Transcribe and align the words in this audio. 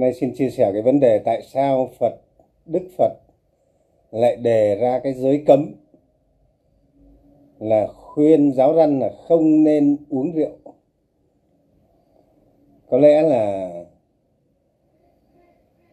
nay 0.00 0.14
xin 0.14 0.34
chia 0.34 0.50
sẻ 0.50 0.70
cái 0.72 0.82
vấn 0.82 1.00
đề 1.00 1.18
tại 1.18 1.42
sao 1.42 1.90
Phật, 1.98 2.12
Đức 2.66 2.88
Phật 2.98 3.12
lại 4.10 4.36
đề 4.36 4.76
ra 4.76 4.98
cái 4.98 5.12
giới 5.12 5.42
cấm 5.46 5.74
là 7.58 7.86
khuyên 7.86 8.52
giáo 8.52 8.74
dân 8.74 9.00
là 9.00 9.10
không 9.28 9.64
nên 9.64 9.96
uống 10.10 10.32
rượu. 10.32 10.50
Có 12.88 12.98
lẽ 12.98 13.22
là 13.22 13.70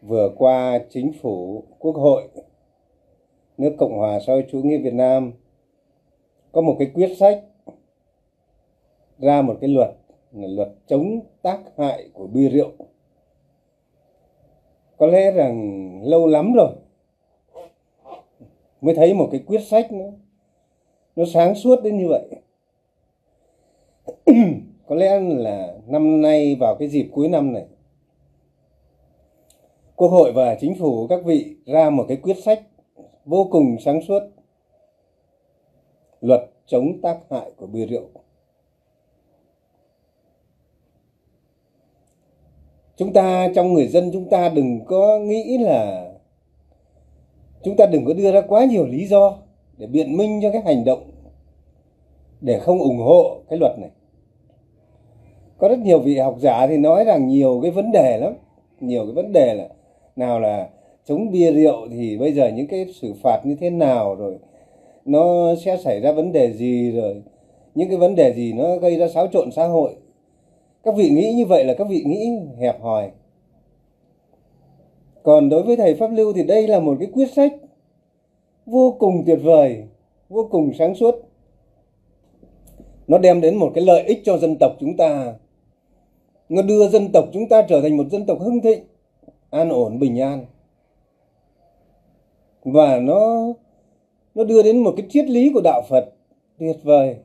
vừa 0.02 0.30
qua 0.36 0.78
chính 0.90 1.12
phủ 1.12 1.64
quốc 1.78 1.96
hội 1.96 2.28
nước 3.58 3.74
Cộng 3.78 3.98
hòa 3.98 4.20
xã 4.26 4.32
hội 4.32 4.46
chủ 4.50 4.62
nghĩa 4.62 4.78
Việt 4.78 4.94
Nam 4.94 5.32
có 6.52 6.60
một 6.60 6.76
cái 6.78 6.90
quyết 6.94 7.16
sách 7.18 7.42
ra 9.18 9.42
một 9.42 9.56
cái 9.60 9.70
luật 9.70 9.90
là 10.32 10.48
luật 10.48 10.68
chống 10.86 11.20
tác 11.42 11.58
hại 11.76 12.08
của 12.12 12.26
bia 12.26 12.48
rượu 12.48 12.70
có 14.98 15.06
lẽ 15.06 15.30
rằng 15.30 16.00
lâu 16.04 16.26
lắm 16.26 16.52
rồi 16.52 16.70
mới 18.80 18.94
thấy 18.94 19.14
một 19.14 19.28
cái 19.32 19.40
quyết 19.46 19.60
sách 19.60 19.92
nó 19.92 20.04
nó 21.16 21.24
sáng 21.24 21.54
suốt 21.54 21.82
đến 21.82 21.98
như 21.98 22.08
vậy. 22.08 22.28
Có 24.86 24.94
lẽ 24.94 25.20
là 25.20 25.74
năm 25.86 26.22
nay, 26.22 26.56
vào 26.60 26.76
cái 26.78 26.88
dịp 26.88 27.08
cuối 27.12 27.28
năm 27.28 27.52
này, 27.52 27.66
quốc 29.96 30.08
hội 30.08 30.32
và 30.32 30.54
chính 30.60 30.74
phủ 30.78 31.06
các 31.06 31.24
vị 31.24 31.56
ra 31.66 31.90
một 31.90 32.04
cái 32.08 32.16
quyết 32.16 32.36
sách 32.44 32.62
vô 33.24 33.48
cùng 33.50 33.76
sáng 33.84 34.02
suốt, 34.02 34.20
luật 36.20 36.40
chống 36.66 37.00
tác 37.02 37.18
hại 37.30 37.50
của 37.56 37.66
bia 37.66 37.86
rượu. 37.86 38.08
Chúng 42.96 43.12
ta, 43.12 43.48
trong 43.54 43.72
người 43.72 43.86
dân 43.86 44.10
chúng 44.12 44.28
ta 44.28 44.48
đừng 44.48 44.84
có 44.84 45.18
nghĩ 45.18 45.58
là 45.58 46.10
chúng 47.62 47.76
ta 47.76 47.86
đừng 47.86 48.04
có 48.04 48.12
đưa 48.12 48.32
ra 48.32 48.40
quá 48.40 48.64
nhiều 48.64 48.86
lý 48.86 49.06
do 49.06 49.36
để 49.78 49.86
biện 49.86 50.16
minh 50.16 50.40
cho 50.42 50.50
cái 50.50 50.62
hành 50.64 50.84
động 50.84 51.10
để 52.40 52.58
không 52.58 52.78
ủng 52.78 52.98
hộ 52.98 53.36
cái 53.50 53.58
luật 53.58 53.78
này. 53.78 53.90
Có 55.58 55.68
rất 55.68 55.78
nhiều 55.78 55.98
vị 55.98 56.18
học 56.18 56.36
giả 56.40 56.66
thì 56.66 56.76
nói 56.76 57.04
rằng 57.04 57.28
nhiều 57.28 57.60
cái 57.62 57.70
vấn 57.70 57.92
đề 57.92 58.18
lắm. 58.18 58.34
Nhiều 58.80 59.04
cái 59.04 59.12
vấn 59.12 59.32
đề 59.32 59.54
là, 59.54 59.68
nào 60.16 60.40
là 60.40 60.68
chống 61.04 61.30
bia 61.30 61.52
rượu 61.52 61.88
thì 61.90 62.16
bây 62.16 62.32
giờ 62.32 62.48
những 62.48 62.66
cái 62.66 62.86
xử 63.00 63.14
phạt 63.22 63.40
như 63.44 63.56
thế 63.60 63.70
nào 63.70 64.14
rồi, 64.14 64.38
nó 65.04 65.54
sẽ 65.64 65.76
xảy 65.76 66.00
ra 66.00 66.12
vấn 66.12 66.32
đề 66.32 66.52
gì 66.52 66.90
rồi. 66.90 67.22
Những 67.74 67.88
cái 67.88 67.96
vấn 67.96 68.14
đề 68.14 68.32
gì 68.32 68.52
nó 68.52 68.76
gây 68.76 68.96
ra 68.96 69.08
xáo 69.08 69.26
trộn 69.26 69.50
xã 69.52 69.66
hội 69.66 69.94
các 70.84 70.94
vị 70.96 71.10
nghĩ 71.10 71.32
như 71.32 71.46
vậy 71.46 71.64
là 71.64 71.74
các 71.74 71.86
vị 71.88 72.04
nghĩ 72.06 72.28
hẹp 72.58 72.82
hòi. 72.82 73.10
Còn 75.22 75.48
đối 75.48 75.62
với 75.62 75.76
thầy 75.76 75.94
pháp 75.94 76.10
lưu 76.10 76.32
thì 76.32 76.42
đây 76.42 76.68
là 76.68 76.80
một 76.80 76.96
cái 76.98 77.08
quyết 77.12 77.32
sách 77.32 77.52
vô 78.66 78.96
cùng 78.98 79.22
tuyệt 79.26 79.38
vời, 79.42 79.84
vô 80.28 80.48
cùng 80.50 80.72
sáng 80.78 80.94
suốt. 80.94 81.14
Nó 83.06 83.18
đem 83.18 83.40
đến 83.40 83.56
một 83.56 83.72
cái 83.74 83.84
lợi 83.84 84.02
ích 84.02 84.20
cho 84.24 84.38
dân 84.38 84.56
tộc 84.60 84.72
chúng 84.80 84.96
ta. 84.96 85.34
Nó 86.48 86.62
đưa 86.62 86.88
dân 86.88 87.12
tộc 87.12 87.24
chúng 87.32 87.48
ta 87.48 87.62
trở 87.62 87.80
thành 87.80 87.96
một 87.96 88.04
dân 88.10 88.26
tộc 88.26 88.38
hưng 88.40 88.60
thịnh, 88.60 88.84
an 89.50 89.68
ổn, 89.68 89.98
bình 89.98 90.20
an. 90.20 90.46
Và 92.64 92.98
nó 92.98 93.52
nó 94.34 94.44
đưa 94.44 94.62
đến 94.62 94.82
một 94.82 94.94
cái 94.96 95.06
triết 95.10 95.30
lý 95.30 95.50
của 95.54 95.60
đạo 95.64 95.82
Phật 95.88 96.12
tuyệt 96.58 96.76
vời. 96.82 97.16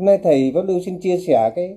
Hôm 0.00 0.06
nay 0.06 0.18
thầy 0.18 0.52
pháp 0.54 0.62
lưu 0.62 0.80
xin 0.80 0.98
chia 1.00 1.18
sẻ 1.18 1.52
cái 1.56 1.76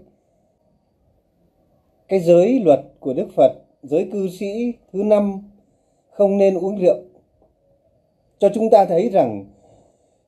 cái 2.07 2.19
giới 2.19 2.61
luật 2.65 2.79
của 2.99 3.13
Đức 3.13 3.27
Phật, 3.35 3.51
giới 3.81 4.09
cư 4.11 4.29
sĩ 4.29 4.73
thứ 4.93 5.03
năm, 5.03 5.41
không 6.09 6.37
nên 6.37 6.57
uống 6.57 6.77
rượu. 6.77 6.95
Cho 8.39 8.49
chúng 8.53 8.69
ta 8.69 8.85
thấy 8.85 9.09
rằng 9.09 9.45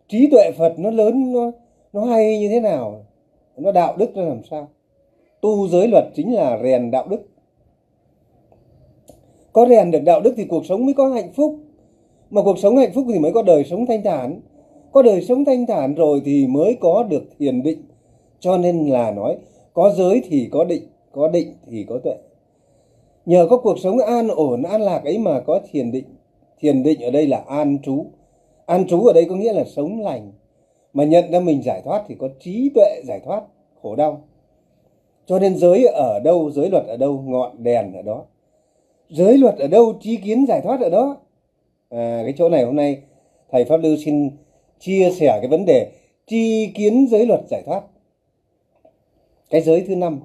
trí 0.08 0.28
tuệ 0.32 0.52
Phật 0.58 0.80
nó 0.80 0.92
lớn, 0.92 1.34
nó 1.34 1.52
nó 1.94 2.06
hay 2.06 2.40
như 2.40 2.50
thế 2.50 2.60
nào, 2.60 3.06
nó 3.58 3.72
đạo 3.72 3.98
đức 3.98 4.16
ra 4.16 4.24
làm 4.24 4.44
sao. 4.50 4.68
Tu 5.42 5.68
giới 5.68 5.88
luật 5.88 6.06
chính 6.16 6.34
là 6.34 6.60
rèn 6.64 6.92
đạo 6.92 7.08
đức. 7.08 7.22
Có 9.54 9.66
rèn 9.70 9.92
được 9.92 10.04
đạo 10.06 10.22
đức 10.22 10.34
thì 10.38 10.46
cuộc 10.46 10.66
sống 10.66 10.86
mới 10.86 10.94
có 10.94 11.10
hạnh 11.10 11.34
phúc. 11.34 11.60
Mà 12.30 12.42
cuộc 12.42 12.60
sống 12.60 12.78
hạnh 12.78 12.92
phúc 12.94 13.06
thì 13.14 13.20
mới 13.20 13.34
có 13.34 13.44
đời 13.44 13.64
sống 13.64 13.86
thanh 13.86 14.04
thản. 14.04 14.42
Có 14.92 15.02
đời 15.02 15.22
sống 15.22 15.46
thanh 15.46 15.66
thản 15.66 15.96
rồi 15.96 16.22
thì 16.26 16.48
mới 16.48 16.78
có 16.80 17.04
được 17.04 17.24
thiền 17.40 17.64
định 17.64 17.82
cho 18.46 18.58
nên 18.58 18.88
là 18.88 19.12
nói 19.12 19.38
có 19.74 19.90
giới 19.90 20.22
thì 20.30 20.50
có 20.52 20.64
định 20.64 20.84
có 21.12 21.28
định 21.28 21.54
thì 21.70 21.86
có 21.90 22.00
tuệ. 22.04 22.16
Nhờ 23.26 23.48
có 23.50 23.58
cuộc 23.58 23.80
sống 23.80 24.00
an 24.00 24.28
ổn 24.28 24.64
an 24.64 24.82
lạc 24.82 25.04
ấy 25.04 25.18
mà 25.18 25.40
có 25.40 25.60
thiền 25.72 25.92
định. 25.92 26.06
Thiền 26.60 26.84
định 26.84 27.02
ở 27.02 27.12
đây 27.12 27.28
là 27.28 27.38
an 27.48 27.78
trú. 27.84 28.06
An 28.66 28.88
trú 28.88 29.06
ở 29.06 29.14
đây 29.14 29.26
có 29.30 29.36
nghĩa 29.36 29.54
là 29.54 29.64
sống 29.64 30.02
lành. 30.02 30.32
Mà 30.94 31.04
nhận 31.04 31.32
ra 31.32 31.40
mình 31.40 31.62
giải 31.64 31.82
thoát 31.86 32.04
thì 32.08 32.16
có 32.20 32.30
trí 32.40 32.72
tuệ 32.76 33.02
giải 33.08 33.20
thoát 33.26 33.44
khổ 33.82 33.96
đau. 33.96 34.22
Cho 35.26 35.40
nên 35.40 35.58
giới 35.58 35.86
ở 35.86 36.20
đâu 36.24 36.52
giới 36.52 36.70
luật 36.70 36.86
ở 36.86 36.98
đâu 36.98 37.24
ngọn 37.26 37.64
đèn 37.64 37.94
ở 37.94 38.02
đó. 38.02 38.24
Giới 39.10 39.38
luật 39.38 39.58
ở 39.58 39.68
đâu 39.68 39.94
trí 40.02 40.18
kiến 40.18 40.46
giải 40.48 40.62
thoát 40.64 40.82
ở 40.82 40.90
đó. 40.90 41.18
À, 41.90 42.22
cái 42.24 42.34
chỗ 42.38 42.50
này 42.50 42.64
hôm 42.64 42.76
nay 42.76 42.98
thầy 43.52 43.66
pháp 43.66 43.78
lưu 43.78 43.96
xin 44.06 44.30
chia 44.80 45.12
sẻ 45.12 45.38
cái 45.42 45.48
vấn 45.48 45.66
đề 45.66 45.92
tri 46.28 46.68
kiến 46.68 47.08
giới 47.10 47.26
luật 47.26 47.42
giải 47.50 47.64
thoát 47.66 47.82
cái 49.50 49.62
giới 49.62 49.86
thứ 49.88 49.96
năm, 49.96 50.20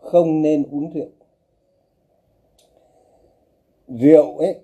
không 0.00 0.42
nên 0.42 0.62
uống 0.70 0.90
rượu. 0.90 1.08
Rượu 3.88 4.38
ấy 4.38 4.54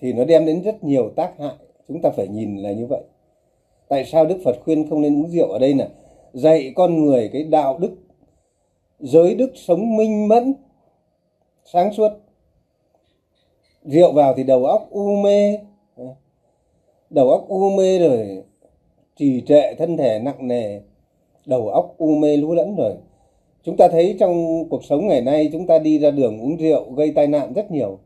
thì 0.00 0.12
nó 0.12 0.24
đem 0.24 0.46
đến 0.46 0.62
rất 0.62 0.84
nhiều 0.84 1.10
tác 1.16 1.38
hại. 1.38 1.54
Chúng 1.88 2.02
ta 2.02 2.10
phải 2.10 2.28
nhìn 2.28 2.56
là 2.56 2.72
như 2.72 2.86
vậy. 2.86 3.02
Tại 3.88 4.04
sao 4.04 4.26
đức 4.26 4.38
phật 4.44 4.56
khuyên 4.64 4.88
không 4.88 5.02
nên 5.02 5.22
uống 5.22 5.30
rượu 5.30 5.48
ở 5.48 5.58
đây 5.58 5.74
là 5.74 5.88
dạy 6.32 6.72
con 6.76 7.04
người 7.04 7.30
cái 7.32 7.44
đạo 7.44 7.78
đức, 7.78 7.96
giới 9.00 9.34
đức 9.34 9.52
sống 9.54 9.96
minh 9.96 10.28
mẫn, 10.28 10.54
sáng 11.64 11.92
suốt. 11.92 12.10
Rượu 13.84 14.12
vào 14.12 14.34
thì 14.34 14.44
đầu 14.44 14.64
óc 14.64 14.88
u 14.90 15.16
mê. 15.16 15.58
Đầu 17.10 17.30
óc 17.30 17.44
u 17.48 17.70
mê 17.70 17.98
rồi, 17.98 18.42
trì 19.16 19.42
trệ 19.46 19.74
thân 19.74 19.96
thể 19.96 20.18
nặng 20.18 20.48
nề. 20.48 20.80
Đầu 21.46 21.68
óc 21.68 21.94
u 21.98 22.14
mê 22.14 22.36
lú 22.36 22.54
lẫn 22.54 22.76
rồi 22.76 22.96
chúng 23.62 23.76
ta 23.76 23.88
thấy 23.88 24.16
trong 24.20 24.64
cuộc 24.68 24.84
sống 24.84 25.06
ngày 25.06 25.20
nay 25.20 25.48
chúng 25.52 25.66
ta 25.66 25.78
đi 25.78 25.98
ra 25.98 26.10
đường 26.10 26.40
uống 26.40 26.56
rượu 26.56 26.90
gây 26.90 27.10
tai 27.10 27.26
nạn 27.26 27.52
rất 27.52 27.70
nhiều. 27.70 27.98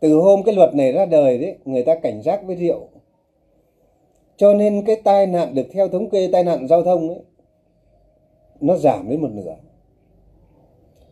Từ 0.00 0.14
hôm 0.14 0.42
cái 0.42 0.54
luật 0.54 0.74
này 0.74 0.92
ra 0.92 1.06
đời 1.06 1.38
đấy, 1.38 1.56
người 1.64 1.82
ta 1.82 1.94
cảnh 1.94 2.22
giác 2.22 2.40
với 2.46 2.56
rượu. 2.56 2.88
Cho 4.36 4.54
nên 4.54 4.84
cái 4.86 4.96
tai 4.96 5.26
nạn 5.26 5.54
được 5.54 5.66
theo 5.72 5.88
thống 5.88 6.10
kê, 6.10 6.28
tai 6.32 6.44
nạn 6.44 6.68
giao 6.68 6.82
thông 6.82 7.08
ấy, 7.08 7.18
nó 8.60 8.76
giảm 8.76 9.08
đến 9.08 9.22
một 9.22 9.30
nửa. 9.32 9.56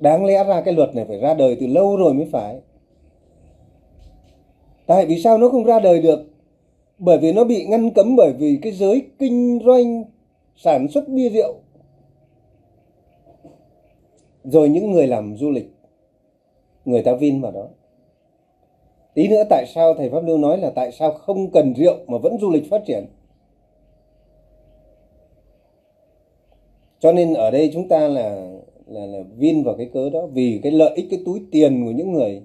Đáng 0.01 0.25
lẽ 0.25 0.45
ra 0.45 0.61
cái 0.61 0.75
luật 0.75 0.95
này 0.95 1.05
phải 1.05 1.19
ra 1.19 1.35
đời 1.35 1.57
từ 1.61 1.67
lâu 1.67 1.97
rồi 1.97 2.15
mới 2.15 2.27
phải. 2.33 2.57
Tại 4.87 5.07
vì 5.07 5.19
sao 5.19 5.39
nó 5.39 5.49
không 5.49 5.65
ra 5.65 5.81
đời 5.81 6.03
được? 6.03 6.21
Bởi 6.99 7.19
vì 7.19 7.33
nó 7.33 7.45
bị 7.45 7.67
ngăn 7.67 7.91
cấm 7.91 8.17
bởi 8.17 8.33
vì 8.39 8.59
cái 8.63 8.73
giới 8.73 9.03
kinh 9.19 9.61
doanh 9.67 10.05
sản 10.57 10.89
xuất 10.89 11.09
bia 11.09 11.29
rượu 11.29 11.55
rồi 14.45 14.69
những 14.69 14.91
người 14.91 15.07
làm 15.07 15.37
du 15.37 15.51
lịch, 15.51 15.71
người 16.85 17.03
ta 17.03 17.15
vin 17.15 17.41
vào 17.41 17.53
đó. 17.53 17.69
Tí 19.15 19.29
nữa 19.29 19.43
tại 19.51 19.65
sao 19.75 19.95
thầy 19.95 20.11
pháp 20.11 20.25
lưu 20.25 20.39
nói 20.39 20.59
là 20.59 20.71
tại 20.71 20.93
sao 20.93 21.13
không 21.13 21.51
cần 21.51 21.75
rượu 21.75 21.97
mà 22.07 22.19
vẫn 22.19 22.39
du 22.41 22.51
lịch 22.51 22.71
phát 22.71 22.83
triển? 22.87 23.07
Cho 26.99 27.13
nên 27.13 27.35
ở 27.35 27.51
đây 27.51 27.71
chúng 27.73 27.89
ta 27.89 28.09
là 28.09 28.55
là 28.87 29.07
là 29.07 29.23
vin 29.37 29.63
vào 29.63 29.75
cái 29.77 29.91
cớ 29.93 30.11
đó 30.11 30.27
vì 30.27 30.61
cái 30.63 30.73
lợi 30.73 30.95
ích, 30.95 31.07
cái 31.11 31.21
túi 31.27 31.43
tiền 31.53 31.85
của 31.85 31.91
những 31.91 32.13
người 32.13 32.43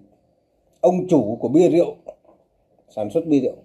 ông 0.81 1.07
chủ 1.07 1.37
của 1.39 1.47
bia 1.47 1.69
rượu, 1.69 1.95
sản 2.89 3.09
xuất 3.09 3.25
bia 3.25 3.39
rượu. 3.39 3.55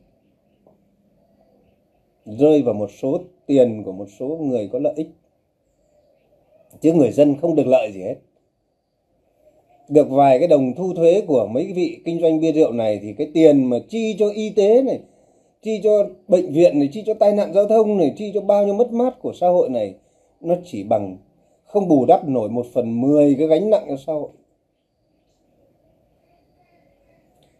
Rơi 2.24 2.62
vào 2.62 2.74
một 2.74 2.90
số 2.98 3.20
tiền 3.46 3.82
của 3.84 3.92
một 3.92 4.06
số 4.18 4.26
người 4.26 4.68
có 4.72 4.78
lợi 4.78 4.92
ích 4.96 5.08
chứ 6.80 6.92
người 6.92 7.12
dân 7.12 7.34
không 7.40 7.54
được 7.54 7.66
lợi 7.66 7.92
gì 7.92 8.00
hết. 8.00 8.14
Được 9.88 10.10
vài 10.10 10.38
cái 10.38 10.48
đồng 10.48 10.74
thu 10.76 10.92
thuế 10.94 11.20
của 11.20 11.46
mấy 11.46 11.72
vị 11.72 11.98
kinh 12.04 12.20
doanh 12.20 12.40
bia 12.40 12.52
rượu 12.52 12.72
này 12.72 13.00
thì 13.02 13.12
cái 13.18 13.30
tiền 13.34 13.64
mà 13.64 13.78
chi 13.88 14.16
cho 14.18 14.30
y 14.30 14.50
tế 14.50 14.82
này, 14.82 15.00
chi 15.62 15.80
cho 15.84 15.90
bệnh 16.28 16.52
viện 16.52 16.78
này, 16.78 16.88
chi 16.92 17.02
cho 17.06 17.14
tai 17.14 17.32
nạn 17.32 17.52
giao 17.54 17.68
thông 17.68 17.98
này, 17.98 18.14
chi 18.16 18.30
cho 18.34 18.40
bao 18.40 18.64
nhiêu 18.64 18.74
mất 18.74 18.92
mát 18.92 19.14
của 19.22 19.32
xã 19.40 19.48
hội 19.48 19.68
này, 19.68 19.94
nó 20.40 20.54
chỉ 20.64 20.82
bằng 20.82 21.16
không 21.66 21.88
bù 21.88 22.04
đắp 22.04 22.28
nổi 22.28 22.48
một 22.48 22.66
phần 22.74 23.00
mười 23.00 23.34
cái 23.38 23.46
gánh 23.46 23.70
nặng 23.70 23.84
cho 23.88 23.96
xã 24.06 24.12
hội. 24.12 24.28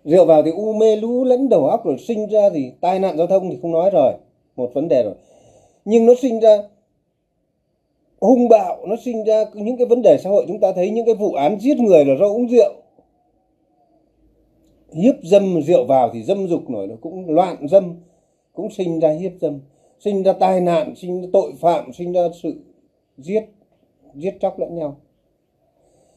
Rượu 0.05 0.25
vào 0.27 0.43
thì 0.43 0.51
u 0.51 0.73
mê 0.73 0.97
lú 0.97 1.25
lẫn 1.25 1.49
đầu 1.49 1.67
óc 1.67 1.87
rồi 1.87 1.97
sinh 1.99 2.27
ra 2.27 2.51
thì 2.55 2.73
tai 2.81 2.99
nạn 2.99 3.17
giao 3.17 3.27
thông 3.27 3.51
thì 3.51 3.59
không 3.63 3.73
nói 3.73 3.91
rồi, 3.93 4.13
một 4.57 4.71
vấn 4.75 4.89
đề 4.89 5.03
rồi. 5.03 5.15
Nhưng 5.85 6.07
nó 6.07 6.13
sinh 6.23 6.41
ra 6.41 6.59
hung 8.25 8.49
bạo, 8.49 8.87
nó 8.87 8.97
sinh 9.05 9.25
ra 9.25 9.45
những 9.55 9.77
cái 9.77 9.87
vấn 9.87 10.03
đề 10.03 10.19
xã 10.19 10.31
hội 10.31 10.45
chúng 10.49 10.61
ta 10.61 10.73
thấy, 10.73 10.91
những 10.91 11.07
cái 11.07 11.15
vụ 11.15 11.33
án 11.33 11.61
giết 11.61 11.79
người 11.79 12.05
là 12.05 12.15
do 12.21 12.27
uống 12.27 12.49
rượu. 12.49 12.73
Hiếp 14.93 15.15
dâm 15.23 15.63
rượu 15.63 15.85
vào 15.85 16.11
thì 16.13 16.23
dâm 16.23 16.47
dục 16.47 16.71
nổi, 16.71 16.87
nó 16.87 16.95
cũng 17.01 17.31
loạn 17.31 17.69
dâm, 17.69 17.95
cũng 18.53 18.71
sinh 18.71 19.01
ra 19.01 19.11
hiếp 19.11 19.33
dâm, 19.41 19.61
sinh 19.99 20.23
ra 20.23 20.33
tai 20.33 20.61
nạn, 20.61 20.95
sinh 20.97 21.23
ra 21.23 21.29
tội 21.33 21.53
phạm, 21.61 21.93
sinh 21.93 22.13
ra 22.13 22.21
sự 22.43 22.55
giết 23.19 23.45
giết 24.15 24.37
chóc 24.41 24.59
lẫn 24.59 24.75
nhau. 24.75 24.97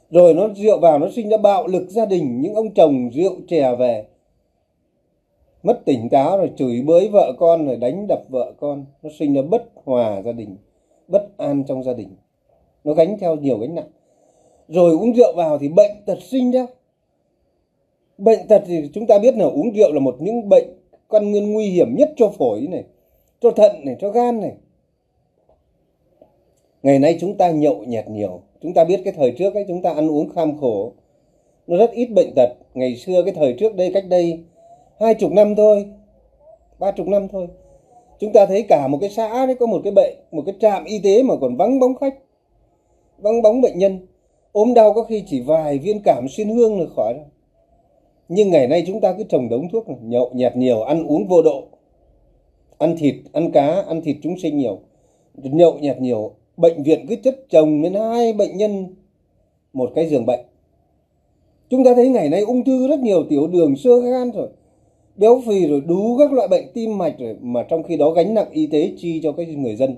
Rồi 0.10 0.34
nó, 0.34 0.50
rượu 0.56 0.80
vào 0.80 1.00
nó 1.00 1.10
sinh 1.16 1.30
ra 1.30 1.38
bạo 1.38 1.68
lực 1.68 1.90
gia 1.90 2.06
đình, 2.06 2.42
những 2.42 2.54
ông 2.54 2.74
chồng 2.74 3.10
rượu 3.14 3.36
chè 3.48 3.76
về, 3.76 4.06
mất 5.64 5.86
tỉnh 5.86 6.10
táo 6.10 6.38
rồi 6.38 6.52
chửi 6.58 6.82
bới 6.82 7.08
vợ 7.08 7.34
con 7.40 7.66
rồi 7.68 7.76
đánh 7.76 8.08
đập 8.08 8.22
vợ 8.30 8.54
con, 8.60 8.86
nó 9.04 9.10
sinh 9.20 9.34
ra 9.34 9.42
bất 9.42 9.64
hòa 9.86 10.22
gia 10.22 10.32
đình 10.32 10.58
bất 11.08 11.38
an 11.38 11.64
trong 11.68 11.84
gia 11.84 11.94
đình. 11.94 12.10
Nó 12.84 12.94
gánh 12.94 13.18
theo 13.20 13.36
nhiều 13.36 13.58
gánh 13.58 13.76
nặng. 13.76 13.90
Rồi 14.68 14.92
uống 14.92 15.14
rượu 15.14 15.34
vào 15.36 15.58
thì 15.58 15.68
bệnh 15.68 15.92
tật 16.06 16.18
sinh 16.22 16.52
ra. 16.52 16.66
Bệnh 18.18 18.48
tật 18.48 18.64
thì 18.68 18.90
chúng 18.94 19.08
ta 19.08 19.20
biết 19.20 19.38
là 19.38 19.46
uống 19.46 19.74
rượu 19.76 19.94
là 19.94 20.00
một 20.00 20.16
những 20.20 20.50
bệnh 20.50 20.68
căn 21.10 21.32
nguyên 21.32 21.54
nguy 21.54 21.70
hiểm 21.70 21.96
nhất 21.96 22.10
cho 22.16 22.30
phổi 22.30 22.68
này, 22.72 22.84
cho 23.42 23.52
thận 23.52 23.72
này, 23.86 23.96
cho 24.00 24.10
gan 24.10 24.40
này. 24.40 24.54
Ngày 26.84 27.00
nay 27.00 27.18
chúng 27.22 27.38
ta 27.38 27.52
nhậu 27.52 27.84
nhẹt 27.84 28.08
nhiều. 28.10 28.42
Chúng 28.62 28.74
ta 28.74 28.84
biết 28.84 29.02
cái 29.04 29.14
thời 29.18 29.32
trước 29.32 29.54
ấy, 29.54 29.66
chúng 29.68 29.82
ta 29.82 29.94
ăn 29.94 30.12
uống 30.12 30.30
kham 30.30 30.58
khổ. 30.58 30.94
Nó 31.68 31.78
rất 31.78 31.92
ít 31.92 32.06
bệnh 32.06 32.34
tật. 32.36 32.50
Ngày 32.74 32.96
xưa 32.96 33.24
cái 33.24 33.34
thời 33.34 33.56
trước 33.60 33.76
đây, 33.76 33.92
cách 33.94 34.06
đây 34.10 34.44
hai 35.00 35.14
chục 35.14 35.32
năm 35.32 35.56
thôi, 35.56 35.86
ba 36.80 36.92
chục 36.92 37.08
năm 37.08 37.28
thôi 37.28 37.48
chúng 38.20 38.34
ta 38.34 38.46
thấy 38.46 38.66
cả 38.70 38.88
một 38.88 38.98
cái 39.02 39.10
xã 39.10 39.46
đấy 39.46 39.56
có 39.60 39.66
một 39.66 39.82
cái 39.84 39.94
bệnh 39.94 40.16
một 40.32 40.44
cái 40.46 40.56
trạm 40.60 40.84
y 40.86 41.00
tế 41.00 41.24
mà 41.24 41.36
còn 41.42 41.56
vắng 41.56 41.80
bóng 41.80 41.96
khách 41.96 42.16
vắng 43.18 43.42
bóng 43.42 43.62
bệnh 43.62 43.78
nhân. 43.78 44.00
Ốm 44.52 44.74
đau 44.74 44.94
có 44.94 45.04
khi 45.04 45.24
chỉ 45.28 45.42
vài 45.42 45.78
viên 45.78 46.02
cảm 46.04 46.28
xuyên 46.30 46.50
hương 46.50 46.80
là 46.80 46.86
khỏi 46.96 47.14
rồi 47.14 47.26
nhưng 48.30 48.50
ngày 48.50 48.68
nay 48.68 48.84
chúng 48.88 49.02
ta 49.02 49.14
cứ 49.18 49.24
trồng 49.24 49.50
đống 49.50 49.68
thuốc 49.72 49.90
này, 49.90 49.98
nhậu 50.02 50.32
nhạt 50.34 50.58
nhiều 50.58 50.82
ăn 50.82 51.08
uống 51.08 51.28
vô 51.28 51.42
độ. 51.42 51.64
Ăn 52.78 52.96
thịt 52.98 53.16
ăn 53.34 53.52
cá 53.52 53.82
ăn 53.88 54.02
thịt 54.02 54.18
chúng 54.24 54.40
sinh 54.40 54.58
nhiều. 54.58 54.80
Nhậu 55.36 55.78
nhạt 55.80 56.02
nhiều 56.02 56.32
bệnh 56.58 56.84
viện 56.84 57.06
cứ 57.10 57.16
chất 57.16 57.36
chồng 57.50 57.82
lên 57.82 57.94
hai 57.94 58.34
bệnh 58.34 58.58
nhân 58.58 58.96
một 59.74 59.92
cái 59.96 60.10
giường 60.10 60.26
bệnh. 60.26 60.46
Chúng 61.70 61.84
ta 61.84 61.96
thấy 61.96 62.10
ngày 62.10 62.30
nay 62.30 62.42
ung 62.42 62.64
thư 62.64 62.88
rất 62.88 63.00
nhiều 63.00 63.24
tiểu 63.30 63.48
đường 63.48 63.76
sơ 63.76 64.00
gan 64.00 64.32
rồi 64.32 64.50
béo 65.18 65.42
phì 65.48 65.68
rồi 65.68 65.82
đủ 65.82 66.18
các 66.20 66.34
loại 66.34 66.48
bệnh 66.48 66.66
tim 66.74 66.98
mạch 66.98 67.20
rồi, 67.20 67.38
mà 67.42 67.64
trong 67.64 67.84
khi 67.84 67.98
đó 67.98 68.12
gánh 68.12 68.34
nặng 68.34 68.50
y 68.52 68.68
tế 68.68 68.92
chi 68.98 69.20
cho 69.24 69.32
cái 69.32 69.46
người 69.46 69.76
dân. 69.76 69.96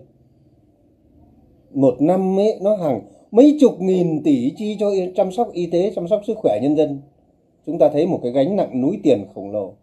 Một 1.74 2.02
năm 2.02 2.40
ấy, 2.40 2.60
nó 2.62 2.76
hàng 2.76 3.02
mấy 3.32 3.58
chục 3.60 3.82
nghìn 3.82 4.24
tỷ 4.24 4.52
chi 4.58 4.78
cho 4.80 4.92
chăm 5.16 5.32
sóc 5.32 5.54
y 5.54 5.66
tế, 5.66 5.92
chăm 5.96 6.08
sóc 6.08 6.22
sức 6.28 6.38
khỏe 6.38 6.60
nhân 6.62 6.76
dân. 6.76 7.02
Chúng 7.66 7.80
ta 7.80 7.90
thấy 7.90 8.08
một 8.08 8.20
cái 8.24 8.32
gánh 8.32 8.56
nặng 8.56 8.82
núi 8.82 9.00
tiền 9.04 9.26
khổng 9.36 9.52
lồ. 9.52 9.74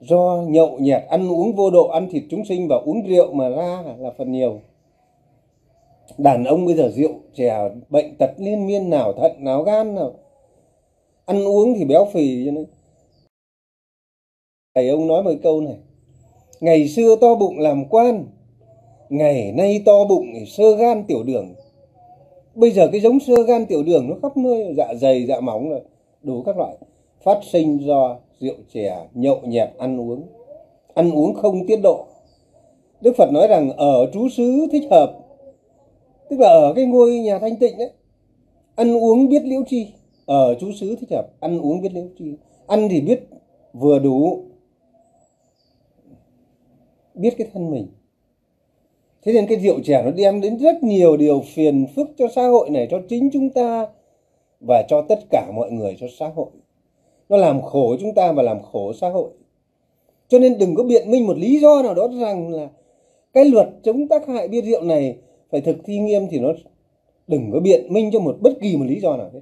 Do 0.00 0.44
nhậu 0.48 0.78
nhẹt, 0.78 1.02
ăn 1.08 1.32
uống 1.32 1.52
vô 1.52 1.70
độ, 1.70 1.88
ăn 1.88 2.08
thịt 2.10 2.22
chúng 2.30 2.44
sinh 2.44 2.68
và 2.68 2.76
uống 2.84 3.06
rượu 3.06 3.32
mà 3.32 3.48
ra 3.48 3.82
là 3.98 4.10
phần 4.18 4.32
nhiều. 4.32 4.60
Đàn 6.18 6.44
ông 6.44 6.66
bây 6.66 6.74
giờ 6.74 6.88
rượu 6.88 7.10
chè, 7.34 7.70
bệnh 7.90 8.14
tật 8.18 8.30
liên 8.38 8.66
miên 8.66 8.90
nào, 8.90 9.12
thận 9.12 9.32
nào, 9.38 9.62
gan 9.62 9.94
nào. 9.94 10.12
Ăn 11.24 11.44
uống 11.44 11.74
thì 11.74 11.84
béo 11.84 12.06
phì 12.12 12.46
cho 12.46 12.50
nên 12.50 12.64
thầy 14.78 14.88
ông 14.88 15.06
nói 15.06 15.22
một 15.22 15.32
câu 15.42 15.60
này. 15.60 15.76
Ngày 16.60 16.88
xưa 16.88 17.16
to 17.20 17.34
bụng 17.34 17.58
làm 17.58 17.84
quan, 17.84 18.24
ngày 19.08 19.52
nay 19.52 19.82
to 19.86 20.04
bụng 20.08 20.26
sơ 20.46 20.76
gan 20.76 21.04
tiểu 21.04 21.22
đường. 21.22 21.54
Bây 22.54 22.70
giờ 22.70 22.88
cái 22.92 23.00
giống 23.00 23.20
sơ 23.20 23.42
gan 23.42 23.66
tiểu 23.66 23.82
đường 23.82 24.08
nó 24.08 24.14
khắp 24.22 24.36
nơi 24.36 24.74
dạ 24.76 24.94
dày 24.94 25.26
dạ 25.26 25.40
móng 25.40 25.70
rồi, 25.70 25.80
đủ 26.22 26.42
các 26.42 26.58
loại. 26.58 26.76
Phát 27.22 27.38
sinh 27.52 27.78
do 27.78 28.16
rượu 28.40 28.54
chè, 28.74 29.06
nhậu 29.14 29.40
nhẹt, 29.42 29.68
ăn 29.78 30.00
uống. 30.00 30.22
Ăn 30.94 31.10
uống 31.10 31.34
không 31.34 31.66
tiết 31.66 31.80
độ. 31.82 32.04
Đức 33.00 33.12
phật 33.16 33.32
nói 33.32 33.48
rằng 33.48 33.70
ở 33.76 34.10
trú 34.12 34.28
xứ 34.28 34.66
thích 34.72 34.84
hợp, 34.90 35.12
tức 36.30 36.40
là 36.40 36.48
ở 36.48 36.72
cái 36.76 36.84
ngôi 36.84 37.18
nhà 37.18 37.38
thanh 37.38 37.56
tịnh 37.56 37.78
đấy 37.78 37.90
ăn 38.74 38.96
uống 38.96 39.28
biết 39.28 39.42
liễu 39.44 39.62
chi. 39.68 39.86
Ở 40.26 40.54
trú 40.60 40.72
xứ 40.72 40.96
thích 41.00 41.10
hợp, 41.10 41.26
ăn 41.40 41.60
uống 41.60 41.80
biết 41.80 41.92
liễu 41.92 42.06
chi. 42.18 42.34
Ăn 42.66 42.88
thì 42.88 43.00
biết 43.00 43.28
vừa 43.72 43.98
đủ 43.98 44.47
biết 47.18 47.34
cái 47.38 47.48
thân 47.52 47.70
mình. 47.70 47.86
Thế 49.22 49.32
nên 49.32 49.46
cái 49.46 49.58
rượu 49.58 49.80
chè 49.84 50.02
nó 50.04 50.10
đem 50.10 50.40
đến 50.40 50.58
rất 50.58 50.82
nhiều 50.82 51.16
điều 51.16 51.42
phiền 51.54 51.86
phức 51.96 52.10
cho 52.18 52.28
xã 52.34 52.46
hội 52.46 52.70
này, 52.70 52.88
cho 52.90 53.00
chính 53.08 53.30
chúng 53.32 53.50
ta 53.50 53.86
và 54.60 54.82
cho 54.88 55.02
tất 55.08 55.18
cả 55.30 55.50
mọi 55.54 55.70
người, 55.70 55.96
cho 56.00 56.06
xã 56.18 56.28
hội. 56.28 56.50
Nó 57.28 57.36
làm 57.36 57.62
khổ 57.62 57.96
chúng 58.00 58.14
ta 58.14 58.32
và 58.32 58.42
làm 58.42 58.62
khổ 58.62 58.92
xã 58.92 59.08
hội. 59.08 59.30
Cho 60.28 60.38
nên 60.38 60.58
đừng 60.58 60.74
có 60.74 60.84
biện 60.84 61.10
minh 61.10 61.26
một 61.26 61.38
lý 61.38 61.60
do 61.60 61.82
nào 61.82 61.94
đó 61.94 62.08
rằng 62.20 62.50
là 62.50 62.68
cái 63.32 63.44
luật 63.44 63.68
chống 63.82 64.08
tác 64.08 64.26
hại 64.28 64.48
bia 64.48 64.60
rượu 64.60 64.82
này 64.82 65.16
phải 65.50 65.60
thực 65.60 65.76
thi 65.84 65.98
nghiêm 65.98 66.22
thì 66.30 66.38
nó 66.38 66.52
đừng 67.26 67.50
có 67.52 67.60
biện 67.60 67.92
minh 67.92 68.10
cho 68.12 68.20
một 68.20 68.36
bất 68.40 68.52
kỳ 68.60 68.76
một 68.76 68.84
lý 68.88 69.00
do 69.00 69.16
nào 69.16 69.30
hết. 69.34 69.40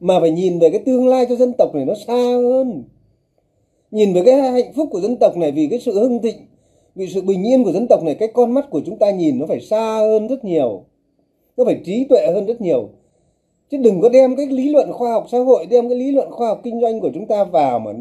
Mà 0.00 0.20
phải 0.20 0.30
nhìn 0.30 0.58
về 0.58 0.70
cái 0.70 0.82
tương 0.86 1.08
lai 1.08 1.26
cho 1.28 1.36
dân 1.36 1.52
tộc 1.58 1.74
này 1.74 1.84
nó 1.84 1.94
xa 2.06 2.14
hơn. 2.14 2.84
Nhìn 3.90 4.12
về 4.12 4.22
cái 4.26 4.34
hạnh 4.34 4.72
phúc 4.76 4.88
của 4.90 5.00
dân 5.00 5.16
tộc 5.16 5.36
này 5.36 5.52
vì 5.52 5.66
cái 5.70 5.78
sự 5.78 6.00
hưng 6.00 6.22
thịnh 6.22 6.36
vì 6.94 7.06
sự 7.06 7.22
bình 7.22 7.46
yên 7.46 7.64
của 7.64 7.72
dân 7.72 7.86
tộc 7.88 8.02
này, 8.02 8.14
cái 8.14 8.28
con 8.34 8.52
mắt 8.52 8.70
của 8.70 8.80
chúng 8.86 8.98
ta 8.98 9.10
nhìn 9.10 9.38
nó 9.38 9.46
phải 9.46 9.60
xa 9.60 9.98
hơn 9.98 10.28
rất 10.28 10.44
nhiều. 10.44 10.84
Nó 11.56 11.64
phải 11.64 11.80
trí 11.84 12.04
tuệ 12.04 12.26
hơn 12.34 12.46
rất 12.46 12.60
nhiều. 12.60 12.88
Chứ 13.70 13.78
đừng 13.78 14.00
có 14.00 14.08
đem 14.08 14.36
cái 14.36 14.46
lý 14.46 14.68
luận 14.68 14.92
khoa 14.92 15.12
học 15.12 15.26
xã 15.32 15.38
hội, 15.38 15.66
đem 15.66 15.88
cái 15.88 15.98
lý 15.98 16.10
luận 16.10 16.30
khoa 16.30 16.48
học 16.48 16.60
kinh 16.62 16.80
doanh 16.80 17.00
của 17.00 17.10
chúng 17.14 17.26
ta 17.26 17.44
vào 17.44 17.78
mà 17.78 17.92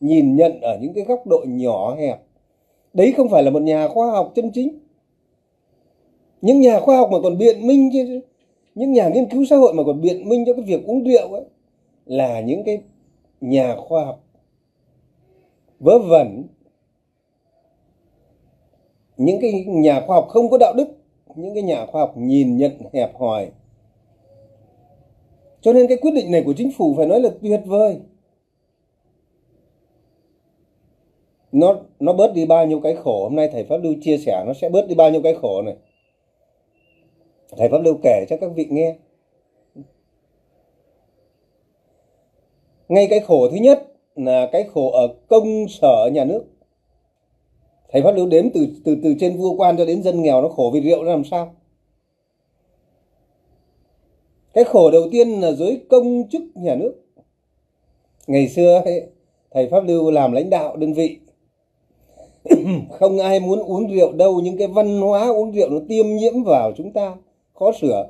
nhìn 0.00 0.36
nhận 0.36 0.60
ở 0.60 0.78
những 0.80 0.94
cái 0.94 1.04
góc 1.04 1.26
độ 1.26 1.44
nhỏ 1.46 1.94
hẹp. 1.94 2.22
Đấy 2.92 3.12
không 3.16 3.28
phải 3.28 3.42
là 3.42 3.50
một 3.50 3.62
nhà 3.62 3.88
khoa 3.88 4.10
học 4.10 4.32
chân 4.34 4.50
chính. 4.54 4.78
Những 6.42 6.60
nhà 6.60 6.80
khoa 6.80 6.96
học 6.96 7.08
mà 7.12 7.18
còn 7.22 7.38
biện 7.38 7.66
minh 7.66 7.90
chứ 7.92 8.20
những 8.74 8.92
nhà 8.92 9.08
nghiên 9.08 9.28
cứu 9.28 9.44
xã 9.44 9.56
hội 9.56 9.74
mà 9.74 9.82
còn 9.86 10.00
biện 10.00 10.28
minh 10.28 10.44
cho 10.46 10.52
cái 10.52 10.62
việc 10.62 10.86
uống 10.86 11.04
rượu 11.04 11.32
ấy 11.32 11.44
là 12.06 12.40
những 12.40 12.64
cái 12.64 12.80
nhà 13.40 13.76
khoa 13.76 14.04
học 14.04 14.24
vớ 15.80 15.98
vẩn 15.98 16.44
những 19.16 19.40
cái 19.40 19.64
nhà 19.68 20.02
khoa 20.06 20.16
học 20.16 20.26
không 20.28 20.50
có 20.50 20.58
đạo 20.58 20.74
đức, 20.76 20.88
những 21.34 21.54
cái 21.54 21.62
nhà 21.62 21.86
khoa 21.86 22.00
học 22.00 22.12
nhìn 22.16 22.56
nhận, 22.56 22.72
hẹp 22.92 23.16
hòi. 23.16 23.50
Cho 25.60 25.72
nên 25.72 25.86
cái 25.86 25.96
quyết 25.96 26.10
định 26.14 26.30
này 26.30 26.42
của 26.46 26.54
chính 26.56 26.70
phủ 26.76 26.94
phải 26.96 27.06
nói 27.06 27.20
là 27.20 27.30
tuyệt 27.42 27.60
vời. 27.66 28.00
Nó 31.52 31.80
nó 32.00 32.12
bớt 32.12 32.34
đi 32.34 32.46
bao 32.46 32.66
nhiêu 32.66 32.80
cái 32.80 32.96
khổ. 32.96 33.22
Hôm 33.22 33.36
nay 33.36 33.48
thầy 33.52 33.64
pháp 33.64 33.76
lưu 33.76 33.94
chia 34.00 34.18
sẻ, 34.18 34.44
nó 34.46 34.52
sẽ 34.54 34.68
bớt 34.68 34.88
đi 34.88 34.94
bao 34.94 35.10
nhiêu 35.10 35.22
cái 35.22 35.34
khổ 35.34 35.62
này. 35.62 35.76
Thầy 37.56 37.68
pháp 37.68 37.78
lưu 37.78 37.98
kể 38.02 38.24
cho 38.28 38.36
các 38.40 38.50
vị 38.54 38.66
nghe. 38.70 38.96
Ngay 42.88 43.06
cái 43.10 43.20
khổ 43.20 43.48
thứ 43.50 43.56
nhất 43.56 43.92
là 44.14 44.48
cái 44.52 44.64
khổ 44.74 44.90
ở 44.90 45.14
công 45.28 45.68
sở 45.68 46.10
nhà 46.12 46.24
nước 46.24 46.44
thầy 47.92 48.02
pháp 48.02 48.10
lưu 48.10 48.26
đếm 48.26 48.50
từ 48.50 48.66
từ 48.84 48.96
từ 49.02 49.14
trên 49.20 49.36
vua 49.36 49.56
quan 49.56 49.76
cho 49.76 49.84
đến 49.84 50.02
dân 50.02 50.22
nghèo 50.22 50.42
nó 50.42 50.48
khổ 50.48 50.70
vì 50.74 50.80
rượu 50.80 51.02
nó 51.02 51.10
làm 51.10 51.24
sao? 51.24 51.54
Cái 54.54 54.64
khổ 54.64 54.90
đầu 54.90 55.02
tiên 55.12 55.40
là 55.40 55.52
giới 55.52 55.80
công 55.90 56.28
chức 56.30 56.42
nhà 56.54 56.74
nước. 56.74 56.94
Ngày 58.26 58.48
xưa 58.48 58.82
ấy, 58.84 59.02
thầy 59.50 59.68
pháp 59.68 59.84
lưu 59.84 60.10
làm 60.10 60.32
lãnh 60.32 60.50
đạo 60.50 60.76
đơn 60.76 60.92
vị. 60.92 61.18
Không 62.90 63.18
ai 63.18 63.40
muốn 63.40 63.58
uống 63.58 63.94
rượu 63.94 64.12
đâu 64.12 64.40
nhưng 64.44 64.56
cái 64.56 64.68
văn 64.68 65.00
hóa 65.00 65.28
uống 65.28 65.52
rượu 65.52 65.70
nó 65.70 65.78
tiêm 65.88 66.06
nhiễm 66.06 66.42
vào 66.44 66.72
chúng 66.76 66.92
ta 66.92 67.16
khó 67.54 67.72
sửa. 67.80 68.08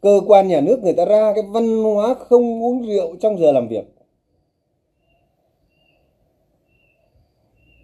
Cơ 0.00 0.20
quan 0.26 0.48
nhà 0.48 0.60
nước 0.60 0.82
người 0.82 0.92
ta 0.92 1.04
ra 1.04 1.32
cái 1.34 1.44
văn 1.52 1.82
hóa 1.82 2.14
không 2.14 2.62
uống 2.62 2.86
rượu 2.86 3.16
trong 3.20 3.38
giờ 3.38 3.52
làm 3.52 3.68
việc. 3.68 3.84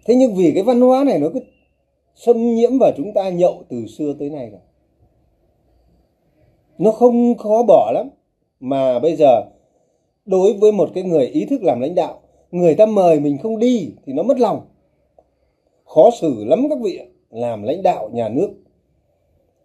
Thế 0.05 0.15
nhưng 0.15 0.35
vì 0.35 0.51
cái 0.53 0.63
văn 0.63 0.81
hóa 0.81 1.03
này 1.03 1.19
nó 1.19 1.27
cứ 1.33 1.39
xâm 2.15 2.55
nhiễm 2.55 2.77
vào 2.79 2.91
chúng 2.97 3.13
ta 3.13 3.29
nhậu 3.29 3.63
từ 3.69 3.85
xưa 3.87 4.13
tới 4.19 4.29
nay 4.29 4.49
rồi. 4.49 4.59
Nó 6.77 6.91
không 6.91 7.37
khó 7.37 7.63
bỏ 7.63 7.91
lắm. 7.93 8.09
Mà 8.59 8.99
bây 8.99 9.15
giờ, 9.15 9.45
đối 10.25 10.53
với 10.53 10.71
một 10.71 10.89
cái 10.93 11.03
người 11.03 11.27
ý 11.27 11.45
thức 11.45 11.63
làm 11.63 11.79
lãnh 11.79 11.95
đạo, 11.95 12.21
người 12.51 12.75
ta 12.75 12.85
mời 12.85 13.19
mình 13.19 13.37
không 13.37 13.59
đi 13.59 13.91
thì 14.05 14.13
nó 14.13 14.23
mất 14.23 14.39
lòng. 14.39 14.61
Khó 15.85 16.09
xử 16.19 16.45
lắm 16.45 16.67
các 16.69 16.79
vị 16.81 16.99
làm 17.29 17.63
lãnh 17.63 17.83
đạo 17.83 18.09
nhà 18.13 18.29
nước, 18.29 18.49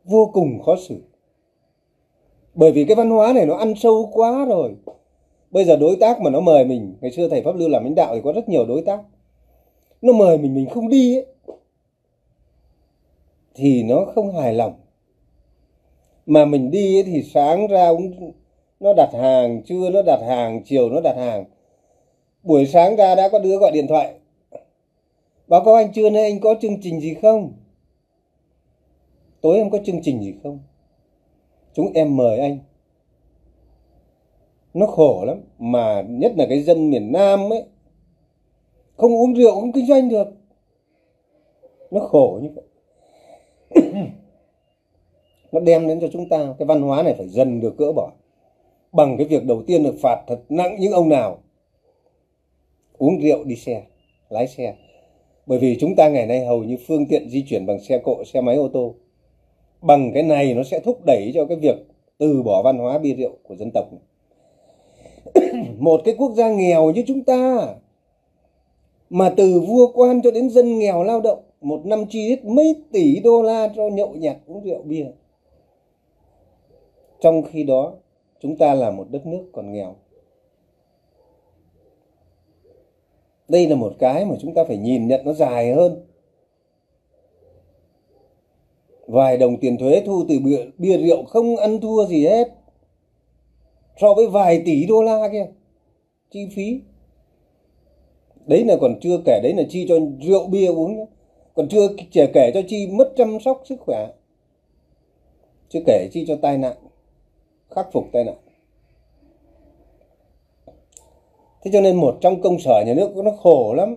vô 0.05 0.31
cùng 0.33 0.63
khó 0.63 0.77
xử. 0.89 1.03
Bởi 2.55 2.73
vì 2.73 2.85
cái 2.85 2.97
văn 2.97 3.11
hóa 3.11 3.33
này 3.33 3.47
nó 3.47 3.55
ăn 3.57 3.75
sâu 3.77 4.11
quá 4.13 4.45
rồi. 4.45 4.75
Bây 5.51 5.65
giờ 5.65 5.77
đối 5.77 5.97
tác 5.97 6.21
mà 6.21 6.31
nó 6.31 6.41
mời 6.41 6.65
mình, 6.65 6.95
ngày 7.01 7.11
xưa 7.11 7.29
thầy 7.29 7.43
pháp 7.43 7.57
lưu 7.57 7.69
làm 7.69 7.85
lãnh 7.85 7.95
đạo 7.95 8.15
thì 8.15 8.21
có 8.25 8.33
rất 8.33 8.49
nhiều 8.49 8.65
đối 8.65 8.83
tác 8.83 9.01
nó 10.03 10.13
mời 10.13 10.39
mình 10.39 10.55
mình 10.55 10.69
không 10.69 10.89
đi 10.89 11.17
ấy, 11.17 11.27
thì 13.55 13.83
nó 13.83 14.05
không 14.15 14.37
hài 14.37 14.55
lòng. 14.55 14.75
Mà 16.27 16.45
mình 16.45 16.71
đi 16.71 17.03
thì 17.03 17.23
sáng 17.23 17.67
ra 17.67 17.93
cũng 17.93 18.33
nó 18.81 18.93
đặt 18.97 19.11
hàng 19.13 19.63
trưa 19.63 19.91
nó 19.91 20.03
đặt 20.03 20.21
hàng 20.29 20.63
chiều 20.65 20.91
nó 20.91 21.01
đặt 21.01 21.17
hàng. 21.17 21.45
Buổi 22.43 22.67
sáng 22.67 22.97
ra 22.97 23.15
đã 23.15 23.29
có 23.29 23.39
đứa 23.39 23.59
gọi 23.59 23.71
điện 23.71 23.87
thoại. 23.89 24.15
Báo 25.49 25.65
cáo 25.65 25.75
anh 25.75 25.93
trưa 25.93 26.11
nay 26.11 26.23
anh 26.23 26.41
có 26.41 26.55
chương 26.61 26.81
trình 26.83 27.01
gì 27.01 27.15
không? 27.15 27.53
Tối 29.41 29.57
em 29.57 29.71
có 29.71 29.79
chương 29.85 30.03
trình 30.03 30.23
gì 30.23 30.35
không? 30.43 30.59
Chúng 31.75 31.93
em 31.93 32.17
mời 32.17 32.39
anh. 32.39 32.59
Nó 34.75 34.87
khổ 34.87 35.25
lắm. 35.25 35.41
Mà 35.59 36.03
nhất 36.09 36.33
là 36.37 36.47
cái 36.49 36.63
dân 36.63 36.91
miền 36.91 37.13
Nam 37.13 37.53
ấy 37.53 37.65
không 39.01 39.17
uống 39.17 39.35
rượu, 39.35 39.55
không 39.55 39.73
kinh 39.73 39.87
doanh 39.87 40.09
được. 40.09 40.29
Nó 41.91 42.01
khổ 42.01 42.41
như 42.43 42.49
vậy. 42.55 42.65
Nó 45.53 45.61
đem 45.61 45.89
đến 45.89 46.01
cho 46.01 46.09
chúng 46.13 46.29
ta, 46.29 46.55
cái 46.59 46.67
văn 46.67 46.83
hóa 46.83 47.03
này 47.03 47.15
phải 47.15 47.29
dần 47.29 47.61
được 47.61 47.79
gỡ 47.79 47.93
bỏ. 47.93 48.13
Bằng 48.93 49.17
cái 49.17 49.27
việc 49.27 49.45
đầu 49.45 49.63
tiên 49.67 49.83
được 49.83 49.95
phạt 50.03 50.25
thật 50.27 50.41
nặng 50.49 50.77
những 50.79 50.93
ông 50.93 51.09
nào. 51.09 51.39
Uống 52.99 53.21
rượu, 53.21 53.45
đi 53.45 53.57
xe, 53.57 53.83
lái 54.29 54.49
xe. 54.49 54.75
Bởi 55.47 55.59
vì 55.59 55.77
chúng 55.81 55.97
ta 55.97 56.09
ngày 56.09 56.27
nay 56.27 56.45
hầu 56.45 56.65
như 56.65 56.77
phương 56.87 57.07
tiện 57.07 57.29
di 57.31 57.45
chuyển 57.49 57.67
bằng 57.67 57.81
xe 57.81 57.99
cộ, 57.99 58.25
xe 58.25 58.41
máy, 58.41 58.57
ô 58.57 58.69
tô. 58.69 58.95
Bằng 59.83 60.11
cái 60.15 60.23
này 60.23 60.55
nó 60.55 60.63
sẽ 60.63 60.81
thúc 60.81 61.01
đẩy 61.07 61.31
cho 61.35 61.47
cái 61.47 61.57
việc 61.57 61.77
từ 62.19 62.43
bỏ 62.43 62.63
văn 62.63 62.79
hóa 62.79 62.99
bia 62.99 63.15
rượu 63.15 63.31
của 63.43 63.57
dân 63.57 63.71
tộc 63.75 63.85
một 65.79 66.01
cái 66.05 66.15
quốc 66.19 66.33
gia 66.35 66.51
nghèo 66.51 66.91
như 66.91 67.05
chúng 67.07 67.25
ta 67.25 67.69
mà 69.11 69.35
từ 69.37 69.61
vua 69.61 69.93
quan 69.95 70.23
cho 70.23 70.31
đến 70.31 70.51
dân 70.51 70.79
nghèo 70.79 71.03
lao 71.03 71.21
động 71.21 71.43
một 71.61 71.87
năm 71.87 72.05
chi 72.11 72.29
hết 72.29 72.45
mấy 72.45 72.85
tỷ 72.93 73.21
đô 73.21 73.43
la 73.43 73.69
cho 73.77 73.89
nhậu 73.89 74.15
nhạt 74.15 74.37
uống 74.47 74.65
rượu 74.65 74.83
bia. 74.83 75.07
Trong 77.21 77.43
khi 77.43 77.65
đó 77.65 77.93
chúng 78.41 78.57
ta 78.57 78.75
là 78.75 78.91
một 78.91 79.07
đất 79.11 79.27
nước 79.27 79.51
còn 79.53 79.73
nghèo. 79.73 79.97
Đây 83.49 83.69
là 83.69 83.77
một 83.77 83.93
cái 83.99 84.25
mà 84.25 84.37
chúng 84.41 84.55
ta 84.55 84.65
phải 84.65 84.77
nhìn 84.77 85.09
nhận 85.09 85.21
nó 85.25 85.33
dài 85.33 85.73
hơn. 85.73 86.07
Vài 89.07 89.37
đồng 89.37 89.61
tiền 89.61 89.79
thuế 89.79 90.03
thu 90.07 90.25
từ 90.29 90.39
bia, 90.45 90.67
bia 90.79 90.99
rượu 90.99 91.25
không 91.25 91.57
ăn 91.57 91.81
thua 91.81 92.07
gì 92.07 92.27
hết. 92.27 92.49
So 94.01 94.15
với 94.15 94.27
vài 94.27 94.63
tỷ 94.65 94.87
đô 94.87 95.03
la 95.03 95.29
kia 95.33 95.47
chi 96.31 96.49
phí 96.55 96.81
đấy 98.51 98.65
là 98.65 98.77
còn 98.81 99.01
chưa 99.01 99.19
kể, 99.25 99.41
đấy 99.43 99.55
là 99.57 99.63
chi 99.69 99.87
cho 99.89 99.99
rượu 100.21 100.47
bia 100.47 100.67
uống 100.67 100.97
nhé 100.97 101.05
còn 101.55 101.69
chưa 101.69 101.89
chỉ 102.11 102.21
kể 102.35 102.51
cho 102.55 102.61
chi 102.69 102.87
mất 102.87 103.13
chăm 103.17 103.41
sóc 103.41 103.63
sức 103.65 103.77
khỏe. 103.81 104.09
Chưa 105.69 105.81
kể 105.87 106.09
chi 106.13 106.25
cho 106.29 106.37
tai 106.43 106.59
nạn, 106.59 106.77
khắc 107.71 107.93
phục 107.93 108.05
tai 108.13 108.25
nạn. 108.25 108.35
Thế 111.63 111.71
cho 111.73 111.81
nên 111.81 111.97
một 111.97 112.19
trong 112.21 112.43
công 112.43 112.59
sở 112.59 112.83
nhà 112.87 112.95
nước 112.95 113.17
nó 113.17 113.31
khổ 113.31 113.75
lắm. 113.75 113.97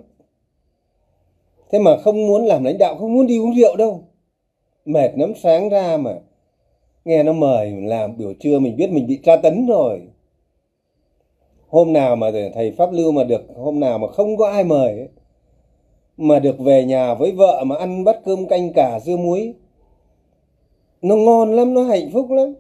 Thế 1.72 1.80
mà 1.80 1.98
không 1.98 2.28
muốn 2.28 2.46
làm 2.46 2.64
lãnh 2.64 2.78
đạo, 2.78 2.96
không 3.00 3.14
muốn 3.14 3.28
đi 3.28 3.40
uống 3.40 3.56
rượu 3.56 3.76
đâu. 3.76 4.04
Mệt 4.86 5.12
lắm, 5.16 5.34
sáng 5.44 5.70
ra 5.70 5.98
mà 5.98 6.16
nghe 7.06 7.24
nó 7.24 7.34
mời 7.34 7.72
làm 7.72 8.18
biểu 8.18 8.34
trưa 8.40 8.60
mình 8.60 8.78
biết 8.78 8.92
mình 8.92 9.08
bị 9.08 9.20
tra 9.24 9.36
tấn 9.36 9.68
rồi 9.68 10.02
hôm 11.74 11.94
nào 11.94 12.16
mà 12.16 12.32
thầy 12.54 12.72
pháp 12.72 12.92
lưu 12.92 13.12
mà 13.12 13.24
được 13.24 13.42
hôm 13.56 13.80
nào 13.80 13.98
mà 13.98 14.08
không 14.08 14.38
có 14.38 14.48
ai 14.50 14.64
mời 14.64 14.90
ấy, 14.92 15.10
mà 16.18 16.40
được 16.40 16.60
về 16.60 16.86
nhà 16.86 17.14
với 17.14 17.32
vợ 17.32 17.64
mà 17.66 17.76
ăn 17.76 18.04
bát 18.04 18.20
cơm 18.26 18.48
canh 18.48 18.74
cả 18.74 19.00
dưa 19.00 19.18
muối 19.18 19.54
nó 21.02 21.16
ngon 21.16 21.56
lắm 21.56 21.74
nó 21.74 21.84
hạnh 21.84 22.10
phúc 22.14 22.32
lắm. 22.32 22.54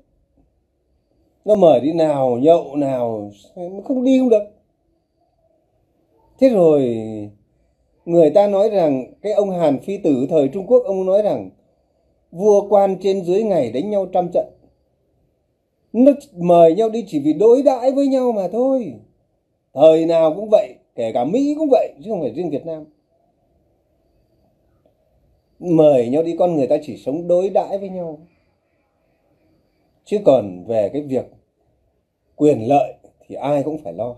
Nó 1.45 1.55
mời 1.55 1.79
đi 1.79 1.93
nào 1.93 2.37
nhậu 2.41 2.75
nào 2.75 3.31
không 3.83 4.03
đi 4.03 4.19
không 4.19 4.29
được. 4.29 4.43
Thế 6.39 6.49
rồi 6.49 6.97
người 8.05 8.29
ta 8.29 8.47
nói 8.47 8.69
rằng 8.69 9.13
cái 9.21 9.33
ông 9.33 9.49
hàn 9.49 9.79
phi 9.79 9.97
tử 9.97 10.27
thời 10.29 10.47
trung 10.47 10.67
quốc 10.67 10.83
ông 10.85 11.05
nói 11.05 11.21
rằng 11.21 11.49
vua 12.31 12.69
quan 12.69 12.97
trên 13.01 13.23
dưới 13.23 13.43
ngày 13.43 13.71
đánh 13.71 13.89
nhau 13.89 14.05
trăm 14.13 14.29
trận 14.33 14.45
nó 15.93 16.11
mời 16.37 16.75
nhau 16.75 16.89
đi 16.89 17.05
chỉ 17.07 17.19
vì 17.19 17.33
đối 17.33 17.61
đãi 17.61 17.91
với 17.91 18.07
nhau 18.07 18.31
mà 18.31 18.47
thôi. 18.51 18.93
Thời 19.73 20.05
nào 20.05 20.33
cũng 20.35 20.49
vậy, 20.51 20.75
kể 20.95 21.11
cả 21.11 21.25
mỹ 21.25 21.55
cũng 21.57 21.67
vậy, 21.71 21.93
chứ 22.03 22.11
không 22.11 22.21
phải 22.21 22.33
riêng 22.33 22.49
việt 22.49 22.65
nam. 22.65 22.85
Mời 25.59 26.09
nhau 26.09 26.23
đi 26.23 26.35
con 26.39 26.55
người 26.55 26.67
ta 26.67 26.75
chỉ 26.83 26.97
sống 26.97 27.27
đối 27.27 27.49
đãi 27.49 27.77
với 27.77 27.89
nhau. 27.89 28.19
Chứ 30.05 30.17
còn 30.25 30.65
về 30.65 30.89
cái 30.89 31.01
việc 31.01 31.25
quyền 32.35 32.67
lợi 32.67 32.93
thì 33.27 33.35
ai 33.35 33.63
cũng 33.63 33.77
phải 33.83 33.93
lo. 33.93 34.15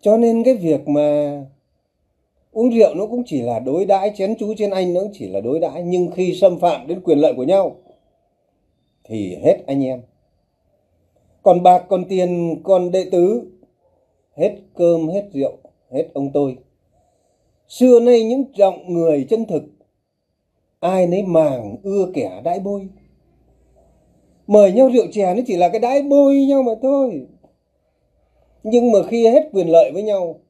Cho 0.00 0.16
nên 0.16 0.44
cái 0.44 0.54
việc 0.54 0.88
mà 0.88 1.38
uống 2.52 2.70
rượu 2.70 2.94
nó 2.94 3.06
cũng 3.06 3.22
chỉ 3.26 3.42
là 3.42 3.58
đối 3.58 3.84
đãi, 3.84 4.12
chén 4.16 4.34
chú 4.38 4.54
trên 4.58 4.70
anh 4.70 4.94
nó 4.94 5.00
cũng 5.00 5.12
chỉ 5.12 5.28
là 5.28 5.40
đối 5.40 5.60
đãi. 5.60 5.82
Nhưng 5.82 6.10
khi 6.10 6.34
xâm 6.34 6.58
phạm 6.58 6.86
đến 6.86 7.00
quyền 7.00 7.18
lợi 7.18 7.32
của 7.36 7.44
nhau 7.44 7.76
thì 9.08 9.36
hết 9.36 9.56
anh 9.66 9.84
em. 9.84 10.02
Còn 11.42 11.62
bạc 11.62 11.84
còn 11.88 12.04
tiền, 12.08 12.60
còn 12.64 12.90
đệ 12.90 13.04
tứ, 13.12 13.42
hết 14.36 14.56
cơm, 14.74 15.08
hết 15.08 15.28
rượu, 15.32 15.52
hết 15.90 16.08
ông 16.14 16.30
tôi. 16.32 16.56
Xưa 17.68 18.00
nay 18.00 18.24
những 18.24 18.44
trọng 18.56 18.94
người 18.94 19.26
chân 19.30 19.44
thực, 19.46 19.62
ai 20.80 21.06
nấy 21.06 21.22
màng 21.22 21.76
ưa 21.82 22.06
kẻ 22.14 22.40
đãi 22.44 22.60
bôi. 22.60 22.88
Mời 24.46 24.72
nhau 24.72 24.88
rượu 24.88 25.06
chè 25.12 25.34
nó 25.34 25.42
chỉ 25.46 25.56
là 25.56 25.68
cái 25.68 25.80
đãi 25.80 26.02
bôi 26.02 26.46
nhau 26.48 26.62
mà 26.62 26.72
thôi. 26.82 27.26
Nhưng 28.62 28.92
mà 28.92 28.98
khi 29.08 29.26
hết 29.26 29.48
quyền 29.52 29.68
lợi 29.68 29.90
với 29.92 30.02
nhau, 30.02 30.40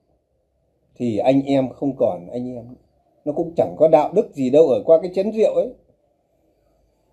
thì 0.97 1.19
anh 1.19 1.43
em 1.43 1.69
không 1.69 1.97
còn 1.97 2.29
anh 2.33 2.55
em 2.57 2.65
nó 3.25 3.33
cũng 3.33 3.53
chẳng 3.57 3.75
có 3.79 3.89
đạo 3.89 4.13
đức 4.13 4.35
gì 4.35 4.51
đâu 4.51 4.69
ở 4.69 4.83
qua 4.87 4.99
cái 5.03 5.11
chén 5.15 5.33
rượu 5.33 5.55
ấy 5.55 5.69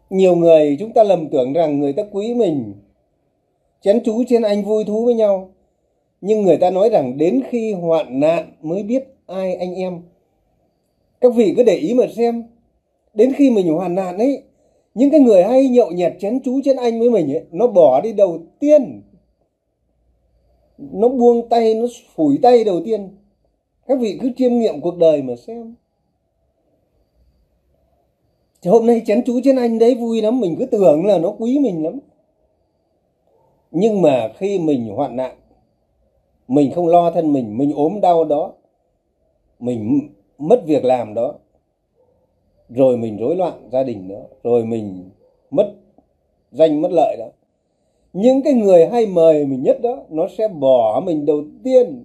nhiều 0.09 0.35
người 0.35 0.77
chúng 0.79 0.93
ta 0.93 1.03
lầm 1.03 1.29
tưởng 1.29 1.53
rằng 1.53 1.79
người 1.79 1.93
ta 1.93 2.03
quý 2.12 2.33
mình, 2.33 2.74
chén 3.81 4.01
chú 4.05 4.24
trên 4.27 4.41
anh 4.41 4.63
vui 4.63 4.83
thú 4.83 5.05
với 5.05 5.13
nhau. 5.13 5.50
Nhưng 6.21 6.41
người 6.41 6.57
ta 6.57 6.69
nói 6.69 6.89
rằng 6.89 7.17
đến 7.17 7.41
khi 7.50 7.74
hoạn 7.74 8.19
nạn 8.19 8.51
mới 8.62 8.83
biết 8.83 9.03
ai 9.27 9.55
anh 9.55 9.75
em. 9.75 10.01
Các 11.21 11.35
vị 11.35 11.53
cứ 11.57 11.63
để 11.63 11.75
ý 11.75 11.93
mà 11.93 12.05
xem. 12.15 12.43
Đến 13.13 13.33
khi 13.35 13.50
mình 13.50 13.67
hoạn 13.67 13.95
nạn 13.95 14.17
ấy, 14.17 14.43
những 14.93 15.12
cái 15.12 15.19
người 15.19 15.43
hay 15.43 15.67
nhậu 15.67 15.91
nhẹt 15.91 16.13
chén 16.19 16.39
chú 16.43 16.62
trên 16.63 16.77
anh 16.77 17.00
với 17.00 17.09
mình 17.09 17.31
ấy, 17.31 17.43
nó 17.51 17.67
bỏ 17.67 18.01
đi 18.01 18.13
đầu 18.13 18.39
tiên. 18.59 19.01
Nó 20.77 21.09
buông 21.09 21.50
tay, 21.50 21.74
nó 21.74 21.85
phủi 22.15 22.38
tay 22.41 22.63
đầu 22.63 22.81
tiên. 22.85 23.09
Các 23.88 24.00
vị 24.00 24.19
cứ 24.21 24.29
chiêm 24.38 24.59
nghiệm 24.59 24.81
cuộc 24.81 24.97
đời 24.97 25.21
mà 25.21 25.35
xem 25.35 25.75
thì 28.65 28.72
hôm 28.72 28.86
nay 28.86 29.01
chén 29.05 29.24
chú 29.25 29.39
trên 29.43 29.55
anh 29.55 29.79
đấy 29.79 29.95
vui 29.95 30.22
lắm 30.22 30.39
mình 30.39 30.55
cứ 30.60 30.65
tưởng 30.65 31.05
là 31.05 31.17
nó 31.17 31.34
quý 31.39 31.60
mình 31.60 31.84
lắm. 31.84 32.00
Nhưng 33.72 34.01
mà 34.01 34.31
khi 34.38 34.60
mình 34.60 34.88
hoạn 34.95 35.15
nạn 35.15 35.36
mình 36.48 36.72
không 36.75 36.88
lo 36.88 37.12
thân 37.12 37.34
mình 37.34 37.57
mình 37.57 37.74
ốm 37.75 38.01
đau 38.01 38.25
đó 38.25 38.53
mình 39.60 40.10
mất 40.38 40.63
việc 40.65 40.86
làm 40.86 41.13
đó 41.13 41.34
rồi 42.69 42.98
mình 42.98 43.17
rối 43.17 43.36
loạn 43.36 43.69
gia 43.72 43.84
đình 43.84 44.07
đó 44.07 44.22
rồi 44.43 44.65
mình 44.65 45.10
mất 45.51 45.74
danh 46.51 46.81
mất 46.81 46.91
lợi 46.91 47.15
đó 47.19 47.27
những 48.13 48.41
cái 48.41 48.53
người 48.53 48.88
hay 48.88 49.05
mời 49.05 49.45
mình 49.45 49.63
nhất 49.63 49.81
đó 49.81 50.03
nó 50.10 50.27
sẽ 50.38 50.48
bỏ 50.48 51.01
mình 51.05 51.25
đầu 51.25 51.43
tiên. 51.63 52.03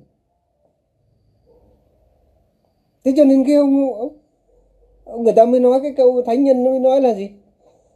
Thế 3.05 3.13
cho 3.17 3.25
nên 3.25 3.45
cái 3.45 3.55
ông, 3.55 3.95
ông 3.95 4.20
người 5.19 5.33
ta 5.33 5.45
mới 5.45 5.61
nói 5.61 5.81
cái 5.83 5.93
câu 5.97 6.23
thánh 6.23 6.45
nhân 6.45 6.65
mới 6.65 6.79
nói 6.79 7.01
là 7.01 7.15
gì? 7.15 7.31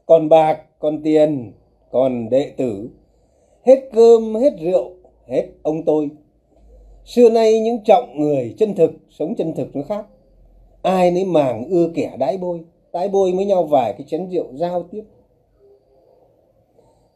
Còn 0.07 0.29
bạc, 0.29 0.59
còn 0.79 1.03
tiền, 1.03 1.53
còn 1.91 2.31
đệ 2.31 2.51
tử. 2.57 2.89
Hết 3.67 3.89
cơm, 3.93 4.35
hết 4.35 4.53
rượu, 4.61 4.91
hết 5.27 5.47
ông 5.63 5.83
tôi. 5.85 6.11
Xưa 7.05 7.31
nay 7.31 7.61
những 7.61 7.85
trọng 7.85 8.21
người 8.21 8.55
chân 8.59 8.75
thực, 8.75 8.93
sống 9.11 9.35
chân 9.35 9.55
thực 9.55 9.77
nó 9.77 9.83
khác. 9.83 10.07
Ai 10.83 11.11
nấy 11.11 11.25
màng 11.25 11.69
ưa 11.71 11.89
kẻ 11.95 12.17
đái 12.19 12.39
bôi 12.39 12.65
đái 12.95 13.09
bôi 13.09 13.33
với 13.33 13.45
nhau 13.45 13.65
vài 13.65 13.93
cái 13.93 14.07
chén 14.07 14.29
rượu 14.31 14.47
giao 14.55 14.83
tiếp. 14.83 15.05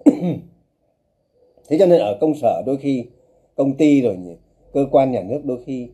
Thế 1.69 1.79
cho 1.79 1.87
nên 1.87 2.01
ở 2.01 2.19
công 2.21 2.35
sở 2.35 2.63
đôi 2.67 2.77
khi, 2.77 3.05
công 3.55 3.77
ty 3.77 4.01
rồi 4.01 4.17
nhỉ, 4.17 4.37
cơ 4.73 4.87
quan 4.91 5.13
nhà 5.13 5.23
nước 5.23 5.41
đôi 5.45 5.59
khi, 5.65 5.89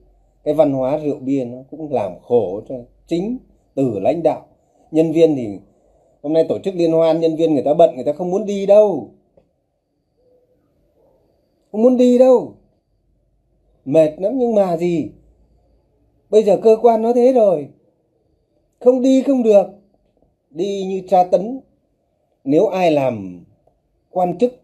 cái 0.44 0.54
văn 0.54 0.72
hóa 0.72 0.98
rượu 0.98 1.18
bia 1.18 1.44
nó 1.44 1.58
cũng 1.70 1.92
làm 1.92 2.12
khổ 2.22 2.60
cho 2.68 2.74
chính 3.06 3.38
từ 3.74 3.98
lãnh 3.98 4.22
đạo. 4.22 4.46
Nhân 4.90 5.12
viên 5.12 5.36
thì 5.36 5.48
hôm 6.22 6.32
nay 6.32 6.44
tổ 6.48 6.58
chức 6.58 6.74
liên 6.74 6.92
hoan, 6.92 7.20
nhân 7.20 7.36
viên 7.36 7.54
người 7.54 7.62
ta 7.62 7.74
bận, 7.74 7.94
người 7.94 8.04
ta 8.04 8.12
không 8.12 8.30
muốn 8.30 8.46
đi 8.46 8.66
đâu. 8.66 9.10
Không 11.72 11.82
muốn 11.82 11.96
đi 11.96 12.18
đâu. 12.18 12.54
Mệt 13.84 14.10
lắm, 14.18 14.38
nhưng 14.38 14.54
mà 14.54 14.76
gì? 14.76 15.10
Bây 16.30 16.42
giờ 16.42 16.56
cơ 16.62 16.76
quan 16.82 17.02
nó 17.02 17.12
thế 17.12 17.32
rồi. 17.32 17.68
Không 18.80 19.02
đi 19.02 19.22
không 19.22 19.42
được. 19.42 19.66
Đi 20.50 20.84
như 20.84 21.02
tra 21.08 21.24
tấn. 21.24 21.60
Nếu 22.44 22.66
ai 22.66 22.90
làm 22.90 23.44
quan 24.10 24.38
chức, 24.38 24.54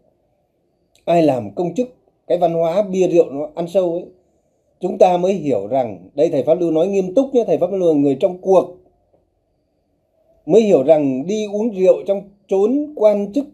ai 1.05 1.23
làm 1.23 1.55
công 1.55 1.75
chức, 1.75 1.87
cái 2.27 2.37
văn 2.37 2.53
hóa 2.53 2.81
bia 2.81 3.07
rượu 3.07 3.29
nó 3.29 3.49
ăn 3.55 3.67
sâu 3.67 3.91
ấy, 3.91 4.05
chúng 4.79 4.97
ta 4.97 5.17
mới 5.17 5.33
hiểu 5.33 5.67
rằng 5.67 6.09
đây 6.13 6.29
thầy 6.29 6.43
pháp 6.43 6.53
lưu 6.53 6.71
nói 6.71 6.87
nghiêm 6.87 7.15
túc 7.15 7.33
nhé, 7.33 7.43
thầy 7.47 7.57
pháp 7.57 7.71
lưu 7.71 7.93
là 7.93 7.99
người 7.99 8.17
trong 8.19 8.37
cuộc 8.37 8.77
mới 10.45 10.61
hiểu 10.61 10.83
rằng 10.83 11.27
đi 11.27 11.45
uống 11.53 11.69
rượu 11.69 12.03
trong 12.07 12.21
trốn 12.47 12.93
quan 12.95 13.33
chức, 13.33 13.45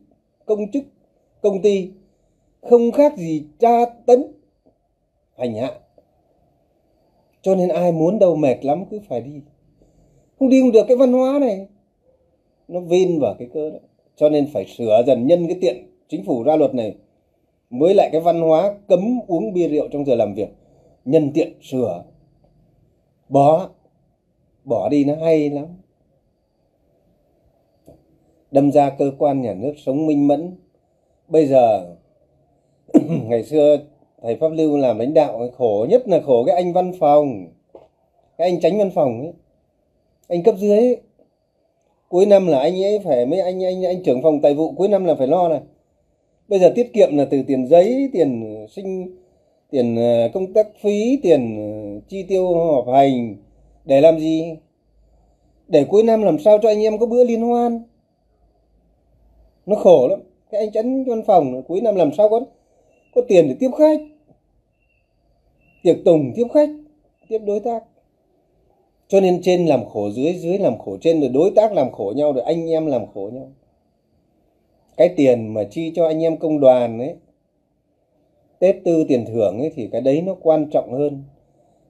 công 0.45 0.71
chức, 0.71 0.83
công 1.41 1.61
ty 1.61 1.89
không 2.61 2.91
khác 2.91 3.17
gì 3.17 3.43
tra 3.59 3.85
tấn, 4.05 4.23
hành 5.37 5.55
hạ. 5.55 5.71
Cho 7.41 7.55
nên 7.55 7.69
ai 7.69 7.91
muốn 7.91 8.19
đâu 8.19 8.35
mệt 8.35 8.65
lắm 8.65 8.85
cứ 8.91 8.99
phải 9.09 9.21
đi. 9.21 9.41
Không 10.39 10.49
đi 10.49 10.61
không 10.61 10.71
được 10.71 10.85
cái 10.87 10.97
văn 10.97 11.13
hóa 11.13 11.39
này. 11.39 11.67
Nó 12.67 12.79
vin 12.79 13.19
vào 13.19 13.35
cái 13.39 13.47
cơ 13.53 13.69
đó. 13.69 13.79
Cho 14.15 14.29
nên 14.29 14.47
phải 14.53 14.65
sửa 14.77 15.03
dần 15.07 15.27
nhân 15.27 15.47
cái 15.47 15.57
tiện 15.61 15.87
chính 16.09 16.25
phủ 16.25 16.43
ra 16.43 16.55
luật 16.55 16.75
này, 16.75 16.95
mới 17.69 17.93
lại 17.93 18.09
cái 18.11 18.21
văn 18.21 18.41
hóa 18.41 18.75
cấm 18.87 19.19
uống 19.27 19.53
bia 19.53 19.67
rượu 19.67 19.87
trong 19.91 20.05
giờ 20.05 20.15
làm 20.15 20.33
việc. 20.33 20.49
Nhân 21.05 21.31
tiện 21.33 21.53
sửa. 21.61 22.03
Bỏ. 23.29 23.69
Bỏ 24.63 24.89
đi 24.89 25.05
nó 25.05 25.15
hay 25.15 25.49
lắm 25.49 25.65
đâm 28.51 28.71
ra 28.71 28.89
cơ 28.89 29.11
quan 29.17 29.41
nhà 29.41 29.53
nước 29.53 29.73
sống 29.85 30.07
minh 30.07 30.27
mẫn. 30.27 30.55
Bây 31.27 31.45
giờ, 31.45 31.95
ngày 33.27 33.43
xưa 33.43 33.77
thầy 34.21 34.35
pháp 34.35 34.49
lưu 34.51 34.77
làm 34.77 34.99
lãnh 34.99 35.13
đạo 35.13 35.49
khổ 35.57 35.85
nhất 35.89 36.07
là 36.07 36.19
khổ 36.25 36.43
cái 36.45 36.55
anh 36.55 36.73
văn 36.73 36.91
phòng, 36.99 37.47
cái 38.37 38.49
anh 38.49 38.59
tránh 38.59 38.77
văn 38.77 38.91
phòng 38.95 39.21
ấy. 39.21 39.33
Anh 40.27 40.43
cấp 40.43 40.55
dưới 40.57 40.77
ấy. 40.77 40.97
cuối 42.09 42.25
năm 42.25 42.47
là 42.47 42.59
anh 42.59 42.83
ấy 42.83 42.99
phải 42.99 43.25
mấy 43.25 43.39
anh 43.39 43.63
anh 43.63 43.85
anh 43.85 44.03
trưởng 44.03 44.21
phòng 44.21 44.41
tài 44.41 44.53
vụ, 44.53 44.71
cuối 44.71 44.87
năm 44.87 45.05
là 45.05 45.15
phải 45.15 45.27
lo 45.27 45.49
này. 45.49 45.59
Bây 46.47 46.59
giờ 46.59 46.71
tiết 46.75 46.93
kiệm 46.93 47.17
là 47.17 47.25
từ 47.25 47.43
tiền 47.47 47.67
giấy, 47.67 48.09
tiền 48.13 48.55
ờ, 48.55 48.67
sinh, 48.67 49.17
tiền 49.71 49.95
ờ, 49.95 50.29
công 50.33 50.53
tác 50.53 50.67
phí, 50.81 51.19
tiền 51.23 51.57
ờ, 51.57 51.99
chi 52.07 52.23
tiêu 52.23 52.53
họp 52.53 52.87
hành. 52.87 53.35
Để 53.85 54.01
làm 54.01 54.19
gì? 54.19 54.55
Để 55.67 55.83
cuối 55.83 56.03
năm 56.03 56.21
làm 56.21 56.39
sao 56.39 56.59
cho 56.61 56.69
anh 56.69 56.83
em 56.83 56.97
có 56.97 57.05
bữa 57.05 57.23
liên 57.23 57.41
hoan? 57.41 57.81
Nó 59.67 59.75
khổ 59.75 60.07
lắm. 60.07 60.19
Cái 60.51 60.61
anh 60.61 60.71
chắn 60.71 61.03
văn 61.03 61.23
phòng 61.27 61.63
cuối 61.67 61.81
năm 61.81 61.95
làm 61.95 62.11
sao 62.13 62.29
có 62.29 62.41
có 63.15 63.21
tiền 63.27 63.47
để 63.47 63.55
tiếp 63.59 63.69
khách. 63.77 63.99
Tiệc 65.83 65.97
tùng 66.05 66.31
tiếp 66.35 66.47
khách, 66.53 66.69
tiếp 67.29 67.39
đối 67.45 67.59
tác. 67.59 67.83
Cho 69.07 69.21
nên 69.21 69.41
trên 69.41 69.65
làm 69.65 69.85
khổ, 69.85 70.09
dưới 70.09 70.33
dưới 70.33 70.57
làm 70.57 70.77
khổ, 70.77 70.97
trên 71.01 71.21
rồi 71.21 71.29
đối 71.29 71.51
tác 71.55 71.73
làm 71.73 71.91
khổ 71.91 72.13
nhau, 72.15 72.33
rồi 72.33 72.43
anh 72.43 72.69
em 72.69 72.85
làm 72.85 73.01
khổ 73.13 73.29
nhau. 73.33 73.51
Cái 74.97 75.09
tiền 75.09 75.53
mà 75.53 75.63
chi 75.63 75.91
cho 75.95 76.07
anh 76.07 76.23
em 76.23 76.37
công 76.37 76.59
đoàn 76.59 76.99
ấy, 76.99 77.15
tết 78.59 78.75
tư 78.85 79.05
tiền 79.07 79.25
thưởng 79.25 79.59
ấy, 79.59 79.71
thì 79.75 79.89
cái 79.91 80.01
đấy 80.01 80.21
nó 80.21 80.35
quan 80.41 80.69
trọng 80.71 80.91
hơn. 80.91 81.23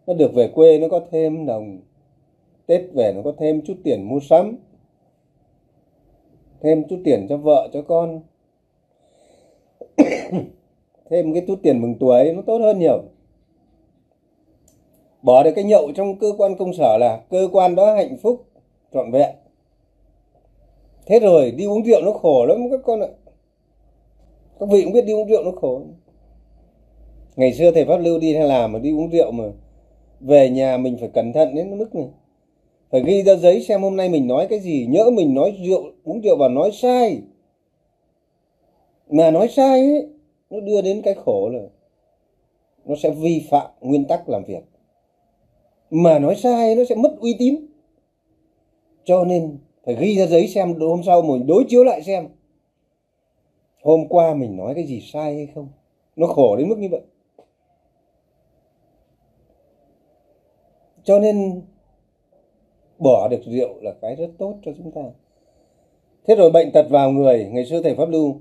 Nó 0.08 0.14
được 0.14 0.34
về 0.34 0.48
quê 0.48 0.80
nó 0.80 0.88
có 0.88 1.02
thêm 1.12 1.46
đồng. 1.46 1.80
Tết 2.66 2.82
về 2.94 3.14
nó 3.16 3.22
có 3.22 3.34
thêm 3.38 3.62
chút 3.62 3.78
tiền 3.84 4.04
mua 4.04 4.20
sắm 4.20 4.58
thêm 6.62 6.84
chút 6.90 7.00
tiền 7.04 7.26
cho 7.30 7.38
vợ, 7.38 7.70
cho 7.74 7.82
con. 7.82 8.22
Thêm 11.10 11.34
cái 11.34 11.44
chút 11.48 11.60
tiền 11.64 11.82
mừng 11.82 11.96
tuổi 12.00 12.34
nó 12.34 12.42
tốt 12.42 12.58
hơn 12.58 12.80
nhiều. 12.80 13.04
Bỏ 15.22 15.44
được 15.44 15.52
cái 15.56 15.64
nhậu 15.64 15.92
trong 15.96 16.20
cơ 16.20 16.28
quan 16.38 16.58
công 16.58 16.74
sở 16.74 16.98
là 16.98 17.22
cơ 17.30 17.48
quan 17.52 17.76
đó 17.76 17.96
hạnh 17.96 18.18
phúc, 18.22 18.46
trọn 18.94 19.12
vẹn. 19.12 19.36
Thế 21.06 21.20
rồi 21.20 21.52
đi 21.52 21.66
uống 21.66 21.84
rượu 21.84 22.02
nó 22.06 22.12
khổ 22.12 22.46
lắm 22.46 22.58
các 22.72 22.80
con 22.86 23.02
ạ. 23.02 23.08
Các 24.60 24.70
vị 24.70 24.84
cũng 24.84 24.94
biết 24.94 25.06
đi 25.06 25.14
uống 25.14 25.28
rượu 25.28 25.44
nó 25.44 25.52
khổ. 25.52 25.82
Ngày 27.36 27.54
xưa 27.54 27.72
thầy 27.72 27.86
pháp 27.86 27.98
lưu 27.98 28.20
đi 28.20 28.36
hay 28.36 28.48
làm 28.48 28.72
mà 28.72 28.80
đi 28.80 28.92
uống 28.92 29.10
rượu 29.10 29.32
mà 29.32 29.44
về 30.20 30.50
nhà 30.50 30.78
mình 30.78 30.98
phải 31.00 31.10
cẩn 31.14 31.34
thận 31.34 31.56
đến 31.56 31.78
mức 31.78 31.96
này 31.96 32.08
phải 32.92 33.04
ghi 33.06 33.24
ra 33.24 33.36
giấy 33.36 33.62
xem 33.62 33.82
hôm 33.82 33.96
nay 33.96 34.10
mình 34.10 34.28
nói 34.28 34.48
cái 34.50 34.60
gì, 34.60 34.88
nhỡ 34.90 35.10
mình 35.10 35.34
nói 35.34 35.58
rượu, 35.66 35.84
uống 36.04 36.22
rượu 36.22 36.38
và 36.38 36.48
nói 36.48 36.72
sai. 36.72 37.22
Mà 39.10 39.32
nói 39.32 39.48
sai 39.48 39.80
ấy, 39.80 40.08
nó 40.50 40.60
đưa 40.60 40.82
đến 40.82 41.02
cái 41.02 41.14
khổ 41.14 41.50
là 41.50 41.62
nó 42.86 42.96
sẽ 42.96 43.10
vi 43.10 43.46
phạm 43.50 43.72
nguyên 43.82 44.06
tắc 44.06 44.30
làm 44.30 44.44
việc. 44.44 44.64
Mà 45.90 46.20
nói 46.20 46.36
sai 46.36 46.76
nó 46.76 46.84
sẽ 46.90 46.96
mất 46.96 47.16
uy 47.20 47.36
tín. 47.40 47.56
Cho 49.04 49.26
nên 49.26 49.58
phải 49.86 49.96
ghi 50.00 50.18
ra 50.18 50.26
giấy 50.26 50.48
xem 50.48 50.80
hôm 50.80 51.04
sau 51.06 51.22
mình 51.22 51.48
đối 51.48 51.64
chiếu 51.70 51.84
lại 51.84 52.04
xem. 52.04 52.28
Hôm 53.84 54.08
qua 54.08 54.34
mình 54.34 54.58
nói 54.58 54.74
cái 54.76 54.88
gì 54.88 55.02
sai 55.14 55.36
hay 55.36 55.48
không? 55.56 55.68
Nó 56.16 56.28
khổ 56.28 56.56
đến 56.56 56.70
mức 56.70 56.78
như 56.78 56.88
vậy. 56.92 57.02
Cho 61.04 61.20
nên 61.20 61.62
bỏ 63.00 63.28
được 63.28 63.42
rượu 63.46 63.82
là 63.82 63.92
cái 64.02 64.16
rất 64.16 64.30
tốt 64.38 64.56
cho 64.66 64.72
chúng 64.78 64.92
ta. 64.92 65.02
Thế 66.28 66.36
rồi 66.36 66.52
bệnh 66.52 66.72
tật 66.72 66.90
vào 66.90 67.12
người 67.12 67.50
ngày 67.52 67.66
xưa 67.66 67.82
thầy 67.82 67.96
pháp 67.96 68.10
lưu 68.10 68.36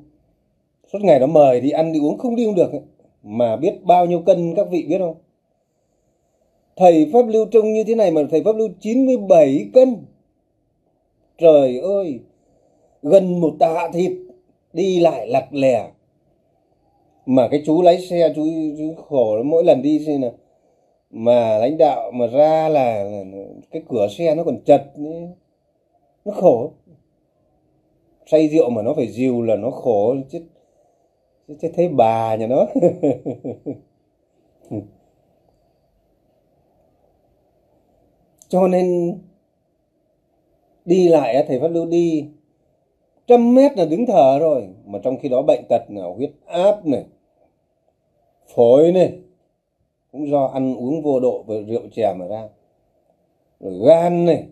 suốt 0.93 0.99
ngày 1.03 1.21
nó 1.21 1.27
mời 1.27 1.61
đi 1.61 1.71
ăn 1.71 1.93
đi 1.93 2.01
uống 2.01 2.19
không 2.19 2.37
đi 2.37 2.47
không 2.47 2.55
được 2.55 2.73
ấy. 2.73 2.81
mà 3.23 3.57
biết 3.57 3.75
bao 3.83 4.07
nhiêu 4.07 4.21
cân 4.21 4.55
các 4.55 4.67
vị 4.71 4.87
biết 4.89 4.99
không? 4.99 5.17
Thầy 6.77 7.11
pháp 7.13 7.27
lưu 7.29 7.47
trông 7.47 7.73
như 7.73 7.85
thế 7.85 7.95
này 7.95 8.11
mà 8.11 8.23
thầy 8.31 8.43
pháp 8.45 8.57
lưu 8.57 8.69
97 8.81 9.71
cân. 9.75 9.97
Trời 11.39 11.79
ơi 11.79 12.21
gần 13.03 13.41
một 13.41 13.55
tạ 13.59 13.89
thịt 13.93 14.13
đi 14.73 15.01
lại 15.01 15.29
lặt 15.29 15.49
lẻ. 15.51 15.91
Mà 17.27 17.49
cái 17.49 17.63
chú 17.67 17.83
lái 17.83 18.01
xe 18.01 18.33
chú, 18.37 18.45
chú 18.79 18.95
khổ 19.09 19.43
mỗi 19.43 19.65
lần 19.65 19.83
đi 19.83 20.05
xem 20.07 20.21
nào 20.21 20.33
mà 21.17 21.59
lãnh 21.59 21.79
đạo 21.79 22.11
mà 22.11 22.27
ra 22.27 22.69
là, 22.69 23.05
là 23.05 23.25
cái 23.71 23.83
cửa 23.89 24.09
xe 24.19 24.35
nó 24.35 24.45
còn 24.45 24.61
chật 24.65 24.83
nó 26.25 26.33
khổ. 26.33 26.73
Say 28.27 28.49
rượu 28.49 28.71
mà 28.71 28.83
nó 28.83 28.95
phải 28.95 29.07
dìu 29.07 29.43
là 29.43 29.57
nó 29.57 29.71
khổ. 29.71 30.15
Chết 30.31 30.43
chết 31.61 31.73
thấy 31.77 31.89
bà 31.89 32.37
nhà 32.37 32.47
nó. 32.47 32.67
Cho 38.49 38.69
nên 38.69 39.19
đi 40.85 41.09
lại 41.09 41.45
thầy 41.49 41.61
phát 41.61 41.71
lưu 41.71 41.87
đi 41.87 42.29
trăm 43.27 43.55
mét 43.55 43.79
là 43.79 43.85
đứng 43.85 44.07
thở 44.07 44.39
rồi. 44.39 44.69
Mà 44.85 44.99
trong 45.03 45.19
khi 45.19 45.29
đó 45.29 45.43
bệnh 45.43 45.65
tật 45.69 45.91
nào 45.91 46.15
huyết 46.15 46.31
áp 46.47 46.87
này 46.87 47.05
phổi 48.55 48.93
này 48.93 49.13
cũng 50.17 50.31
do 50.31 50.47
ăn 50.47 50.77
uống 50.77 51.03
vô 51.03 51.21
độ 51.21 51.45
và 51.47 51.55
rượu 51.69 51.83
chè 51.93 52.15
mà 52.15 52.27
ra. 52.27 52.49
Rồi 53.61 53.79
gan 53.87 54.25
này. 54.25 54.49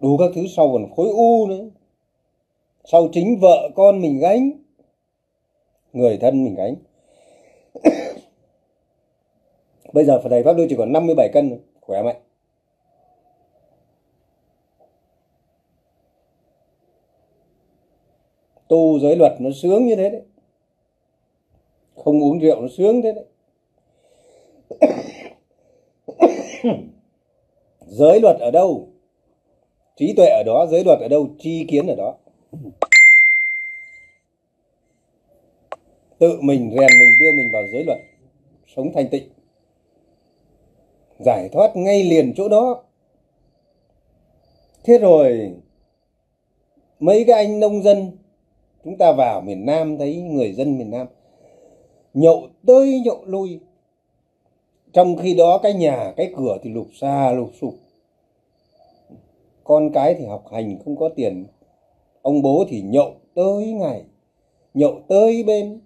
Đủ 0.00 0.16
các 0.16 0.30
thứ 0.34 0.46
sau 0.56 0.72
còn 0.72 0.90
khối 0.96 1.08
u 1.08 1.46
nữa. 1.46 1.64
Sau 2.84 3.08
chính 3.12 3.38
vợ 3.40 3.70
con 3.74 4.00
mình 4.00 4.18
gánh. 4.18 4.50
Người 5.92 6.18
thân 6.18 6.44
mình 6.44 6.54
gánh. 6.54 6.74
Bây 9.92 10.04
giờ 10.04 10.20
phải 10.20 10.30
thầy 10.30 10.42
pháp 10.42 10.56
lưu 10.56 10.66
chỉ 10.70 10.76
còn 10.78 10.92
57 10.92 11.28
cân 11.32 11.60
khỏe 11.80 12.02
mạnh. 12.02 12.16
Tu 18.68 18.98
giới 18.98 19.16
luật 19.16 19.32
nó 19.40 19.50
sướng 19.50 19.86
như 19.86 19.96
thế 19.96 20.10
đấy. 20.10 20.22
Không 21.96 22.22
uống 22.22 22.38
rượu 22.38 22.60
nó 22.60 22.68
sướng 22.68 23.02
thế 23.02 23.12
đấy. 23.12 23.24
giới 27.86 28.20
luật 28.20 28.36
ở 28.40 28.50
đâu? 28.50 28.86
Trí 29.96 30.12
tuệ 30.16 30.26
ở 30.26 30.42
đó, 30.46 30.66
giới 30.70 30.84
luật 30.84 30.98
ở 31.00 31.08
đâu? 31.08 31.28
Tri 31.38 31.64
kiến 31.68 31.86
ở 31.86 31.94
đó. 31.96 32.14
Tự 36.18 36.40
mình 36.40 36.70
rèn 36.70 36.90
mình, 36.98 37.10
đưa 37.20 37.32
mình 37.32 37.50
vào 37.52 37.66
giới 37.72 37.84
luật. 37.84 37.98
Sống 38.76 38.92
thanh 38.94 39.08
tịnh. 39.08 39.28
Giải 41.18 41.48
thoát 41.52 41.76
ngay 41.76 42.04
liền 42.04 42.34
chỗ 42.36 42.48
đó. 42.48 42.82
Thế 44.84 44.98
rồi, 44.98 45.50
mấy 47.00 47.24
cái 47.26 47.46
anh 47.46 47.60
nông 47.60 47.82
dân, 47.82 48.10
chúng 48.84 48.96
ta 48.98 49.12
vào 49.12 49.40
miền 49.40 49.66
Nam 49.66 49.98
thấy 49.98 50.16
người 50.16 50.52
dân 50.52 50.78
miền 50.78 50.90
Nam 50.90 51.06
nhậu 52.16 52.48
tới 52.66 53.00
nhậu 53.04 53.24
lui 53.26 53.58
trong 54.96 55.16
khi 55.16 55.34
đó 55.34 55.58
cái 55.62 55.74
nhà, 55.74 56.12
cái 56.16 56.32
cửa 56.36 56.58
thì 56.62 56.70
lụp 56.70 56.86
xa 57.00 57.32
lụp 57.32 57.50
sụp. 57.60 57.74
Con 59.64 59.92
cái 59.92 60.14
thì 60.14 60.26
học 60.26 60.44
hành, 60.52 60.78
không 60.84 60.96
có 60.96 61.08
tiền. 61.16 61.46
Ông 62.22 62.42
bố 62.42 62.64
thì 62.68 62.80
nhậu 62.80 63.14
tới 63.34 63.72
ngày, 63.72 64.04
nhậu 64.74 65.00
tới 65.08 65.42
bên 65.42 65.80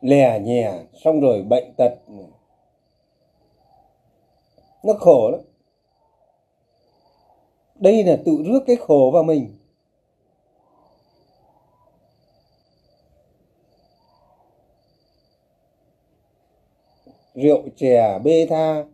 lè 0.00 0.40
nhè, 0.40 0.72
xong 1.04 1.20
rồi 1.20 1.42
bệnh 1.42 1.72
tật. 1.76 1.92
Nó 4.84 4.92
khổ 4.92 5.30
lắm. 5.30 5.40
Đây 7.74 8.04
là 8.04 8.16
tự 8.24 8.42
rước 8.46 8.60
cái 8.66 8.76
khổ 8.76 9.10
vào 9.14 9.22
mình. 9.22 9.57
Rượu 17.42 17.62
chè 17.76 18.18
bê 18.24 18.46
tha, 18.46 18.84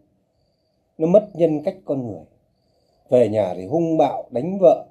nó 0.98 1.07
mất 1.07 1.28
nhân 1.35 1.62
cách 1.62 1.76
con 1.85 2.07
người. 2.07 2.24
Về 3.09 3.28
nhà 3.28 3.54
thì 3.54 3.66
hung 3.66 3.96
bạo 3.96 4.24
đánh 4.30 4.59
vợ, 4.59 4.87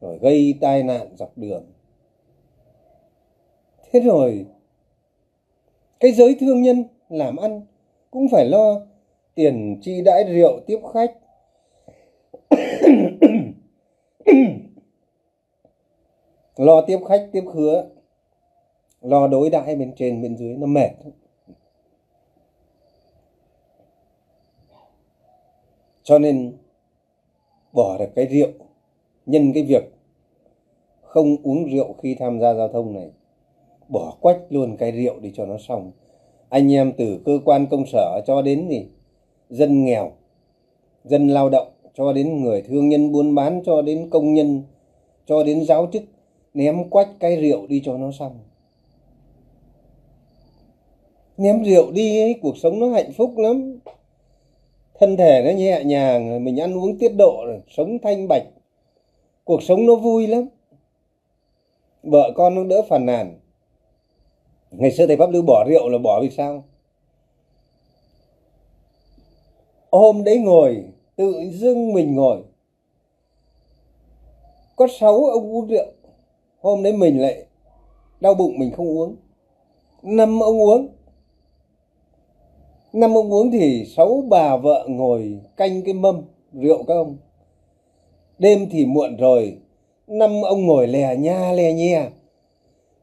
rồi 0.00 0.18
gây 0.18 0.54
tai 0.60 0.82
nạn 0.82 1.16
dọc 1.16 1.38
đường. 1.38 1.64
Thế 3.92 4.00
rồi, 4.00 4.46
cái 6.00 6.12
giới 6.12 6.36
thương 6.40 6.62
nhân 6.62 6.84
làm 7.08 7.36
ăn 7.36 7.60
cũng 8.10 8.28
phải 8.28 8.44
lo 8.44 8.80
tiền 9.34 9.78
chi 9.82 10.02
đãi 10.04 10.24
rượu 10.24 10.60
tiếp 10.66 10.78
khách. 10.92 11.14
Lo 16.56 16.80
tiếp 16.86 16.98
khách, 17.08 17.28
tiếp 17.32 17.44
khứa, 17.52 17.86
lo 19.00 19.28
đối 19.28 19.50
đãi 19.50 19.76
bên 19.76 19.92
trên, 19.96 20.22
bên 20.22 20.36
dưới, 20.36 20.56
nó 20.56 20.66
mệt. 20.66 20.90
Cho 26.06 26.18
nên, 26.18 26.52
bỏ 27.72 27.98
được 27.98 28.14
cái 28.14 28.26
rượu, 28.26 28.48
nhân 29.26 29.52
cái 29.52 29.62
việc 29.62 29.92
không 31.00 31.36
uống 31.42 31.64
rượu 31.64 31.92
khi 31.92 32.14
tham 32.14 32.40
gia 32.40 32.54
giao 32.54 32.68
thông 32.68 32.92
này, 32.94 33.10
bỏ 33.88 34.16
quách 34.20 34.38
luôn 34.48 34.76
cái 34.76 34.92
rượu 34.92 35.20
đi 35.20 35.32
cho 35.34 35.46
nó 35.46 35.58
xong. 35.58 35.90
Anh 36.48 36.72
em 36.72 36.92
từ 36.98 37.18
cơ 37.24 37.38
quan 37.44 37.66
công 37.70 37.86
sở 37.86 38.20
cho 38.26 38.42
đến 38.42 38.68
gì? 38.68 38.86
Dân 39.50 39.84
nghèo, 39.84 40.12
dân 41.04 41.28
lao 41.28 41.48
động, 41.50 41.68
cho 41.94 42.12
đến 42.12 42.42
người 42.42 42.62
thương 42.62 42.88
nhân 42.88 43.12
buôn 43.12 43.34
bán, 43.34 43.62
cho 43.66 43.82
đến 43.82 44.10
công 44.10 44.34
nhân, 44.34 44.62
cho 45.26 45.44
đến 45.44 45.64
giáo 45.64 45.88
chức, 45.92 46.02
ném 46.54 46.90
quách 46.90 47.08
cái 47.20 47.36
rượu 47.36 47.66
đi 47.66 47.82
cho 47.84 47.98
nó 47.98 48.10
xong. 48.12 48.38
Ném 51.36 51.64
rượu 51.64 51.90
đi 51.90 52.20
ấy, 52.20 52.34
cuộc 52.42 52.56
sống 52.56 52.80
nó 52.80 52.88
hạnh 52.88 53.12
phúc 53.16 53.32
lắm 53.36 53.78
thân 54.98 55.16
thể 55.16 55.42
nó 55.44 55.50
nhẹ 55.50 55.84
nhàng 55.84 56.30
rồi 56.30 56.40
mình 56.40 56.60
ăn 56.60 56.76
uống 56.78 56.98
tiết 56.98 57.08
độ 57.08 57.42
rồi 57.46 57.60
sống 57.68 57.98
thanh 58.02 58.28
bạch. 58.28 58.42
Cuộc 59.44 59.62
sống 59.62 59.86
nó 59.86 59.94
vui 59.94 60.26
lắm. 60.26 60.48
Vợ 62.02 62.32
con 62.36 62.54
nó 62.54 62.64
đỡ 62.64 62.82
phàn 62.88 63.06
nàn. 63.06 63.40
Ngày 64.70 64.90
xưa 64.90 65.06
thầy 65.06 65.16
pháp 65.16 65.30
lưu 65.30 65.42
bỏ 65.42 65.64
rượu 65.68 65.88
là 65.88 65.98
bỏ 65.98 66.20
vì 66.22 66.30
sao? 66.30 66.64
Hôm 69.90 70.24
đấy 70.24 70.38
ngồi, 70.38 70.84
tự 71.16 71.34
dưng 71.52 71.92
mình 71.92 72.14
ngồi. 72.14 72.42
Có 74.76 74.86
sáu 75.00 75.24
ông 75.24 75.56
uống 75.56 75.66
rượu. 75.66 75.86
Hôm 76.60 76.82
đấy 76.82 76.92
mình 76.92 77.22
lại 77.22 77.46
đau 78.20 78.34
bụng 78.34 78.58
mình 78.58 78.72
không 78.72 78.88
uống. 78.88 79.16
Năm 80.02 80.40
ông 80.42 80.60
uống 80.60 80.88
năm 82.96 83.14
ông 83.14 83.32
uống 83.32 83.50
thì 83.50 83.84
sáu 83.84 84.24
bà 84.28 84.56
vợ 84.56 84.86
ngồi 84.88 85.38
canh 85.56 85.82
cái 85.82 85.94
mâm 85.94 86.22
rượu 86.52 86.82
các 86.82 86.94
ông. 86.94 87.16
Đêm 88.38 88.68
thì 88.70 88.86
muộn 88.86 89.16
rồi 89.16 89.56
năm 90.06 90.42
ông 90.42 90.66
ngồi 90.66 90.86
lè 90.86 91.16
nha 91.16 91.52
lè 91.52 91.72
nhè. 91.72 92.08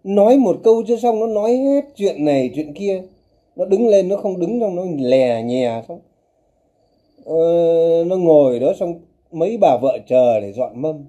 Nói 0.03 0.37
một 0.37 0.57
câu 0.63 0.83
chưa 0.87 0.97
xong 0.97 1.19
nó 1.19 1.27
nói 1.27 1.57
hết 1.57 1.85
chuyện 1.95 2.25
này 2.25 2.51
chuyện 2.55 2.73
kia. 2.73 3.03
Nó 3.55 3.65
đứng 3.65 3.87
lên 3.87 4.09
nó 4.09 4.15
không 4.15 4.39
đứng 4.39 4.59
trong 4.59 4.75
nó 4.75 4.83
lè 4.99 5.43
nhè 5.43 5.81
xong. 5.87 5.99
Ờ, 7.25 7.35
nó 8.07 8.15
ngồi 8.17 8.59
đó 8.59 8.73
xong 8.79 8.99
mấy 9.31 9.57
bà 9.57 9.77
vợ 9.81 9.97
chờ 10.07 10.39
để 10.39 10.53
dọn 10.53 10.81
mâm. 10.81 11.05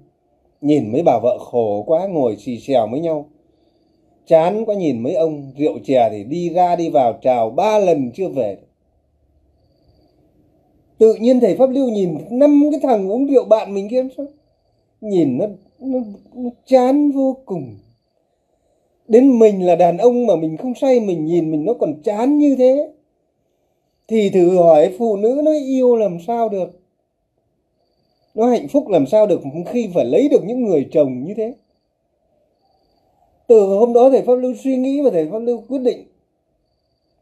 Nhìn 0.61 0.91
mấy 0.91 1.01
bà 1.05 1.19
vợ 1.23 1.37
khổ 1.39 1.83
quá 1.87 2.07
ngồi 2.07 2.35
xì 2.35 2.59
xèo 2.59 2.87
với 2.91 2.99
nhau. 2.99 3.25
Chán 4.27 4.65
quá 4.65 4.75
nhìn 4.75 5.03
mấy 5.03 5.15
ông 5.15 5.51
rượu 5.57 5.79
chè 5.85 6.09
thì 6.11 6.23
đi 6.23 6.49
ra 6.49 6.75
đi 6.75 6.89
vào 6.89 7.13
chào 7.21 7.49
ba 7.49 7.79
lần 7.79 8.11
chưa 8.11 8.27
về 8.27 8.57
tự 10.97 11.15
nhiên 11.15 11.39
thầy 11.39 11.55
pháp 11.55 11.69
lưu 11.69 11.89
nhìn 11.89 12.17
năm 12.29 12.63
cái 12.71 12.79
thằng 12.83 13.11
uống 13.11 13.25
rượu 13.25 13.45
bạn 13.45 13.73
mình 13.73 13.89
kia 13.89 14.07
sao? 14.17 14.25
Nhìn 15.01 15.37
nó, 15.37 15.45
nó, 15.79 15.99
nó 16.33 16.49
chán 16.65 17.11
vô 17.11 17.37
cùng. 17.45 17.75
Đến 19.07 19.39
mình 19.39 19.65
là 19.65 19.75
đàn 19.75 19.97
ông 19.97 20.27
mà 20.27 20.35
mình 20.35 20.57
không 20.57 20.75
say 20.75 20.99
mình 20.99 21.25
nhìn 21.25 21.51
mình 21.51 21.65
nó 21.65 21.73
còn 21.73 22.01
chán 22.03 22.37
như 22.37 22.55
thế. 22.55 22.91
Thì 24.07 24.29
thử 24.29 24.57
hỏi 24.57 24.95
phụ 24.97 25.15
nữ 25.15 25.41
nó 25.43 25.51
yêu 25.51 25.95
làm 25.95 26.17
sao 26.27 26.49
được? 26.49 26.79
Nó 28.35 28.47
hạnh 28.47 28.67
phúc 28.67 28.87
làm 28.87 29.05
sao 29.05 29.27
được 29.27 29.41
khi 29.65 29.89
phải 29.93 30.05
lấy 30.05 30.29
được 30.29 30.43
những 30.45 30.63
người 30.63 30.87
chồng 30.91 31.23
như 31.23 31.33
thế? 31.37 31.53
Từ 33.47 33.65
hôm 33.65 33.93
đó 33.93 34.09
thầy 34.09 34.21
pháp 34.21 34.35
lưu 34.35 34.53
suy 34.63 34.75
nghĩ 34.75 35.01
và 35.01 35.09
thầy 35.09 35.29
pháp 35.31 35.39
lưu 35.39 35.63
quyết 35.67 35.79
định 35.79 36.07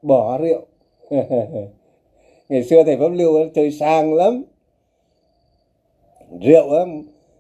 bỏ 0.02 0.38
rượu. 0.38 0.62
ngày 2.50 2.64
xưa 2.64 2.84
thầy 2.84 2.98
pháp 2.98 3.10
lưu 3.10 3.50
chơi 3.56 3.72
sang 3.72 4.14
lắm. 4.14 4.44
Rượu 6.42 6.74
á 6.74 6.86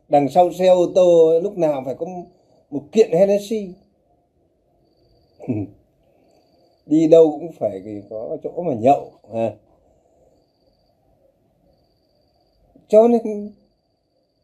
đằng 0.09 0.29
sau 0.29 0.51
xe 0.51 0.67
ô 0.67 0.85
tô 0.95 1.39
lúc 1.43 1.57
nào 1.57 1.81
phải 1.85 1.95
có 1.95 2.05
một 2.69 2.83
kiện 2.91 3.11
Hennessy. 3.11 3.73
Đi 6.85 7.07
đâu 7.07 7.31
cũng 7.31 7.51
phải 7.59 7.81
có 8.09 8.37
chỗ 8.43 8.63
mà 8.63 8.73
nhậu 8.73 9.11
ha. 9.33 9.53
Cho 12.87 13.07
nên 13.07 13.51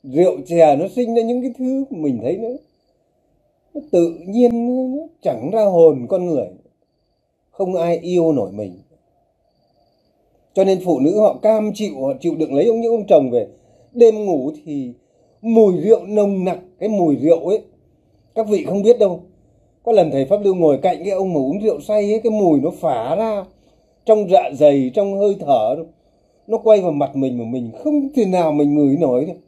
rượu 0.04 0.38
chè 0.48 0.76
nó 0.76 0.88
sinh 0.95 1.15
ra 1.15 1.22
những 1.22 1.41
cái 1.41 1.52
thứ 1.58 1.86
mình 1.89 2.19
thấy 2.22 2.38
nó, 2.38 2.50
nó 3.74 3.82
tự 3.91 4.19
nhiên 4.28 4.67
nó 4.98 5.04
chẳng 5.22 5.50
ra 5.52 5.65
hồn 5.65 6.06
con 6.10 6.26
người. 6.26 6.48
Không 7.52 7.76
ai 7.76 7.98
yêu 7.98 8.32
nổi 8.32 8.52
mình 8.52 8.80
cho 10.60 10.65
nên 10.65 10.80
phụ 10.86 11.00
nữ 11.00 11.19
họ 11.19 11.34
cam 11.41 11.72
chịu, 11.74 12.02
họ 12.02 12.13
chịu 12.19 12.36
đựng 12.36 12.54
lấy 12.54 12.65
ông 12.65 12.82
những 12.82 12.91
ông 12.91 13.08
chồng 13.08 13.30
về. 13.32 13.48
Đêm 13.91 14.26
ngủ 14.26 14.52
thì 14.65 14.93
mùi 15.41 15.74
rượu 15.78 16.06
nồng 16.06 16.45
nặc, 16.45 16.60
cái 16.80 16.89
mùi 16.89 17.15
rượu 17.15 17.48
ấy, 17.48 17.62
các 18.36 18.48
vị 18.48 18.65
không 18.65 18.84
biết 18.84 19.00
đâu. 19.00 19.19
Có 19.84 19.91
lần 19.91 20.12
thầy 20.12 20.26
pháp 20.26 20.38
lưu 20.43 20.56
ngồi 20.56 20.78
cạnh 20.82 20.98
cái 21.04 21.12
ông 21.13 21.34
mà 21.34 21.39
uống 21.39 21.60
rượu 21.60 21.80
say 21.80 22.12
ấy, 22.13 22.19
cái 22.24 22.32
mùi 22.32 22.60
nó 22.60 22.69
phả 22.69 23.15
ra, 23.15 23.45
trong 24.06 24.30
dạ 24.30 24.50
dày, 24.54 24.91
trong 24.93 25.17
hơi 25.17 25.36
thở. 25.39 25.76
Nó 26.48 26.58
quay 26.58 26.82
vào 26.82 26.91
mặt 26.91 27.15
mình 27.15 27.38
mà 27.38 27.45
mình 27.45 27.72
không 27.84 28.10
thể 28.15 28.26
nào 28.26 28.52
mình 28.52 28.76
ngửi 28.76 28.98
nổi 28.98 29.26
được. 29.26 29.39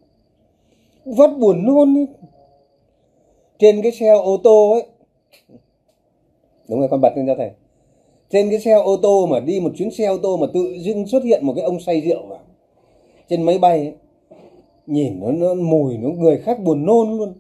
Vắt 1.06 1.30
buồn 1.39 1.65
nôn 1.65 1.97
ấy. 1.97 2.08
trên 3.60 3.82
cái 3.82 3.91
xe 3.91 4.10
ô 4.10 4.38
tô 4.43 4.71
ấy. 4.71 4.84
Đúng 6.69 6.80
rồi, 6.80 6.89
con 6.89 7.02
bật 7.02 7.13
lên 7.15 7.28
cho 7.28 7.36
thầy 7.38 7.52
trên 8.31 8.49
cái 8.49 8.59
xe 8.59 8.71
ô 8.71 8.97
tô 8.97 9.25
mà 9.25 9.39
đi 9.39 9.59
một 9.59 9.71
chuyến 9.75 9.91
xe 9.91 10.05
ô 10.05 10.17
tô 10.17 10.37
mà 10.37 10.47
tự 10.53 10.73
dưng 10.79 11.07
xuất 11.07 11.23
hiện 11.23 11.45
một 11.45 11.53
cái 11.55 11.65
ông 11.65 11.79
say 11.79 12.01
rượu 12.01 12.25
vào. 12.27 12.39
Trên 13.29 13.41
máy 13.41 13.59
bay 13.59 13.79
ấy, 13.79 13.93
nhìn 14.87 15.19
nó, 15.19 15.31
nó 15.31 15.53
mùi 15.53 15.97
nó 15.97 16.09
người 16.09 16.37
khác 16.37 16.59
buồn 16.59 16.85
nôn 16.85 17.17
luôn. 17.17 17.33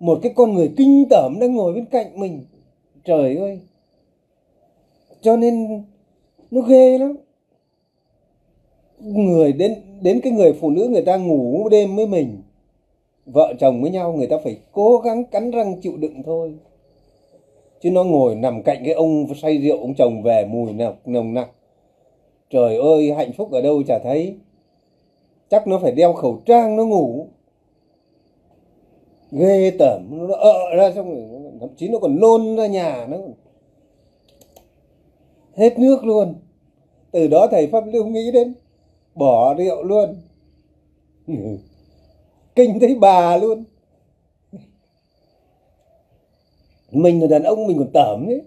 Một 0.00 0.18
cái 0.22 0.32
con 0.34 0.54
người 0.54 0.72
kinh 0.76 1.04
tởm 1.10 1.36
đang 1.40 1.54
ngồi 1.54 1.72
bên 1.72 1.84
cạnh 1.84 2.20
mình. 2.20 2.40
Trời 3.04 3.36
ơi. 3.36 3.60
Cho 5.20 5.36
nên 5.36 5.82
nó 6.50 6.60
ghê 6.60 6.98
lắm. 6.98 7.16
Người 9.00 9.52
đến 9.52 9.74
đến 10.00 10.20
cái 10.20 10.32
người 10.32 10.52
phụ 10.52 10.70
nữ 10.70 10.88
người 10.88 11.02
ta 11.02 11.16
ngủ 11.16 11.68
đêm 11.68 11.96
với 11.96 12.06
mình 12.06 12.42
vợ 13.26 13.54
chồng 13.60 13.82
với 13.82 13.90
nhau 13.90 14.12
người 14.12 14.26
ta 14.26 14.36
phải 14.44 14.58
cố 14.72 14.98
gắng 14.98 15.24
cắn 15.24 15.50
răng 15.50 15.80
chịu 15.80 15.96
đựng 15.96 16.22
thôi 16.22 16.54
chứ 17.82 17.90
nó 17.90 18.04
ngồi 18.04 18.34
nằm 18.34 18.62
cạnh 18.62 18.82
cái 18.84 18.94
ông 18.94 19.34
say 19.34 19.58
rượu 19.58 19.78
ông 19.78 19.94
chồng 19.94 20.22
về 20.22 20.44
mùi 20.44 20.72
nồng 20.72 20.96
nồng 21.04 21.34
nặc. 21.34 21.50
Trời 22.50 22.76
ơi, 22.76 23.12
hạnh 23.12 23.32
phúc 23.32 23.52
ở 23.52 23.62
đâu 23.62 23.82
chả 23.86 23.98
thấy. 23.98 24.36
Chắc 25.48 25.66
nó 25.66 25.78
phải 25.78 25.92
đeo 25.92 26.12
khẩu 26.12 26.42
trang 26.46 26.76
nó 26.76 26.84
ngủ. 26.84 27.26
Ghê 29.30 29.70
tởm, 29.78 30.28
nó 30.28 30.34
ợ 30.34 30.76
ra 30.76 30.92
xong 30.92 31.10
rồi 31.10 31.42
thậm 31.60 31.68
chí 31.76 31.88
nó 31.88 31.98
còn 31.98 32.20
nôn 32.20 32.56
ra 32.56 32.66
nhà 32.66 33.06
nó. 33.10 33.16
Hết 35.56 35.78
nước 35.78 36.04
luôn. 36.04 36.34
Từ 37.10 37.28
đó 37.28 37.46
thầy 37.50 37.66
pháp 37.66 37.84
lưu 37.86 38.04
nghĩ 38.06 38.32
đến, 38.32 38.54
bỏ 39.14 39.54
rượu 39.54 39.82
luôn. 39.82 40.16
Kinh 42.54 42.80
thấy 42.80 42.94
bà 42.94 43.36
luôn. 43.36 43.64
Mình 46.92 47.20
là 47.20 47.26
đàn 47.26 47.42
ông, 47.42 47.66
mình 47.66 47.78
còn 47.78 47.90
tởm 47.94 48.26
đấy. 48.28 48.42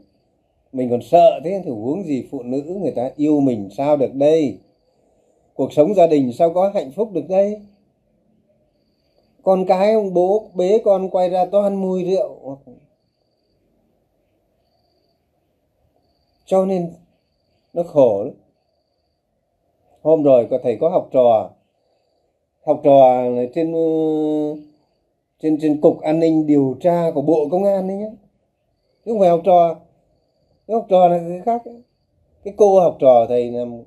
Mình 0.72 0.90
còn 0.90 1.02
sợ 1.02 1.40
thế 1.44 1.62
thì 1.66 1.72
huống 1.72 2.04
gì 2.04 2.28
phụ 2.32 2.44
nữ 2.44 2.62
người 2.82 2.92
ta 2.92 3.12
yêu 3.16 3.40
mình 3.40 3.70
sao 3.78 3.98
được 3.98 4.14
đây? 4.14 4.58
Cuộc 5.54 5.74
sống 5.74 5.96
gia 5.96 6.08
đình 6.08 6.34
sao 6.34 6.54
có 6.54 6.72
hạnh 6.74 6.92
phúc 6.92 7.12
được 7.12 7.30
đây? 7.30 7.62
Con 9.44 9.66
cái 9.66 9.94
ông 9.94 10.14
bố, 10.14 10.50
bế 10.54 10.82
con 10.86 11.10
quay 11.10 11.30
ra 11.30 11.46
toàn 11.46 11.82
mùi 11.82 12.04
rượu. 12.04 12.58
Cho 16.46 16.66
nên 16.66 16.94
nó 17.74 17.84
khổ 17.84 18.24
lắm. 18.24 18.34
Hôm 20.02 20.24
rồi 20.24 20.48
có 20.50 20.60
thầy 20.64 20.78
có 20.82 20.90
học 20.90 21.10
trò. 21.12 21.50
Học 22.66 22.82
trò 22.84 23.24
trên 23.56 23.74
ờ, 23.74 23.80
trên 25.42 25.58
trên 25.62 25.82
cục 25.82 26.02
an 26.02 26.20
ninh 26.20 26.48
điều 26.48 26.78
tra 26.82 27.12
của 27.16 27.22
bộ 27.22 27.48
công 27.52 27.64
an 27.64 27.88
đấy 27.88 27.98
nhé 27.98 28.10
chứ 29.06 29.12
không 29.12 29.20
phải 29.20 29.30
học 29.30 29.42
trò. 29.44 29.76
Cái 30.68 30.76
học 30.76 30.86
trò 30.90 31.08
là 31.08 31.18
cái 31.18 31.42
khác. 31.46 31.62
Cái 32.44 32.54
cô 32.58 32.80
học 32.80 32.98
trò 33.00 33.26
thầy 33.30 33.52
làm 33.52 33.82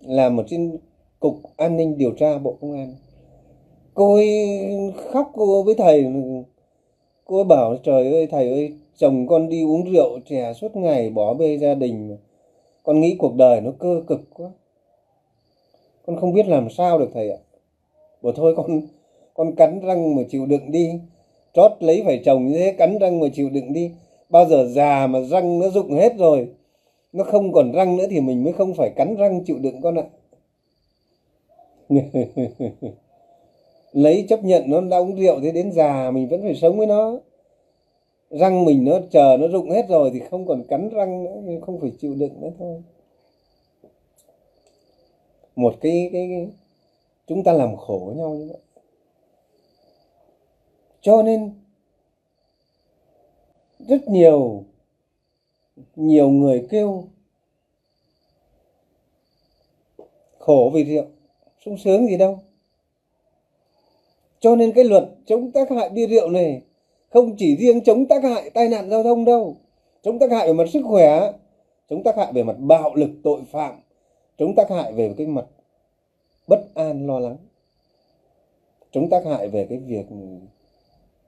làm 0.00 0.40
ở 0.40 0.44
trên 0.46 0.78
cục 1.20 1.36
an 1.56 1.76
ninh 1.76 1.98
điều 1.98 2.12
tra 2.12 2.38
bộ 2.38 2.56
công 2.60 2.72
an. 2.72 2.94
Cô 3.94 4.14
ấy 4.14 4.60
khóc 5.12 5.30
cô 5.34 5.62
với 5.62 5.74
thầy. 5.74 6.06
Cô 7.24 7.36
ấy 7.36 7.44
bảo 7.44 7.76
trời 7.82 8.12
ơi, 8.12 8.26
thầy 8.26 8.48
ơi, 8.48 8.72
chồng 8.96 9.26
con 9.26 9.48
đi 9.48 9.64
uống 9.64 9.92
rượu, 9.92 10.18
chè 10.26 10.52
suốt 10.52 10.76
ngày, 10.76 11.10
bỏ 11.10 11.34
bê 11.34 11.56
gia 11.56 11.74
đình 11.74 12.16
con 12.84 13.00
nghĩ 13.00 13.16
cuộc 13.18 13.34
đời 13.34 13.60
nó 13.60 13.70
cơ 13.78 14.02
cực 14.06 14.20
quá. 14.34 14.50
Con 16.06 16.16
không 16.16 16.32
biết 16.32 16.46
làm 16.46 16.70
sao 16.70 16.98
được 16.98 17.10
thầy 17.14 17.30
ạ. 17.30 17.38
Bảo 18.22 18.32
thôi 18.36 18.54
con 18.56 18.80
con 19.34 19.54
cắn 19.56 19.80
răng 19.80 20.16
mà 20.16 20.22
chịu 20.28 20.46
đựng 20.46 20.70
đi. 20.70 20.90
Trót 21.54 21.72
lấy 21.80 22.02
phải 22.04 22.22
chồng 22.24 22.46
như 22.46 22.58
thế, 22.58 22.72
cắn 22.72 22.98
răng 22.98 23.20
mà 23.20 23.26
chịu 23.34 23.50
đựng 23.50 23.72
đi 23.72 23.90
bao 24.34 24.46
giờ 24.46 24.66
già 24.68 25.06
mà 25.06 25.20
răng 25.20 25.58
nó 25.58 25.68
rụng 25.68 25.92
hết 25.92 26.16
rồi 26.18 26.48
nó 27.12 27.24
không 27.24 27.52
còn 27.52 27.72
răng 27.72 27.96
nữa 27.96 28.06
thì 28.10 28.20
mình 28.20 28.44
mới 28.44 28.52
không 28.52 28.74
phải 28.74 28.90
cắn 28.96 29.16
răng 29.16 29.44
chịu 29.44 29.58
đựng 29.58 29.80
con 29.82 29.94
ạ. 29.98 30.04
Lấy 33.92 34.26
chấp 34.28 34.44
nhận 34.44 34.70
nó 34.70 34.80
đã 34.80 34.96
uống 34.96 35.16
rượu 35.16 35.40
thế 35.40 35.52
đến 35.52 35.72
già 35.72 36.10
mình 36.10 36.28
vẫn 36.28 36.42
phải 36.42 36.54
sống 36.54 36.78
với 36.78 36.86
nó. 36.86 37.18
Răng 38.30 38.64
mình 38.64 38.84
nó 38.84 39.00
chờ 39.10 39.36
nó 39.40 39.48
rụng 39.48 39.70
hết 39.70 39.88
rồi 39.88 40.10
thì 40.14 40.20
không 40.20 40.46
còn 40.46 40.62
cắn 40.68 40.88
răng 40.88 41.24
nữa 41.24 41.40
nhưng 41.44 41.60
không 41.60 41.80
phải 41.80 41.92
chịu 42.00 42.14
đựng 42.14 42.40
nữa 42.40 42.50
thôi. 42.58 42.82
Một 45.56 45.74
cái 45.80 46.10
cái, 46.12 46.28
cái 46.30 46.48
chúng 47.26 47.44
ta 47.44 47.52
làm 47.52 47.76
khổ 47.76 48.12
nhau 48.16 48.30
như 48.30 48.48
vậy. 48.48 48.60
Cho 51.00 51.22
nên 51.22 51.63
rất 53.88 54.08
nhiều 54.08 54.64
nhiều 55.96 56.28
người 56.28 56.66
kêu, 56.70 57.04
khổ 60.38 60.70
vì 60.74 60.84
rượu, 60.84 61.04
sung 61.64 61.78
sướng 61.78 62.06
gì 62.06 62.16
đâu. 62.16 62.38
Cho 64.40 64.56
nên 64.56 64.72
cái 64.72 64.84
luật 64.84 65.04
chống 65.26 65.52
tác 65.52 65.70
hại 65.70 65.88
bia 65.88 66.06
rượu 66.06 66.30
này 66.30 66.62
không 67.10 67.36
chỉ 67.36 67.56
riêng 67.56 67.84
chống 67.84 68.06
tác 68.06 68.24
hại 68.24 68.50
tai 68.50 68.68
nạn 68.68 68.90
giao 68.90 69.02
thông 69.02 69.24
đâu, 69.24 69.56
chống 70.02 70.18
tác 70.18 70.30
hại 70.30 70.46
về 70.46 70.52
mặt 70.52 70.64
sức 70.72 70.82
khỏe, 70.84 71.32
chống 71.90 72.02
tác 72.02 72.16
hại 72.16 72.32
về 72.32 72.42
mặt 72.42 72.56
bạo 72.58 72.94
lực, 72.94 73.10
tội 73.24 73.40
phạm, 73.50 73.80
chống 74.38 74.54
tác 74.54 74.70
hại 74.70 74.92
về 74.92 75.14
cái 75.18 75.26
mặt 75.26 75.46
bất 76.48 76.74
an, 76.74 77.06
lo 77.06 77.18
lắng, 77.18 77.36
chống 78.90 79.10
tác 79.10 79.24
hại 79.24 79.48
về 79.48 79.66
cái 79.68 79.78
việc 79.78 80.06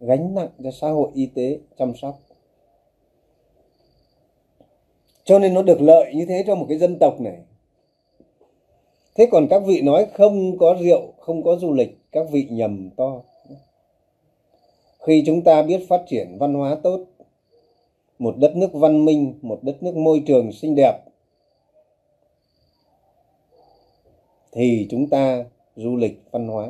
gánh 0.01 0.35
nặng 0.35 0.49
cho 0.65 0.71
xã 0.71 0.89
hội 0.89 1.11
y 1.15 1.27
tế 1.27 1.59
chăm 1.79 1.93
sóc 1.97 2.19
cho 5.27 5.39
nên 5.39 5.55
nó 5.55 5.63
được 5.63 5.81
lợi 5.81 6.15
như 6.15 6.27
thế 6.27 6.45
cho 6.47 6.55
một 6.55 6.67
cái 6.69 6.79
dân 6.79 6.99
tộc 6.99 7.21
này. 7.21 7.39
Thế 9.15 9.29
còn 9.31 9.47
các 9.51 9.63
vị 9.67 9.83
nói 9.83 10.07
không 10.15 10.59
có 10.59 10.77
rượu, 10.81 11.13
không 11.19 11.43
có 11.43 11.57
du 11.57 11.73
lịch, 11.73 11.99
các 12.13 12.27
vị 12.31 12.47
nhầm 12.51 12.91
to. 12.97 13.23
Khi 15.01 15.23
chúng 15.27 15.43
ta 15.43 15.63
biết 15.63 15.87
phát 15.89 16.03
triển 16.09 16.37
văn 16.39 16.55
hóa 16.55 16.77
tốt, 16.83 17.05
một 18.19 18.37
đất 18.39 18.57
nước 18.57 18.73
văn 18.73 19.05
minh, 19.05 19.39
một 19.43 19.59
đất 19.63 19.83
nước 19.83 19.97
môi 19.97 20.23
trường 20.27 20.53
xinh 20.53 20.75
đẹp, 20.77 20.99
thì 24.53 24.87
chúng 24.91 25.09
ta 25.09 25.45
du 25.77 25.97
lịch 25.97 26.23
văn 26.31 26.49
hóa. 26.49 26.69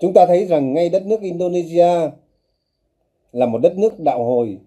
Chúng 0.00 0.12
ta 0.12 0.26
thấy 0.26 0.46
rằng 0.46 0.74
ngay 0.74 0.88
đất 0.88 1.06
nước 1.06 1.20
indonesia 1.20 2.10
là 3.32 3.46
một 3.46 3.58
đất 3.58 3.78
nước 3.78 4.00
đạo 4.00 4.24
hồi. 4.24 4.58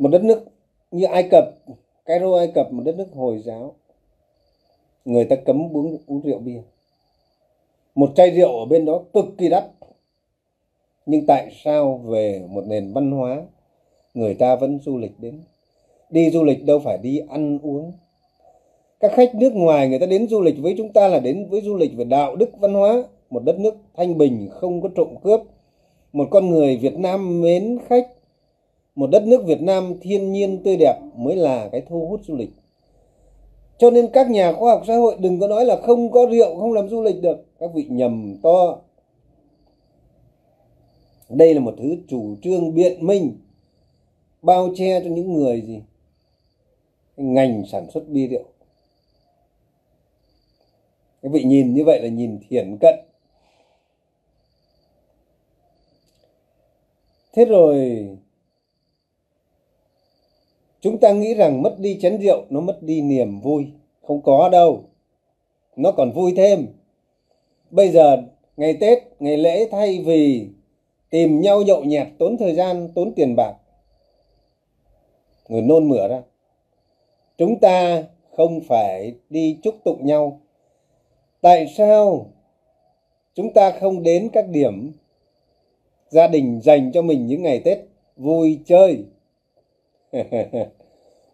Một 0.00 0.08
đất 0.08 0.24
nước 0.24 0.44
như 0.90 1.04
ai 1.04 1.28
cập, 1.30 1.44
cairo, 2.04 2.36
ai 2.36 2.52
cập, 2.54 2.72
một 2.72 2.82
đất 2.84 2.94
nước 2.96 3.08
hồi 3.14 3.42
giáo, 3.44 3.74
người 5.04 5.24
ta 5.24 5.36
cấm 5.36 5.76
uống 5.76 5.98
uống 6.06 6.20
rượu 6.20 6.38
bia. 6.38 6.62
Một 7.94 8.12
chai 8.16 8.30
rượu 8.30 8.58
ở 8.58 8.64
bên 8.64 8.84
đó 8.84 9.02
cực 9.12 9.24
kỳ 9.38 9.48
đắt. 9.48 9.64
Nhưng 11.06 11.26
tại 11.26 11.52
sao 11.64 11.98
về 11.98 12.42
một 12.48 12.64
nền 12.66 12.92
văn 12.92 13.10
hóa, 13.10 13.42
người 14.14 14.34
ta 14.34 14.56
vẫn 14.56 14.78
du 14.84 14.98
lịch 14.98 15.12
đến? 15.18 15.40
Đi 16.10 16.30
du 16.30 16.44
lịch 16.44 16.64
đâu 16.64 16.78
phải 16.78 16.98
đi 17.02 17.18
ăn 17.28 17.58
uống. 17.62 17.92
Các 19.00 19.12
khách 19.14 19.34
nước 19.34 19.52
ngoài, 19.54 19.88
người 19.88 19.98
ta 19.98 20.06
đến 20.06 20.28
du 20.28 20.40
lịch 20.40 20.58
với 20.58 20.74
chúng 20.78 20.92
ta 20.92 21.08
là 21.08 21.18
đến 21.18 21.48
với 21.50 21.60
du 21.60 21.76
lịch 21.76 21.96
về 21.96 22.04
đạo 22.04 22.36
đức, 22.36 22.50
văn 22.60 22.74
hóa. 22.74 23.02
Một 23.30 23.44
đất 23.44 23.58
nước 23.58 23.74
thanh 23.96 24.18
bình, 24.18 24.48
không 24.50 24.82
có 24.82 24.88
trộm 24.96 25.08
cướp. 25.22 25.40
Một 26.12 26.28
con 26.30 26.50
người 26.50 26.76
việt 26.76 26.98
nam 26.98 27.40
mến 27.40 27.78
khách 27.86 28.08
một 29.00 29.10
đất 29.10 29.22
nước 29.26 29.44
việt 29.44 29.62
nam 29.62 29.94
thiên 30.00 30.32
nhiên 30.32 30.62
tươi 30.64 30.76
đẹp 30.76 31.00
mới 31.16 31.36
là 31.36 31.68
cái 31.72 31.82
thu 31.88 32.06
hút 32.08 32.20
du 32.24 32.36
lịch. 32.36 32.50
Cho 33.78 33.90
nên 33.90 34.08
các 34.12 34.30
nhà 34.30 34.52
khoa 34.52 34.72
học 34.72 34.82
xã 34.86 34.96
hội 34.96 35.16
đừng 35.20 35.40
có 35.40 35.48
nói 35.48 35.64
là 35.64 35.76
không 35.82 36.10
có 36.10 36.26
rượu, 36.30 36.60
không 36.60 36.72
làm 36.72 36.88
du 36.88 37.02
lịch 37.02 37.22
được. 37.22 37.46
Các 37.58 37.70
vị 37.74 37.86
nhầm 37.88 38.36
to. 38.42 38.78
Đây 41.28 41.54
là 41.54 41.60
một 41.60 41.74
thứ 41.78 41.96
chủ 42.08 42.36
trương 42.42 42.74
biện 42.74 43.06
minh, 43.06 43.38
bao 44.42 44.72
che 44.76 45.00
cho 45.00 45.10
những 45.10 45.34
người 45.34 45.60
gì? 45.60 45.80
Ngành 47.16 47.64
sản 47.72 47.90
xuất 47.90 48.08
bia 48.08 48.26
rượu. 48.26 48.44
Các 51.22 51.32
vị 51.32 51.44
nhìn 51.44 51.74
như 51.74 51.84
vậy 51.84 52.00
là 52.02 52.08
nhìn 52.08 52.38
thiển 52.48 52.76
cận. 52.80 52.94
Thế 57.32 57.44
rồi 57.44 58.08
chúng 60.80 60.98
ta 60.98 61.12
nghĩ 61.12 61.34
rằng 61.34 61.62
mất 61.62 61.76
đi 61.78 61.98
chén 62.00 62.18
rượu 62.18 62.44
nó 62.50 62.60
mất 62.60 62.82
đi 62.82 63.00
niềm 63.00 63.40
vui. 63.40 63.66
Không 64.02 64.22
có 64.22 64.48
đâu. 64.48 64.84
Nó 65.76 65.92
còn 65.92 66.12
vui 66.12 66.32
thêm. 66.36 66.66
Bây 67.70 67.88
giờ, 67.88 68.22
ngày 68.56 68.76
tết, 68.80 68.98
ngày 69.20 69.36
lễ 69.36 69.68
thay 69.70 70.02
vì 70.06 70.46
tìm 71.10 71.40
nhau 71.40 71.62
nhậu 71.62 71.84
nhẹt 71.84 72.06
tốn 72.18 72.38
thời 72.38 72.54
gian, 72.54 72.88
tốn 72.94 73.12
tiền 73.16 73.36
bạc. 73.36 73.54
Người 75.48 75.62
nôn 75.62 75.88
mửa 75.88 76.08
ra 76.08 76.22
chúng 77.40 77.58
ta 77.58 78.04
không 78.36 78.60
phải 78.60 79.14
đi 79.30 79.58
chúc 79.62 79.74
tụng 79.84 80.06
nhau. 80.06 80.40
Tại 81.40 81.66
sao 81.76 82.26
chúng 83.34 83.52
ta 83.52 83.70
không 83.80 84.02
đến 84.02 84.28
các 84.32 84.48
điểm 84.48 84.92
gia 86.08 86.26
đình 86.26 86.60
dành 86.60 86.92
cho 86.92 87.02
mình 87.02 87.26
những 87.26 87.42
ngày 87.42 87.60
tết 87.64 87.78
vui 88.16 88.58
chơi? 88.66 89.04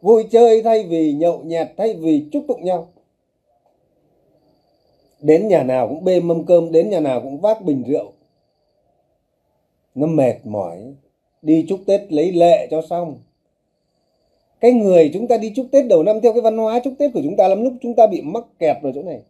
vui 0.01 0.25
chơi 0.31 0.63
thay 0.63 0.85
vì 0.85 1.13
nhậu 1.13 1.41
nhẹt, 1.45 1.69
thay 1.77 1.95
vì 1.95 2.25
chúc 2.33 2.45
tụng 2.49 2.65
nhau. 2.65 2.89
Đến 5.21 5.49
nhà 5.49 5.63
nào 5.63 5.89
cũng 5.89 6.05
bê 6.05 6.21
mâm 6.21 6.45
cơm, 6.45 6.73
đến 6.73 6.91
nhà 6.91 7.01
nào 7.01 7.21
cũng 7.21 7.41
vác 7.41 7.63
bình 7.63 7.83
rượu. 7.87 8.13
Nó 9.95 10.07
mệt 10.07 10.35
mỏi. 10.45 10.95
Đi 11.43 11.67
chúc 11.69 11.81
tết 11.87 12.13
lấy 12.13 12.33
lệ 12.33 12.69
cho 12.71 12.83
xong. 12.91 13.19
Cái 14.61 14.73
người 14.73 15.11
chúng 15.15 15.29
ta 15.29 15.37
đi 15.37 15.53
chúc 15.57 15.67
tết 15.73 15.87
đầu 15.87 16.03
năm 16.03 16.21
theo 16.21 16.33
cái 16.33 16.41
văn 16.41 16.59
hóa 16.59 16.81
chúc 16.85 16.95
tết 16.99 17.11
của 17.15 17.21
chúng 17.25 17.37
ta 17.37 17.49
lắm, 17.49 17.65
lúc 17.65 17.73
chúng 17.83 17.95
ta 17.95 18.07
bị 18.07 18.21
mắc 18.21 18.45
kẹt 18.59 18.77
vào 18.83 18.93
chỗ 18.95 19.03
này. 19.03 19.21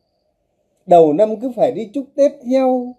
Đầu 0.87 1.13
năm 1.13 1.41
cứ 1.41 1.53
phải 1.57 1.73
đi 1.73 1.91
chúc 1.93 2.05
tết 2.15 2.33
nhau. 2.45 2.95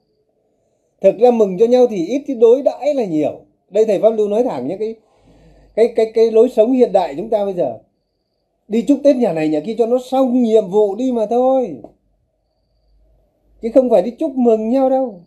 Thực 1.02 1.18
ra 1.20 1.32
mừng 1.32 1.58
cho 1.58 1.66
nhau 1.66 1.88
thì 1.88 2.08
ít 2.08 2.24
cái 2.28 2.36
đối 2.36 2.62
đãi 2.62 2.94
là 2.94 3.06
nhiều. 3.06 3.40
Đây 3.70 3.86
thầy 3.86 4.00
pháp 4.00 4.10
lưu 4.10 4.28
nói 4.28 4.44
thẳng 4.44 4.68
nhé, 4.68 4.78
cái 4.80 4.96
cái 5.78 5.94
cái 5.96 6.12
cái 6.14 6.32
lối 6.32 6.50
sống 6.50 6.72
hiện 6.72 6.92
đại 6.92 7.16
chúng 7.18 7.30
ta 7.30 7.46
bây 7.46 7.54
giờ. 7.54 7.78
Đi 8.68 8.82
chúc 8.82 9.00
tết 9.04 9.16
nhà 9.16 9.34
này, 9.34 9.50
nhà 9.50 9.60
kia 9.60 9.76
cho 9.78 9.86
nó 9.86 9.98
xong 10.10 10.44
nhiệm 10.44 10.68
vụ 10.68 10.96
đi 10.96 11.12
mà 11.12 11.26
thôi. 11.26 11.78
Chứ 13.62 13.70
không 13.74 13.90
phải 13.90 14.02
đi 14.02 14.12
chúc 14.12 14.32
mừng 14.36 14.70
nhau 14.70 14.90
đâu. 14.90 15.22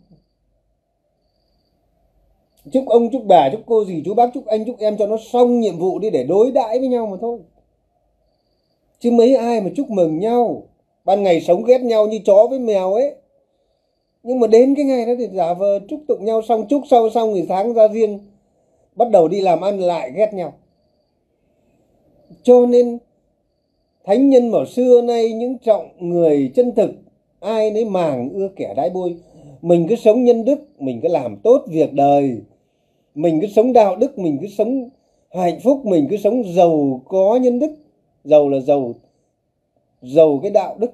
Chúc 2.71 2.83
ông, 2.87 3.09
chúc 3.11 3.25
bà, 3.25 3.49
chúc 3.51 3.61
cô 3.65 3.85
gì 3.85 4.01
chú 4.05 4.13
bác, 4.13 4.29
chúc 4.33 4.45
anh, 4.45 4.65
chúc 4.65 4.79
em 4.79 4.97
cho 4.97 5.07
nó 5.07 5.17
xong 5.31 5.59
nhiệm 5.59 5.77
vụ 5.77 5.99
đi 5.99 6.09
để 6.09 6.23
đối 6.23 6.51
đãi 6.51 6.79
với 6.79 6.87
nhau 6.87 7.07
mà 7.07 7.17
thôi. 7.21 7.39
Chứ 8.99 9.11
mấy 9.11 9.35
ai 9.35 9.61
mà 9.61 9.69
chúc 9.75 9.89
mừng 9.89 10.19
nhau, 10.19 10.63
ban 11.05 11.23
ngày 11.23 11.41
sống 11.41 11.63
ghét 11.63 11.81
nhau 11.81 12.07
như 12.07 12.19
chó 12.25 12.47
với 12.49 12.59
mèo 12.59 12.93
ấy. 12.93 13.15
Nhưng 14.23 14.39
mà 14.39 14.47
đến 14.47 14.75
cái 14.75 14.85
ngày 14.85 15.05
đó 15.05 15.13
thì 15.19 15.27
giả 15.27 15.53
vờ 15.53 15.79
chúc 15.89 15.99
tụng 16.07 16.25
nhau 16.25 16.41
xong, 16.41 16.67
chúc 16.67 16.81
sau, 16.89 17.09
xong 17.09 17.33
thì 17.35 17.45
sáng 17.49 17.73
ra 17.73 17.87
riêng 17.87 18.19
bắt 18.95 19.09
đầu 19.11 19.27
đi 19.27 19.41
làm 19.41 19.61
ăn 19.61 19.79
lại 19.79 20.11
ghét 20.11 20.33
nhau. 20.33 20.53
Cho 22.43 22.65
nên, 22.65 22.97
thánh 24.03 24.29
nhân 24.29 24.51
bảo 24.51 24.65
xưa 24.65 25.01
nay 25.01 25.31
những 25.31 25.57
trọng 25.57 25.89
người 25.99 26.51
chân 26.55 26.75
thực, 26.75 26.91
ai 27.39 27.71
nấy 27.71 27.85
màng 27.85 28.29
ưa 28.29 28.47
kẻ 28.55 28.73
đái 28.77 28.89
bôi. 28.89 29.17
Mình 29.61 29.85
cứ 29.89 29.95
sống 29.95 30.23
nhân 30.23 30.45
đức, 30.45 30.59
mình 30.79 30.99
cứ 31.03 31.07
làm 31.07 31.37
tốt 31.43 31.65
việc 31.67 31.93
đời. 31.93 32.41
Mình 33.15 33.41
cứ 33.41 33.47
sống 33.47 33.73
đạo 33.73 33.95
đức, 33.95 34.19
mình 34.19 34.37
cứ 34.41 34.47
sống 34.47 34.89
hạnh 35.29 35.59
phúc, 35.63 35.85
mình 35.85 36.07
cứ 36.09 36.17
sống 36.17 36.43
giàu 36.53 37.01
có 37.05 37.39
nhân 37.41 37.59
đức. 37.59 37.71
Giàu 38.23 38.49
là 38.49 38.59
giàu 38.59 38.93
giàu 40.01 40.39
cái 40.41 40.51
đạo 40.51 40.75
đức. 40.79 40.91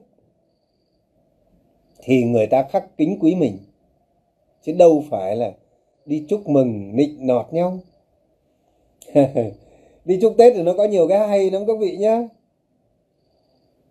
Thì 2.03 2.23
người 2.23 2.47
ta 2.47 2.63
khắc 2.63 2.97
kính 2.97 3.17
quý 3.19 3.36
mình. 3.36 3.57
Chứ 4.63 4.73
đâu 4.73 5.03
phải 5.10 5.36
là 5.36 5.51
đi 6.08 6.26
chúc 6.30 6.50
mừng, 6.50 6.96
nịnh 6.96 7.28
nọt 7.28 7.54
nhau 7.54 7.80
đi 10.06 10.20
chúc 10.22 10.34
tết 10.38 10.54
thì 10.56 10.63
nó 10.63 10.74
có 10.78 10.86
nhiều 10.86 11.08
cái 11.08 11.28
hay 11.28 11.50
lắm 11.50 11.65
các 11.67 11.78
vị 11.80 11.98
nhá. 11.98 12.28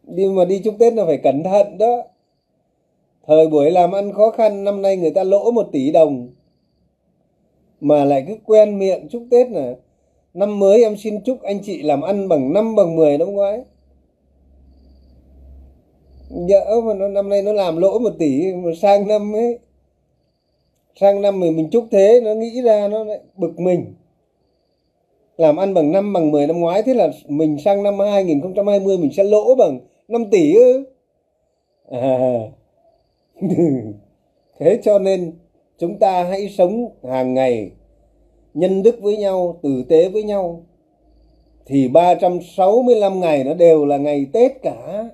Nhưng 0.02 0.34
mà 0.34 0.44
đi 0.44 0.58
chúc 0.58 0.74
tết 0.78 0.94
là 0.94 1.04
phải 1.06 1.16
cẩn 1.16 1.44
thận 1.44 1.78
đó. 1.78 2.02
Thời 3.26 3.46
buổi 3.46 3.70
làm 3.70 3.92
ăn 3.92 4.12
khó 4.12 4.30
khăn, 4.30 4.64
năm 4.64 4.82
nay 4.82 4.96
người 4.96 5.10
ta 5.10 5.24
lỗ 5.24 5.50
một 5.50 5.68
tỷ 5.72 5.90
đồng. 5.90 6.28
Mà 7.80 8.04
lại 8.04 8.24
cứ 8.28 8.34
quen 8.44 8.78
miệng 8.78 9.08
chúc 9.08 9.22
tết 9.30 9.50
là, 9.50 9.74
năm 10.34 10.58
mới 10.58 10.82
em 10.82 10.96
xin 10.96 11.20
chúc 11.20 11.42
anh 11.42 11.62
chị 11.62 11.82
làm 11.82 12.00
ăn 12.00 12.28
bằng 12.28 12.52
năm, 12.52 12.76
bằng 12.76 12.96
10 12.96 13.18
năm 13.18 13.32
ngoái. 13.32 13.60
Nhỡ 16.30 16.80
mà 16.84 16.94
nó, 16.94 17.08
năm 17.08 17.28
nay 17.28 17.42
nó 17.42 17.52
làm 17.52 17.76
lỗ 17.76 17.98
một 17.98 18.12
tỷ 18.18 18.54
mà 18.54 18.70
sang 18.82 19.08
năm 19.08 19.36
ấy 19.36 19.58
sang 21.00 21.22
năm 21.22 21.40
mình 21.40 21.56
mình 21.56 21.70
chúc 21.70 21.84
thế, 21.90 22.20
nó 22.24 22.34
nghĩ 22.34 22.62
ra 22.62 22.88
nó 22.88 23.04
lại 23.04 23.20
bực 23.36 23.60
mình. 23.60 23.94
Làm 25.36 25.56
ăn 25.56 25.74
bằng 25.74 25.92
năm, 25.92 26.12
bằng 26.12 26.30
10 26.30 26.46
năm 26.46 26.60
ngoái, 26.60 26.82
thế 26.82 26.94
là 26.94 27.08
mình 27.28 27.58
sang 27.64 27.82
năm 27.82 27.98
2020 27.98 28.98
mình 28.98 29.12
sẽ 29.12 29.24
lỗ 29.24 29.54
bằng 29.54 29.80
5 30.08 30.30
tỷ 30.30 30.54
ư. 30.54 30.84
À. 31.90 32.38
thế 34.58 34.78
cho 34.82 34.98
nên 34.98 35.32
chúng 35.78 35.98
ta 35.98 36.24
hãy 36.24 36.48
sống 36.48 36.88
hàng 37.08 37.34
ngày, 37.34 37.70
nhân 38.54 38.82
đức 38.82 39.00
với 39.00 39.16
nhau, 39.16 39.58
tử 39.62 39.84
tế 39.88 40.08
với 40.08 40.22
nhau. 40.22 40.62
Thì 41.66 41.88
365 41.88 43.20
ngày 43.20 43.44
nó 43.44 43.54
đều 43.54 43.86
là 43.86 43.96
ngày 43.96 44.26
Tết 44.32 44.62
cả. 44.62 45.08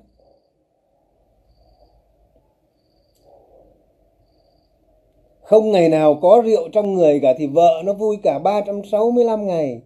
Không 5.43 5.71
ngày 5.71 5.89
nào 5.89 6.19
có 6.21 6.41
rượu 6.45 6.69
trong 6.69 6.93
người 6.93 7.19
cả 7.19 7.33
thì 7.37 7.47
vợ 7.47 7.81
nó 7.85 7.93
vui 7.93 8.17
cả 8.23 8.39
365 8.39 9.47
ngày. 9.47 9.81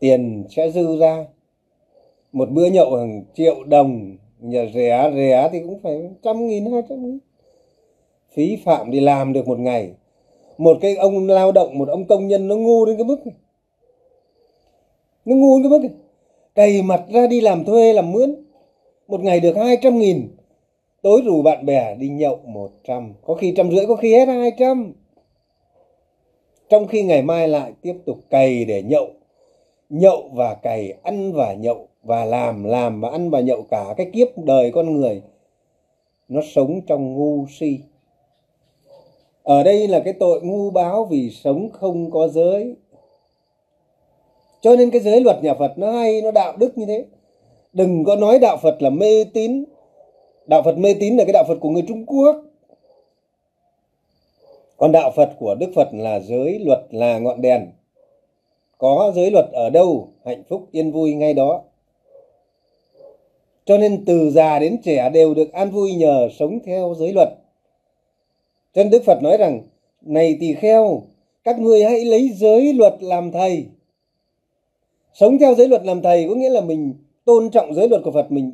Tiền 0.00 0.44
sẽ 0.50 0.70
dư 0.70 0.98
ra. 0.98 1.24
Một 2.32 2.50
bữa 2.50 2.66
nhậu 2.66 2.96
hàng 2.96 3.24
triệu 3.34 3.64
đồng, 3.64 4.16
nhà 4.40 4.64
rẻ 4.74 5.10
rẻ 5.14 5.48
thì 5.52 5.60
cũng 5.60 5.80
phải 5.82 6.02
trăm 6.22 6.46
nghìn, 6.46 6.72
hai 6.72 6.82
trăm 6.88 7.02
nghìn. 7.02 7.18
Phí 8.32 8.56
phạm 8.64 8.90
đi 8.90 9.00
làm 9.00 9.32
được 9.32 9.48
một 9.48 9.58
ngày. 9.58 9.90
Một 10.58 10.78
cái 10.80 10.96
ông 10.96 11.26
lao 11.26 11.52
động, 11.52 11.78
một 11.78 11.88
ông 11.88 12.04
công 12.06 12.28
nhân 12.28 12.48
nó 12.48 12.56
ngu 12.56 12.84
đến 12.84 12.96
cái 12.96 13.04
mức 13.04 13.26
này. 13.26 13.34
nó 15.24 15.36
ngu 15.36 15.58
đến 15.58 15.62
cái 15.62 15.70
mức 15.70 15.88
này. 15.88 15.98
cày 16.54 16.82
mặt 16.82 17.02
ra 17.12 17.26
đi 17.26 17.40
làm 17.40 17.64
thuê 17.64 17.92
làm 17.92 18.12
mướn. 18.12 18.34
Một 19.08 19.20
ngày 19.20 19.40
được 19.40 19.56
hai 19.56 19.76
trăm 19.82 19.98
nghìn 19.98 20.28
tối 21.04 21.22
rủ 21.24 21.42
bạn 21.42 21.66
bè 21.66 21.94
đi 21.94 22.08
nhậu 22.08 22.38
một 22.44 22.70
trăm. 22.84 23.14
Có 23.22 23.34
khi 23.34 23.54
trăm 23.56 23.70
rưỡi, 23.70 23.86
có 23.86 23.96
khi 23.96 24.14
hết 24.14 24.28
hai 24.28 24.52
trăm. 24.58 24.92
Trong 26.68 26.86
khi 26.86 27.02
ngày 27.02 27.22
mai 27.22 27.48
lại 27.48 27.72
tiếp 27.82 27.94
tục 28.06 28.18
cày 28.30 28.64
để 28.64 28.82
nhậu. 28.82 29.06
Nhậu 29.88 30.28
và 30.32 30.54
cày, 30.54 30.94
ăn 31.02 31.32
và 31.32 31.52
nhậu, 31.52 31.88
và 32.02 32.24
làm 32.24 32.64
làm 32.64 33.00
và 33.00 33.10
ăn 33.10 33.30
và 33.30 33.40
nhậu 33.40 33.62
cả 33.62 33.94
cái 33.96 34.10
kiếp 34.12 34.28
đời 34.38 34.70
con 34.70 34.92
người. 34.92 35.22
Nó 36.28 36.40
sống 36.54 36.80
trong 36.86 37.14
ngu 37.14 37.46
si. 37.48 37.78
Ở 39.42 39.62
đây 39.62 39.88
là 39.88 40.00
cái 40.00 40.12
tội 40.12 40.40
ngu 40.42 40.70
báo 40.70 41.04
vì 41.04 41.30
sống 41.30 41.70
không 41.72 42.10
có 42.10 42.28
giới. 42.28 42.76
Cho 44.60 44.76
nên 44.76 44.90
cái 44.90 45.00
giới 45.00 45.20
luật 45.20 45.42
nhà 45.42 45.54
phật 45.54 45.78
nó 45.78 45.90
hay, 45.90 46.22
nó 46.22 46.30
đạo 46.30 46.56
đức 46.56 46.78
như 46.78 46.86
thế. 46.86 47.04
Đừng 47.72 48.04
có 48.04 48.16
nói 48.16 48.38
đạo 48.38 48.56
phật 48.62 48.82
là 48.82 48.90
mê 48.90 49.24
tín 49.24 49.64
đạo 50.46 50.62
phật 50.62 50.78
mê 50.78 50.94
tín 51.00 51.16
là 51.16 51.24
cái 51.24 51.32
đạo 51.32 51.44
phật 51.48 51.58
của 51.60 51.70
người 51.70 51.84
trung 51.88 52.06
quốc. 52.06 52.36
Còn 54.76 54.92
đạo 54.92 55.12
phật 55.16 55.30
của 55.38 55.54
đức 55.54 55.70
phật 55.74 55.88
là 55.92 56.20
giới 56.20 56.58
luật 56.58 56.80
là 56.90 57.18
ngọn 57.18 57.40
đèn. 57.40 57.66
Có 58.78 59.12
giới 59.14 59.30
luật 59.30 59.46
ở 59.52 59.70
đâu, 59.70 60.08
hạnh 60.24 60.42
phúc, 60.48 60.68
yên 60.72 60.92
vui 60.92 61.14
ngay 61.14 61.34
đó. 61.34 61.62
Cho 63.64 63.78
nên 63.78 64.04
từ 64.04 64.30
già 64.30 64.58
đến 64.58 64.82
trẻ 64.84 65.10
đều 65.10 65.34
được 65.34 65.52
an 65.52 65.70
vui 65.70 65.94
nhờ 65.94 66.28
sống 66.38 66.58
theo 66.64 66.94
giới 66.98 67.12
luật. 67.12 67.28
Cho 68.74 68.82
nên 68.82 68.90
đức 68.90 69.02
phật 69.04 69.22
nói 69.22 69.36
rằng, 69.36 69.60
này 70.02 70.36
tỳ 70.40 70.54
kheo, 70.54 71.02
các 71.44 71.58
ngươi 71.60 71.84
hãy 71.84 72.04
lấy 72.04 72.30
giới 72.34 72.72
luật 72.72 72.94
làm 73.00 73.32
thầy. 73.32 73.66
Sống 75.14 75.38
theo 75.38 75.54
giới 75.54 75.68
luật 75.68 75.84
làm 75.84 76.02
thầy 76.02 76.26
có 76.28 76.34
nghĩa 76.34 76.50
là 76.50 76.60
mình 76.60 76.94
tôn 77.24 77.50
trọng 77.50 77.74
giới 77.74 77.88
luật 77.88 78.02
của 78.04 78.12
phật 78.12 78.32
mình 78.32 78.52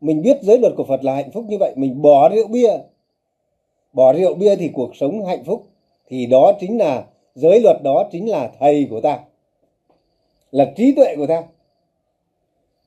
mình 0.00 0.22
biết 0.22 0.38
giới 0.42 0.58
luật 0.58 0.72
của 0.76 0.84
phật 0.84 1.04
là 1.04 1.14
hạnh 1.14 1.30
phúc 1.30 1.44
như 1.48 1.56
vậy, 1.60 1.72
mình 1.76 2.02
bỏ 2.02 2.28
rượu 2.28 2.46
bia. 2.46 2.72
Bỏ 3.92 4.12
rượu 4.12 4.34
bia 4.34 4.56
thì 4.56 4.70
cuộc 4.74 4.96
sống 4.96 5.24
hạnh 5.24 5.44
phúc, 5.44 5.66
thì 6.08 6.26
đó 6.26 6.52
chính 6.60 6.78
là, 6.78 7.04
giới 7.34 7.60
luật 7.60 7.76
đó 7.82 8.08
chính 8.12 8.30
là 8.30 8.50
thầy 8.60 8.86
của 8.90 9.00
ta, 9.00 9.20
là 10.50 10.72
trí 10.76 10.94
tuệ 10.94 11.16
của 11.16 11.26
ta. 11.26 11.42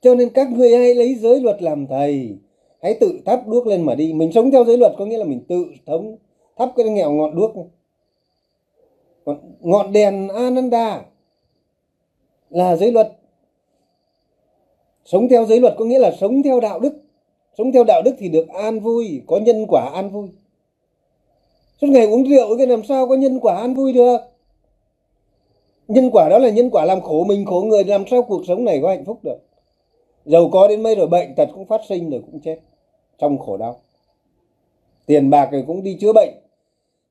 Cho 0.00 0.14
nên 0.14 0.30
các 0.30 0.50
ngươi 0.50 0.76
hãy 0.76 0.94
lấy 0.94 1.14
giới 1.14 1.40
luật 1.40 1.62
làm 1.62 1.86
thầy, 1.86 2.36
hãy 2.82 2.94
tự 3.00 3.20
thắp 3.24 3.48
đuốc 3.48 3.66
lên 3.66 3.82
mà 3.82 3.94
đi. 3.94 4.12
Mình 4.12 4.32
sống 4.32 4.50
theo 4.50 4.64
giới 4.64 4.78
luật 4.78 4.92
có 4.98 5.06
nghĩa 5.06 5.18
là 5.18 5.24
mình 5.24 5.40
tự 5.48 5.66
thống 5.86 6.16
thắp 6.56 6.72
cái 6.76 6.88
nghèo 6.88 7.12
ngọn 7.12 7.36
đuốc. 7.36 7.52
Còn 9.24 9.38
ngọn 9.60 9.92
đèn 9.92 10.28
ananda 10.28 11.04
là 12.50 12.76
giới 12.76 12.92
luật. 12.92 13.12
Sống 15.04 15.28
theo 15.28 15.46
giới 15.46 15.60
luật 15.60 15.74
có 15.78 15.84
nghĩa 15.84 15.98
là 15.98 16.12
sống 16.20 16.42
theo 16.42 16.60
đạo 16.60 16.80
đức 16.80 17.03
sống 17.58 17.72
theo 17.72 17.84
đạo 17.84 18.02
đức 18.04 18.14
thì 18.18 18.28
được 18.28 18.48
an 18.48 18.80
vui 18.80 19.22
có 19.26 19.38
nhân 19.38 19.66
quả 19.68 19.90
an 19.94 20.10
vui. 20.10 20.28
Suốt 21.80 21.86
ngày 21.86 22.06
uống 22.06 22.24
rượu 22.24 22.58
cái 22.58 22.66
làm 22.66 22.84
sao 22.84 23.08
có 23.08 23.14
nhân 23.14 23.40
quả 23.40 23.56
an 23.56 23.74
vui 23.74 23.92
được? 23.92 24.16
Nhân 25.88 26.10
quả 26.12 26.28
đó 26.28 26.38
là 26.38 26.50
nhân 26.50 26.70
quả 26.70 26.84
làm 26.84 27.00
khổ 27.00 27.24
mình 27.24 27.44
khổ 27.44 27.62
người 27.62 27.84
làm 27.84 28.04
sao 28.10 28.22
cuộc 28.22 28.42
sống 28.48 28.64
này 28.64 28.80
có 28.82 28.88
hạnh 28.88 29.04
phúc 29.04 29.18
được? 29.22 29.38
Giàu 30.24 30.48
có 30.52 30.68
đến 30.68 30.82
mấy 30.82 30.94
rồi 30.94 31.06
bệnh 31.06 31.34
tật 31.34 31.48
cũng 31.54 31.66
phát 31.66 31.80
sinh 31.88 32.10
rồi 32.10 32.22
cũng 32.26 32.40
chết 32.40 32.58
trong 33.18 33.38
khổ 33.38 33.56
đau. 33.56 33.80
Tiền 35.06 35.30
bạc 35.30 35.48
rồi 35.52 35.64
cũng 35.66 35.82
đi 35.82 35.96
chữa 36.00 36.12
bệnh 36.12 36.34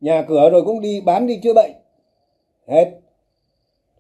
nhà 0.03 0.25
cửa 0.27 0.49
rồi 0.49 0.61
cũng 0.65 0.81
đi 0.81 1.01
bán 1.01 1.27
đi 1.27 1.39
chữa 1.43 1.53
bệnh. 1.53 1.71
Hết. 2.67 2.91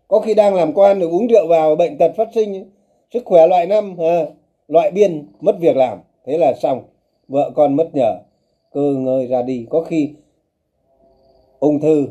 Có 0.07 0.19
khi 0.19 0.33
đang 0.33 0.55
làm 0.55 0.73
quan 0.73 0.99
rồi 0.99 1.09
uống 1.09 1.27
rượu 1.27 1.47
vào 1.47 1.75
bệnh 1.75 1.97
tật 1.97 2.11
phát 2.17 2.27
sinh 2.35 2.71
sức 3.13 3.23
khỏe 3.25 3.47
loại 3.47 3.65
năm 3.65 3.95
à, 3.97 4.25
loại 4.67 4.91
biên 4.91 5.27
mất 5.39 5.55
việc 5.59 5.75
làm 5.75 5.99
thế 6.25 6.37
là 6.37 6.53
xong. 6.61 6.83
Vợ 7.27 7.51
con 7.55 7.75
mất 7.75 7.89
nhờ. 7.93 8.19
Cơ 8.71 8.95
ngơi 8.97 9.27
ra 9.27 9.41
đi. 9.41 9.65
Có 9.69 9.81
khi 9.81 10.13
ung 11.59 11.79
thư. 11.79 12.07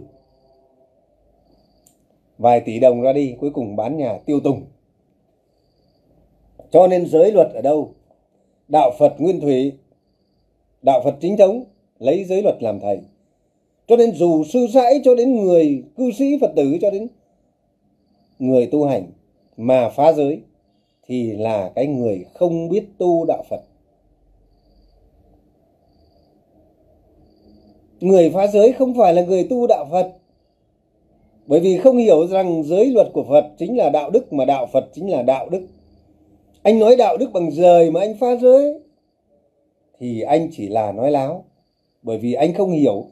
Vài 2.39 2.61
tỷ 2.61 2.81
đồng 2.81 3.01
ra 3.01 3.13
đi. 3.13 3.37
Cuối 3.41 3.51
cùng 3.51 3.77
bán 3.77 3.97
nhà 3.97 4.19
tiêu 4.27 4.41
tùng. 4.41 4.63
Cho 6.71 6.87
nên 6.87 7.07
giới 7.07 7.33
luật 7.33 7.49
ở 7.55 7.61
đâu? 7.61 7.95
Đạo 8.69 8.91
phật 8.99 9.15
nguyên 9.19 9.41
thủy, 9.41 9.73
đạo 10.83 11.01
phật 11.05 11.15
chính 11.21 11.37
thống 11.37 11.65
lấy 11.99 12.25
giới 12.25 12.43
luật 12.43 12.63
làm 12.63 12.81
thầy. 12.81 13.01
Cho 13.87 13.97
nên 13.97 14.15
dù 14.15 14.45
sư 14.45 14.67
sãi 14.75 15.01
cho 15.05 15.15
đến 15.15 15.45
người 15.45 15.85
cư 15.97 16.11
sĩ 16.11 16.39
phật 16.41 16.53
tử, 16.57 16.79
cho 16.81 16.91
đến 16.91 17.09
người 18.39 18.67
tu 18.67 18.85
hành 18.85 19.07
mà 19.57 19.89
phá 19.89 20.13
giới 20.13 20.41
thì 21.07 21.33
là 21.33 21.73
cái 21.75 21.87
người 21.87 22.25
không 22.35 22.69
biết 22.69 22.85
tu 22.99 23.25
đạo 23.25 23.45
phật. 23.51 23.63
Người 28.03 28.31
phá 28.31 28.47
giới 28.47 28.73
không 28.73 28.95
phải 28.95 29.15
là 29.15 29.23
người 29.23 29.47
tu 29.51 29.67
đạo 29.67 29.87
phật. 29.91 30.13
Bởi 31.47 31.61
vì 31.61 31.79
không 31.79 31.97
hiểu 31.97 32.27
rằng 32.27 32.63
giới 32.65 32.87
luật 32.87 33.09
của 33.13 33.25
phật 33.29 33.45
chính 33.59 33.77
là 33.77 33.91
đạo 33.91 34.11
đức 34.11 34.33
mà 34.33 34.45
đạo 34.45 34.67
phật 34.73 34.89
chính 34.95 35.11
là 35.11 35.23
đạo 35.23 35.49
đức. 35.49 35.67
Anh 36.63 36.79
nói 36.79 36.97
đạo 36.97 37.17
đức 37.17 37.33
bằng 37.33 37.51
rời 37.51 37.91
mà 37.91 38.01
anh 38.01 38.15
phá 38.21 38.37
giới, 38.37 38.81
thì 40.01 40.21
anh 40.21 40.49
chỉ 40.53 40.69
là 40.69 40.93
nói 40.93 41.11
láo. 41.11 41.45
Bởi 42.03 42.19
vì 42.19 42.33
anh 42.33 42.55
không 42.55 42.71
hiểu 42.71 43.07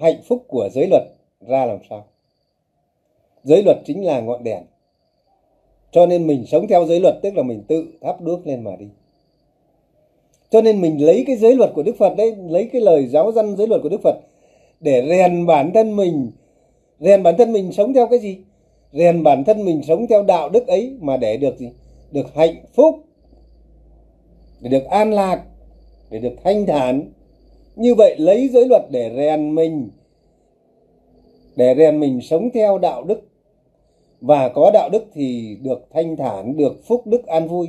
hạnh 0.00 0.22
phúc 0.28 0.44
của 0.48 0.68
giới 0.72 0.86
luật 0.90 1.02
ra 1.40 1.64
làm 1.64 1.78
sao. 1.90 2.04
Giới 3.44 3.62
luật 3.62 3.76
chính 3.84 4.04
là 4.04 4.20
ngọn 4.20 4.44
đèn. 4.44 4.62
Cho 5.90 6.06
nên 6.06 6.26
mình 6.26 6.44
sống 6.46 6.66
theo 6.68 6.86
giới 6.86 7.00
luật, 7.00 7.14
tức 7.22 7.36
là 7.36 7.42
mình 7.42 7.62
tự 7.68 7.84
thắp 8.00 8.20
đuốc 8.20 8.46
lên 8.46 8.64
mà 8.64 8.76
đi. 8.76 8.86
Cho 10.50 10.62
nên 10.62 10.80
mình 10.80 11.06
lấy 11.06 11.24
cái 11.26 11.36
giới 11.36 11.56
luật 11.56 11.70
của 11.74 11.82
đức 11.82 11.96
phật 11.98 12.14
đấy, 12.16 12.36
lấy 12.48 12.68
cái 12.72 12.80
lời 12.80 13.06
giáo 13.06 13.32
dân 13.32 13.56
giới 13.56 13.66
luật 13.66 13.82
của 13.82 13.88
đức 13.88 14.00
phật 14.02 14.16
để 14.82 15.06
rèn 15.08 15.46
bản 15.46 15.72
thân 15.74 15.96
mình. 15.96 16.30
Rèn 17.00 17.22
bản 17.22 17.34
thân 17.38 17.52
mình 17.52 17.72
sống 17.72 17.94
theo 17.94 18.06
cái 18.06 18.18
gì? 18.18 18.38
Rèn 18.92 19.22
bản 19.22 19.44
thân 19.44 19.64
mình 19.64 19.82
sống 19.82 20.06
theo 20.06 20.22
đạo 20.22 20.48
đức 20.48 20.66
ấy 20.66 20.96
mà 21.00 21.16
để 21.16 21.36
được 21.36 21.58
gì? 21.58 21.70
Được 22.10 22.34
hạnh 22.34 22.64
phúc, 22.74 23.04
để 24.60 24.70
được 24.70 24.84
an 24.84 25.12
lạc, 25.12 25.42
để 26.10 26.18
được 26.18 26.34
thanh 26.44 26.66
thản. 26.66 27.12
Như 27.76 27.94
vậy 27.94 28.16
lấy 28.18 28.48
giới 28.48 28.68
luật 28.68 28.82
để 28.90 29.12
rèn 29.16 29.54
mình, 29.54 29.90
để 31.56 31.74
rèn 31.78 32.00
mình 32.00 32.20
sống 32.20 32.48
theo 32.54 32.78
đạo 32.78 33.04
đức. 33.04 33.20
Và 34.20 34.48
có 34.48 34.70
đạo 34.74 34.88
đức 34.92 35.04
thì 35.14 35.56
được 35.62 35.86
thanh 35.92 36.16
thản, 36.16 36.56
được 36.56 36.86
phúc 36.86 37.06
đức 37.06 37.26
an 37.26 37.48
vui. 37.48 37.68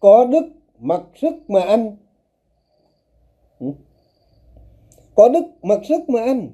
Có 0.00 0.24
đức 0.24 0.48
mặc 0.78 1.02
sức 1.20 1.34
mà 1.50 1.60
ăn. 1.60 1.96
Ừ 3.60 3.66
có 5.14 5.28
đức 5.28 5.44
mặc 5.62 5.80
sức 5.88 6.08
mà 6.08 6.22
ăn. 6.22 6.48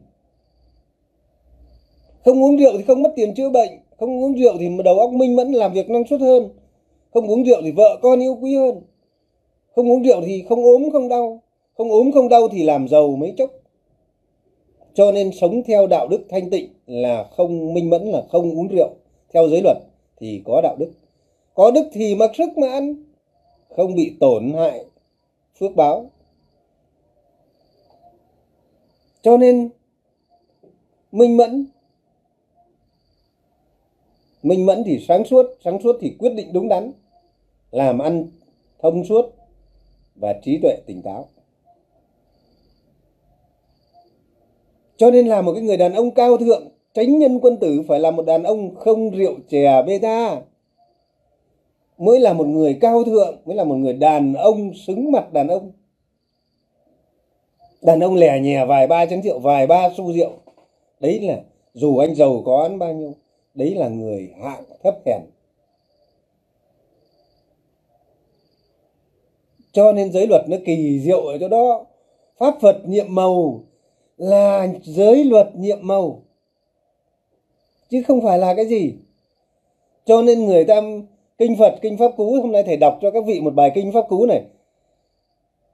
Không 2.24 2.42
uống 2.42 2.56
rượu 2.56 2.72
thì 2.78 2.82
không 2.82 3.02
mất 3.02 3.12
tiền 3.16 3.34
chữa 3.34 3.50
bệnh. 3.50 3.70
Không 3.98 4.22
uống 4.22 4.34
rượu 4.34 4.54
thì 4.58 4.68
đầu 4.84 4.98
óc 4.98 5.12
minh 5.12 5.36
mẫn, 5.36 5.52
làm 5.52 5.72
việc 5.72 5.90
năng 5.90 6.06
suất 6.06 6.20
hơn. 6.20 6.48
Không 7.14 7.26
uống 7.26 7.44
rượu 7.44 7.62
thì 7.62 7.70
vợ 7.70 7.98
con 8.02 8.20
yêu 8.20 8.38
quý 8.40 8.56
hơn. 8.56 8.80
Không 9.74 9.90
uống 9.90 10.02
rượu 10.02 10.20
thì 10.26 10.44
không 10.48 10.64
ốm, 10.64 10.90
không 10.92 11.08
đau. 11.08 11.42
Không 11.76 11.90
ốm, 11.90 12.12
không 12.12 12.28
đau 12.28 12.48
thì 12.48 12.62
làm 12.62 12.88
giàu 12.88 13.16
mấy 13.16 13.34
chốc. 13.36 13.50
Cho 14.94 15.12
nên 15.12 15.32
sống 15.32 15.62
theo 15.62 15.86
đạo 15.86 16.08
đức 16.08 16.20
thanh 16.28 16.50
tịnh 16.50 16.68
là 16.86 17.24
không 17.36 17.74
minh 17.74 17.90
mẫn, 17.90 18.02
là 18.02 18.22
không 18.28 18.58
uống 18.58 18.68
rượu. 18.68 18.90
Theo 19.32 19.48
giới 19.48 19.62
luật 19.62 19.76
thì 20.20 20.42
có 20.44 20.60
đạo 20.62 20.76
đức. 20.78 20.90
Có 21.54 21.70
đức 21.70 21.88
thì 21.92 22.14
mặc 22.14 22.30
sức 22.34 22.58
mà 22.58 22.68
ăn. 22.68 22.94
Không 23.76 23.94
bị 23.94 24.12
tổn 24.20 24.52
hại. 24.52 24.84
Phước 25.60 25.76
báo 25.76 26.10
cho 29.22 29.36
nên, 29.36 29.68
minh 31.12 31.36
mẫn 31.36 31.66
minh 34.42 34.66
mẫn 34.66 34.82
thì 34.86 35.04
sáng 35.08 35.24
suốt 35.24 35.46
sáng 35.64 35.82
suốt 35.82 35.96
thì 36.00 36.16
quyết 36.18 36.30
định 36.34 36.52
đúng 36.52 36.68
đắn, 36.68 36.92
làm 37.70 37.98
ăn 37.98 38.26
thông 38.78 39.04
suốt 39.04 39.34
và 40.16 40.34
trí 40.42 40.58
tuệ 40.62 40.76
tỉnh 40.86 41.02
táo. 41.02 41.28
Cho 44.96 45.10
nên 45.10 45.26
là 45.26 45.42
một 45.42 45.52
cái 45.52 45.62
người 45.62 45.76
đàn 45.76 45.94
ông 45.94 46.10
cao 46.10 46.36
thượng, 46.36 46.68
tránh 46.94 47.18
nhân 47.18 47.40
quân 47.40 47.56
tử 47.56 47.82
phải 47.88 48.00
là 48.00 48.10
một 48.10 48.26
đàn 48.26 48.42
ông 48.42 48.74
không 48.74 49.10
rượu 49.10 49.34
chè 49.48 49.82
bê 49.82 49.98
ta 49.98 50.40
mới 51.98 52.20
là 52.20 52.32
một 52.32 52.46
người 52.46 52.78
cao 52.80 53.04
thượng, 53.04 53.36
mới 53.44 53.56
là 53.56 53.64
một 53.64 53.74
người 53.74 53.92
đàn 53.92 54.34
ông 54.34 54.74
xứng 54.74 55.12
mặt 55.12 55.32
đàn 55.32 55.48
ông 55.48 55.72
đàn 57.82 58.00
ông 58.00 58.14
lẻ 58.14 58.40
nhè 58.40 58.64
vài 58.64 58.86
ba 58.86 59.06
chén 59.06 59.22
rượu, 59.22 59.38
vài 59.38 59.66
ba 59.66 59.90
xu 59.96 60.12
rượu. 60.12 60.30
Đấy 61.00 61.20
là 61.20 61.40
dù 61.74 61.96
anh 61.96 62.14
giàu 62.14 62.42
có 62.46 62.62
ăn 62.62 62.78
bao 62.78 62.92
nhiêu, 62.92 63.14
đấy 63.54 63.74
là 63.74 63.88
người 63.88 64.30
hạng 64.42 64.64
thấp 64.82 64.94
hèn. 65.06 65.20
Cho 69.72 69.92
nên 69.92 70.12
giới 70.12 70.26
luật 70.26 70.48
nó 70.48 70.56
kỳ 70.64 71.00
diệu 71.00 71.20
ở 71.20 71.38
chỗ 71.38 71.48
đó. 71.48 71.86
Pháp 72.38 72.54
phật 72.60 72.82
nhiệm 72.84 73.14
màu 73.14 73.64
là 74.16 74.68
giới 74.82 75.24
luật 75.24 75.56
nhiệm 75.56 75.78
màu, 75.82 76.22
chứ 77.88 78.02
không 78.08 78.20
phải 78.22 78.38
là 78.38 78.54
cái 78.54 78.66
gì. 78.66 78.94
Cho 80.04 80.22
nên 80.22 80.46
người 80.46 80.64
ta, 80.64 80.80
kinh 81.38 81.56
phật, 81.56 81.78
kinh 81.82 81.98
pháp 81.98 82.12
cú, 82.16 82.40
hôm 82.40 82.52
nay 82.52 82.62
thầy 82.62 82.76
đọc 82.76 82.98
cho 83.02 83.10
các 83.10 83.24
vị 83.26 83.40
một 83.40 83.54
bài 83.54 83.72
kinh 83.74 83.92
pháp 83.92 84.08
cú 84.08 84.26
này 84.26 84.42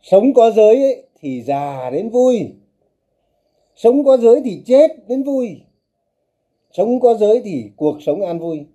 sống 0.04 0.34
có 0.34 0.50
giới 0.50 0.82
ấy, 0.82 1.02
thì 1.20 1.42
già 1.42 1.90
đến 1.90 2.10
vui. 2.10 2.52
Sống 3.76 4.04
có 4.04 4.16
giới 4.16 4.40
thì 4.44 4.62
chết 4.66 5.08
đến 5.08 5.22
vui. 5.22 5.60
Sống 6.72 7.00
có 7.00 7.14
giới 7.14 7.40
thì 7.44 7.64
cuộc 7.76 8.02
sống 8.02 8.22
an 8.22 8.38
vui. 8.38 8.66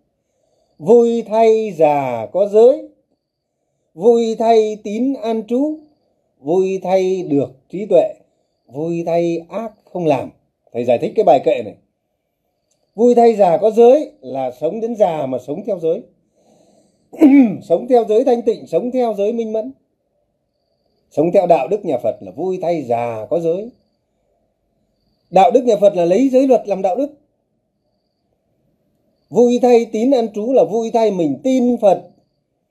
Vui 0.80 1.22
thay 1.22 1.72
già 1.72 2.26
có 2.32 2.48
giới. 2.48 2.90
Vui 3.94 4.36
thay 4.40 4.78
tín 4.84 5.14
an 5.14 5.44
trú. 5.48 5.80
Vui 6.40 6.80
thay 6.84 7.24
được 7.24 7.50
trí 7.70 7.86
tuệ. 7.86 8.14
Vui 8.68 9.04
thay 9.06 9.42
ác 9.50 9.72
không 9.92 10.06
làm. 10.06 10.30
Thầy 10.74 10.84
giải 10.84 10.98
thích 10.98 11.12
cái 11.16 11.24
bài 11.24 11.40
kệ 11.46 11.62
này. 11.66 11.76
Vui 12.96 13.16
thay 13.16 13.36
già 13.36 13.58
có 13.58 13.72
giới 13.72 14.12
là 14.22 14.52
sống 14.52 14.82
đến 14.82 14.96
già 14.96 15.26
mà 15.26 15.38
sống 15.48 15.64
theo 15.66 15.80
giới. 15.80 16.02
Sống 17.64 17.88
theo 17.88 18.06
giới 18.10 18.24
thanh 18.24 18.42
tịnh 18.42 18.68
sống 18.68 18.92
theo 18.92 19.14
giới 19.14 19.34
minh 19.34 19.54
mẫn 19.54 19.72
sống 21.12 21.32
theo 21.32 21.48
đạo 21.48 21.68
đức 21.68 21.86
nhà 21.86 21.98
phật 22.04 22.16
là 22.20 22.32
vui 22.32 22.60
thay 22.62 22.84
già 22.84 23.26
có 23.30 23.40
giới. 23.40 23.70
Đạo 25.32 25.52
đức 25.52 25.64
nhà 25.64 25.76
phật 25.82 25.96
là 25.96 26.06
lấy 26.06 26.30
giới 26.30 26.48
luật 26.48 26.68
làm 26.68 26.82
đạo 26.82 26.96
đức. 26.96 27.14
Vui 29.30 29.60
thay 29.62 29.86
tín 29.86 30.12
an 30.12 30.28
trú 30.34 30.54
là 30.54 30.64
vui 30.64 30.92
thay 30.92 31.12
mình 31.12 31.40
tin 31.44 31.78
phật, 31.78 32.04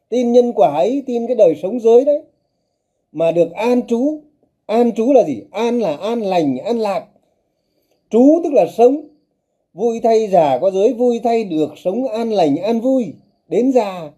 tin 0.08 0.32
nhân 0.32 0.52
quả 0.52 0.74
ấy, 0.74 1.02
tin 1.06 1.26
cái 1.26 1.36
đời 1.36 1.54
sống 1.62 1.80
giới 1.80 2.04
đấy. 2.04 2.22
Mà 3.12 3.32
được 3.32 3.52
an 3.52 3.86
trú 3.86 4.20
an 4.68 4.92
trú 4.92 5.12
là 5.12 5.24
gì? 5.24 5.42
An 5.50 5.80
là 5.80 5.96
an 5.96 6.20
lành, 6.20 6.58
an 6.58 6.78
lạc. 6.78 7.06
Trú 8.10 8.40
tức 8.44 8.52
là 8.52 8.66
sống. 8.76 9.08
Vui 9.72 10.00
thay 10.00 10.28
già 10.28 10.58
có 10.58 10.70
giới, 10.70 10.92
vui 10.92 11.20
thay 11.24 11.44
được 11.44 11.70
sống 11.76 12.08
an 12.08 12.30
lành, 12.32 12.56
an 12.56 12.80
vui, 12.80 13.12
đến 13.48 13.72
già 13.72 14.10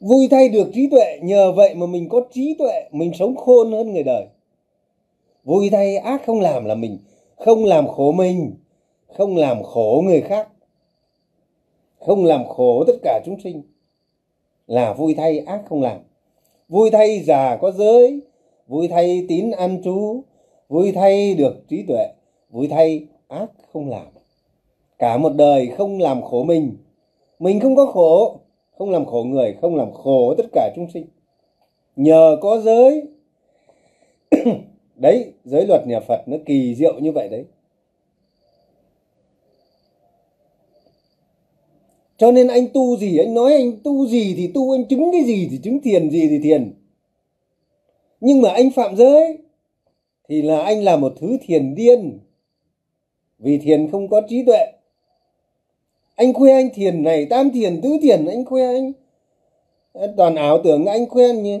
vui 0.00 0.28
thay 0.30 0.48
được 0.48 0.70
trí 0.74 0.88
tuệ, 0.90 1.18
nhờ 1.22 1.52
vậy 1.52 1.74
mà 1.74 1.86
mình 1.86 2.08
có 2.08 2.20
trí 2.32 2.54
tuệ, 2.58 2.88
mình 2.92 3.12
sống 3.14 3.36
khôn 3.36 3.72
hơn 3.72 3.92
người 3.92 4.02
đời. 4.02 4.26
Vui 5.44 5.70
thay 5.70 5.96
ác 5.96 6.22
không 6.26 6.40
làm 6.40 6.64
là 6.64 6.74
mình, 6.74 6.98
không 7.36 7.64
làm 7.64 7.88
khổ 7.88 8.12
mình, 8.12 8.54
không 9.06 9.36
làm 9.36 9.62
khổ 9.62 10.02
người 10.06 10.20
khác, 10.20 10.48
không 11.98 12.24
làm 12.24 12.48
khổ 12.48 12.84
tất 12.86 12.96
cả 13.02 13.20
chúng 13.26 13.40
sinh. 13.40 13.62
Là 14.66 14.92
vui 14.92 15.14
thay 15.14 15.38
ác 15.38 15.62
không 15.68 15.82
làm. 15.82 15.98
Vui 16.68 16.90
thay 16.90 17.20
già 17.20 17.56
có 17.56 17.70
giới, 17.70 18.20
vui 18.66 18.88
thay 18.88 19.26
tín 19.28 19.50
ăn 19.50 19.82
trú, 19.84 20.22
vui 20.68 20.92
thay 20.92 21.34
được 21.34 21.68
trí 21.68 21.82
tuệ, 21.88 22.06
vui 22.50 22.68
thay 22.68 23.06
ác 23.28 23.46
không 23.72 23.88
làm. 23.88 24.06
Cả 24.98 25.16
một 25.16 25.34
đời 25.34 25.66
không 25.66 25.98
làm 25.98 26.22
khổ 26.22 26.44
mình 26.44 26.76
mình 27.40 27.60
không 27.60 27.76
có 27.76 27.86
khổ 27.86 28.40
không 28.80 28.90
làm 28.90 29.06
khổ 29.06 29.24
người, 29.24 29.56
không 29.60 29.76
làm 29.76 29.92
khổ 29.92 30.34
tất 30.38 30.46
cả 30.52 30.72
chúng 30.76 30.86
sinh. 30.94 31.06
Nhờ 31.96 32.36
có 32.40 32.60
giới. 32.60 33.02
Đấy, 34.96 35.32
giới 35.44 35.66
luật 35.66 35.86
nhà 35.86 36.00
phật 36.00 36.22
nó 36.26 36.36
kỳ 36.46 36.74
diệu 36.74 37.00
như 37.00 37.12
vậy 37.12 37.28
đấy. 37.28 37.44
Cho 42.16 42.32
nên 42.32 42.48
anh 42.48 42.66
tu 42.74 42.96
gì, 42.96 43.18
anh 43.18 43.34
nói 43.34 43.52
anh 43.52 43.72
tu 43.84 44.06
gì 44.06 44.34
thì 44.36 44.50
tu, 44.54 44.72
anh 44.72 44.84
chứng 44.84 45.12
cái 45.12 45.24
gì 45.24 45.48
thì 45.50 45.58
chứng 45.62 45.80
thiền, 45.80 46.10
gì 46.10 46.28
thì 46.28 46.38
thiền. 46.38 46.72
Nhưng 48.20 48.40
mà 48.40 48.50
anh 48.50 48.70
phạm 48.70 48.96
giới, 48.96 49.38
thì 50.28 50.42
là 50.42 50.62
anh 50.62 50.84
là 50.84 50.96
một 50.96 51.12
thứ 51.20 51.36
thiền 51.42 51.74
điên. 51.74 52.18
Vì 53.38 53.58
thiền 53.58 53.90
không 53.90 54.08
có 54.08 54.20
trí 54.28 54.42
tuệ 54.46 54.66
anh 56.20 56.32
khoe 56.34 56.52
anh 56.52 56.70
thiền 56.74 57.02
này 57.02 57.26
tam 57.26 57.50
thiền 57.50 57.80
tứ 57.80 57.98
thiền 58.02 58.26
anh 58.26 58.44
khoe 58.44 58.66
anh. 58.66 58.92
Toàn 60.16 60.34
ảo 60.34 60.60
tưởng 60.64 60.86
anh 60.86 61.08
khoe 61.08 61.32
như, 61.32 61.58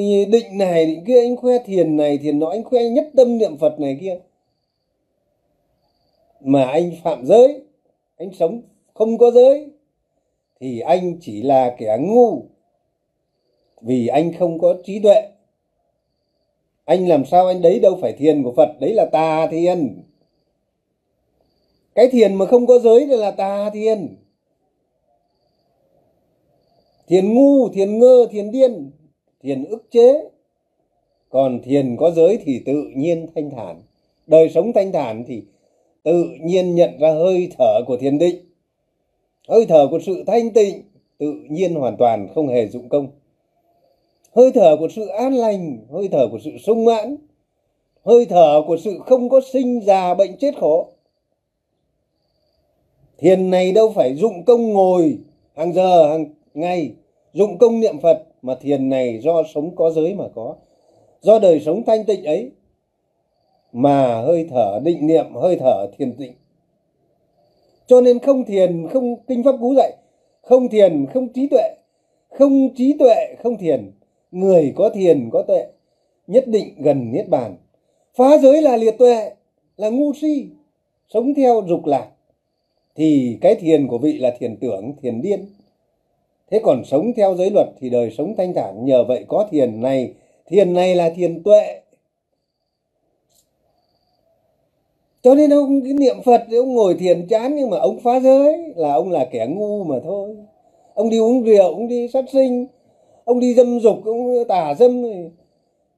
như 0.00 0.24
định 0.28 0.58
này 0.58 0.86
định 0.86 1.04
kia 1.04 1.20
anh 1.20 1.36
khoe 1.36 1.58
thiền 1.58 1.96
này 1.96 2.18
thiền 2.18 2.38
nọ 2.38 2.46
anh 2.46 2.64
khoe 2.64 2.88
nhất 2.88 3.06
tâm 3.16 3.38
niệm 3.38 3.58
phật 3.58 3.80
này 3.80 3.98
kia. 4.00 4.18
Mà 6.40 6.64
anh 6.64 6.90
phạm 7.04 7.26
giới 7.26 7.60
anh 8.16 8.30
sống 8.38 8.62
không 8.94 9.18
có 9.18 9.30
giới 9.30 9.68
thì 10.60 10.80
anh 10.80 11.16
chỉ 11.20 11.42
là 11.42 11.74
kẻ 11.78 11.98
ngu. 12.00 12.42
Vì 13.80 14.06
anh 14.06 14.32
không 14.32 14.58
có 14.58 14.74
trí 14.84 15.00
tuệ. 15.00 15.22
Anh 16.84 17.08
làm 17.08 17.24
sao 17.24 17.46
anh 17.46 17.62
đấy 17.62 17.78
đâu 17.78 17.98
phải 18.00 18.12
thiền 18.12 18.42
của 18.42 18.52
phật 18.56 18.68
đấy 18.80 18.94
là 18.94 19.06
tà 19.12 19.46
thiền 19.50 20.02
cái 21.96 22.08
thiền 22.08 22.34
mà 22.34 22.46
không 22.46 22.66
có 22.66 22.78
giới 22.78 23.06
thì 23.06 23.16
là 23.16 23.30
tà 23.30 23.70
thiền. 23.70 24.16
Thiền 27.08 27.34
ngu, 27.34 27.68
thiền 27.68 27.98
ngơ, 27.98 28.26
thiền 28.30 28.50
điên, 28.50 28.90
thiền 29.42 29.64
ức 29.64 29.90
chế. 29.90 30.28
Còn 31.30 31.62
thiền 31.62 31.96
có 31.96 32.10
giới 32.10 32.38
thì 32.44 32.62
tự 32.66 32.84
nhiên 32.96 33.26
thanh 33.34 33.50
thản. 33.50 33.82
Đời 34.26 34.48
sống 34.48 34.72
thanh 34.72 34.92
thản 34.92 35.24
thì 35.26 35.42
tự 36.02 36.24
nhiên 36.40 36.74
nhận 36.74 36.98
ra 36.98 37.12
hơi 37.12 37.48
thở 37.58 37.80
của 37.86 37.96
thiền 37.96 38.18
định. 38.18 38.36
Hơi 39.48 39.66
thở 39.68 39.86
của 39.90 39.98
sự 40.06 40.24
thanh 40.26 40.50
tịnh 40.50 40.82
tự 41.18 41.32
nhiên 41.48 41.74
hoàn 41.74 41.96
toàn 41.96 42.28
không 42.34 42.48
hề 42.48 42.66
dụng 42.66 42.88
công. 42.88 43.08
Hơi 44.36 44.50
thở 44.54 44.76
của 44.76 44.88
sự 44.88 45.06
an 45.06 45.34
lành, 45.34 45.78
hơi 45.92 46.08
thở 46.12 46.28
của 46.30 46.38
sự 46.44 46.50
sung 46.66 46.84
mãn. 46.84 47.16
Hơi 48.04 48.26
thở 48.26 48.62
của 48.66 48.76
sự 48.76 48.98
không 49.06 49.28
có 49.28 49.40
sinh 49.52 49.80
già 49.80 50.14
bệnh 50.14 50.36
chết 50.36 50.54
khổ 50.60 50.95
thiền 53.18 53.50
này 53.50 53.72
đâu 53.72 53.92
phải 53.94 54.14
dụng 54.14 54.44
công 54.44 54.72
ngồi, 54.72 55.18
hàng 55.56 55.72
giờ, 55.72 56.08
hàng 56.08 56.26
ngày, 56.54 56.92
dụng 57.32 57.58
công 57.58 57.80
niệm 57.80 58.00
phật, 58.00 58.22
mà 58.42 58.54
thiền 58.54 58.88
này 58.88 59.18
do 59.22 59.42
sống 59.54 59.76
có 59.76 59.90
giới 59.90 60.14
mà 60.14 60.24
có. 60.34 60.54
Do 61.20 61.38
đời 61.38 61.60
sống 61.60 61.82
thanh 61.86 62.04
tịnh 62.04 62.24
ấy, 62.24 62.50
mà 63.72 64.20
hơi 64.20 64.46
thở 64.50 64.80
định 64.84 65.06
niệm, 65.06 65.34
hơi 65.34 65.56
thở 65.56 65.86
thiền 65.98 66.16
tịnh. 66.16 66.32
Cho 67.86 68.00
nên 68.00 68.18
không 68.18 68.44
thiền, 68.44 68.88
không 68.92 69.16
kinh 69.26 69.44
pháp 69.44 69.54
cú 69.60 69.74
dạy, 69.74 69.92
không 70.42 70.68
thiền, 70.68 71.06
không 71.14 71.28
trí 71.28 71.48
tuệ, 71.48 71.74
không 72.30 72.74
trí 72.74 72.96
tuệ, 72.98 73.34
không 73.42 73.58
thiền. 73.58 73.92
Người 74.30 74.72
có 74.76 74.90
thiền, 74.90 75.28
có 75.32 75.42
tuệ, 75.42 75.66
nhất 76.26 76.48
định 76.48 76.74
gần 76.78 77.12
niết 77.12 77.28
bàn. 77.28 77.56
Phá 78.14 78.38
giới 78.38 78.62
là 78.62 78.76
liệt 78.76 78.98
tuệ, 78.98 79.30
là 79.76 79.88
ngu 79.88 80.12
si, 80.12 80.46
sống 81.08 81.34
theo 81.34 81.62
dục 81.68 81.86
lạc 81.86 82.10
thì 82.96 83.38
cái 83.40 83.54
thiền 83.54 83.88
của 83.88 83.98
vị 83.98 84.18
là 84.18 84.36
thiền 84.38 84.56
tưởng, 84.56 84.92
thiền 85.02 85.22
điên. 85.22 85.46
Thế 86.50 86.60
còn 86.62 86.84
sống 86.84 87.12
theo 87.16 87.34
giới 87.34 87.50
luật 87.50 87.66
thì 87.80 87.90
đời 87.90 88.10
sống 88.18 88.34
thanh 88.36 88.54
thản. 88.54 88.84
Nhờ 88.84 89.04
vậy 89.04 89.24
có 89.28 89.48
thiền 89.50 89.80
này. 89.80 90.12
Thiền 90.46 90.74
này 90.74 90.94
là 90.94 91.10
thiền 91.10 91.42
tuệ. 91.42 91.80
Cho 95.22 95.34
nên 95.34 95.50
ông, 95.50 95.80
cái 95.84 95.92
niệm 95.92 96.16
phật 96.24 96.42
thì 96.50 96.56
ông 96.56 96.74
ngồi 96.74 96.94
thiền 96.94 97.26
chán, 97.28 97.56
nhưng 97.56 97.70
mà 97.70 97.78
ông 97.78 98.00
phá 98.00 98.20
giới. 98.20 98.72
Là 98.76 98.92
ông 98.92 99.10
là 99.10 99.24
kẻ 99.24 99.46
ngu 99.46 99.84
mà 99.84 99.96
thôi. 100.04 100.36
Ông 100.94 101.10
đi 101.10 101.18
uống 101.18 101.42
rượu, 101.42 101.62
ông 101.62 101.88
đi 101.88 102.08
sát 102.08 102.24
sinh. 102.32 102.66
Ông 103.24 103.40
đi 103.40 103.54
dâm 103.54 103.80
dục, 103.80 104.04
ông 104.04 104.44
tả 104.48 104.74
dâm. 104.78 105.02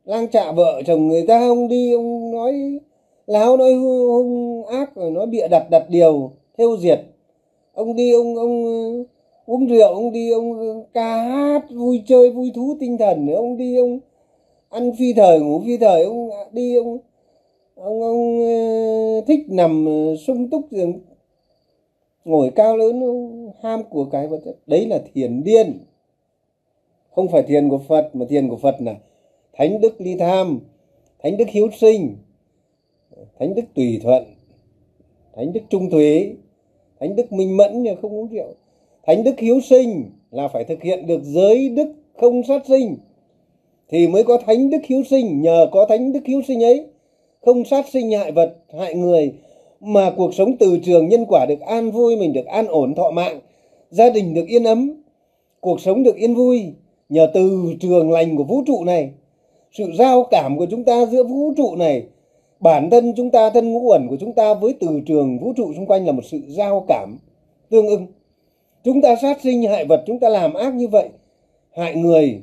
Lang 0.05 0.29
trạ 0.29 0.53
vợ 0.53 0.83
chồng 0.87 1.09
người 1.09 1.27
ta, 1.27 1.39
ông 1.39 1.69
đi, 1.69 1.93
ông 1.93 2.31
nói, 2.31 2.79
láo 3.27 3.57
nói 3.57 3.73
hung 3.75 4.67
ác, 4.67 4.95
rồi 4.95 5.11
nói 5.11 5.27
bịa 5.27 5.49
đặt 5.51 5.71
đặt 5.71 5.85
điều 5.89 6.31
theo 6.59 6.77
diệt. 6.81 7.01
Ông 7.73 7.97
đi, 7.97 8.13
ông 8.13 8.37
ông 8.37 8.65
ờ, 8.65 9.05
uống 9.47 9.67
rượu, 9.67 9.89
ông 9.95 10.13
đi, 10.13 10.31
ông 10.31 10.59
ờ, 10.59 10.85
ca 10.93 11.23
hát, 11.23 11.67
vui 11.71 12.03
chơi, 12.07 12.31
vui 12.31 12.53
thú 12.55 12.77
tinh 12.81 12.99
thần. 12.99 13.27
Nữa 13.27 13.35
ông 13.35 13.57
đi, 13.57 13.77
ông 13.77 13.99
ăn 14.69 14.93
phi 14.99 15.13
thời, 15.13 15.41
ngủ 15.41 15.63
phi 15.67 15.77
thời, 15.77 16.05
ông 16.05 16.31
đi, 16.53 16.77
ông 16.77 16.99
ông 17.75 18.01
ông 18.01 18.41
ờ, 18.41 19.21
thích 19.27 19.41
nằm 19.49 19.87
sung 20.27 20.51
túc 20.51 20.71
giường, 20.71 21.01
ngồi 22.25 22.51
cao 22.57 22.77
lớn, 22.77 23.01
ông 23.01 23.53
ham 23.63 23.83
của 23.91 24.05
cái 24.05 24.27
vật 24.27 24.41
chất. 24.45 24.57
Đấy 24.67 24.87
là 24.87 25.03
thiền 25.15 25.45
điên. 25.45 25.79
Không 27.11 27.29
phải 27.29 27.43
thiền 27.43 27.69
của 27.69 27.79
phật, 27.79 28.11
mà 28.13 28.27
thiền 28.29 28.49
của 28.49 28.57
phật 28.57 28.75
là 28.79 28.95
thánh 29.53 29.81
đức 29.81 30.01
ly 30.01 30.17
tham, 30.19 30.61
thánh 31.23 31.37
đức 31.37 31.49
hiếu 31.49 31.69
sinh, 31.81 32.17
thánh 33.39 33.55
đức 33.55 33.65
tùy 33.75 34.01
thuận, 34.03 34.25
thánh 35.37 35.53
đức 35.53 35.61
trung 35.71 35.91
thủy 35.91 36.37
thánh 37.01 37.17
đức 37.17 37.33
minh 37.33 37.57
mẫn 37.57 37.83
nhưng 37.83 37.97
không 38.03 38.13
uống 38.13 38.29
rượu. 38.29 38.55
Thánh 39.07 39.25
đức 39.25 39.39
hiếu 39.39 39.61
sinh 39.61 40.11
là 40.31 40.49
phải 40.49 40.65
thực 40.65 40.83
hiện 40.83 41.07
được 41.07 41.21
giới 41.23 41.69
đức 41.69 41.93
không 42.17 42.43
sát 42.49 42.63
sinh. 42.69 42.97
Thì 43.89 44.09
mới 44.09 44.25
có 44.25 44.39
thánh 44.47 44.71
đức 44.71 44.79
hiếu 44.85 45.03
sinh, 45.11 45.43
nhờ 45.43 45.67
có 45.73 45.87
thánh 45.89 46.13
đức 46.13 46.21
hiếu 46.25 46.43
sinh 46.49 46.63
ấy. 46.63 46.87
Không 47.41 47.65
sát 47.65 47.89
sinh 47.89 48.11
hại 48.11 48.33
vật, 48.33 48.57
hại 48.79 48.95
người, 48.95 49.33
mà 49.81 50.11
cuộc 50.17 50.35
sống 50.35 50.57
từ 50.57 50.79
trường 50.85 51.09
nhân 51.09 51.25
quả 51.29 51.47
được 51.49 51.61
an 51.61 51.91
vui, 51.91 52.17
mình 52.17 52.33
được 52.33 52.47
an 52.47 52.67
ổn, 52.67 52.95
thọ 52.95 53.11
mạng. 53.11 53.41
Gia 53.91 54.11
đình 54.11 54.35
được 54.35 54.47
yên 54.49 54.65
ấm, 54.65 55.03
cuộc 55.61 55.81
sống 55.81 56.03
được 56.03 56.17
yên 56.17 56.35
vui. 56.35 56.63
Nhờ 57.09 57.31
từ 57.35 57.75
trường 57.81 58.11
lành 58.11 58.37
của 58.37 58.45
vũ 58.45 58.63
trụ 58.67 58.85
này, 58.85 59.11
sự 59.73 59.85
giao 59.99 60.27
cảm 60.31 60.59
của 60.59 60.67
chúng 60.71 60.85
ta 60.85 61.07
giữa 61.07 61.23
vũ 61.23 61.53
trụ 61.57 61.77
này 61.77 62.05
bản 62.61 62.91
thân 62.91 63.13
chúng 63.17 63.31
ta, 63.31 63.51
thân 63.51 63.73
ngũ 63.73 63.81
uẩn 63.91 64.07
của 64.09 64.17
chúng 64.21 64.33
ta 64.33 64.55
với 64.55 64.75
từ 64.81 65.01
trường 65.07 65.39
vũ 65.39 65.53
trụ 65.57 65.73
xung 65.75 65.87
quanh 65.87 66.07
là 66.07 66.13
một 66.13 66.25
sự 66.25 66.41
giao 66.47 66.85
cảm 66.89 67.19
tương 67.71 67.87
ưng. 67.87 68.07
Chúng 68.85 69.03
ta 69.03 69.17
sát 69.23 69.41
sinh 69.43 69.63
hại 69.63 69.85
vật, 69.85 70.03
chúng 70.07 70.21
ta 70.21 70.29
làm 70.29 70.55
ác 70.55 70.75
như 70.75 70.89
vậy. 70.89 71.09
Hại 71.71 71.97
người, 71.97 72.41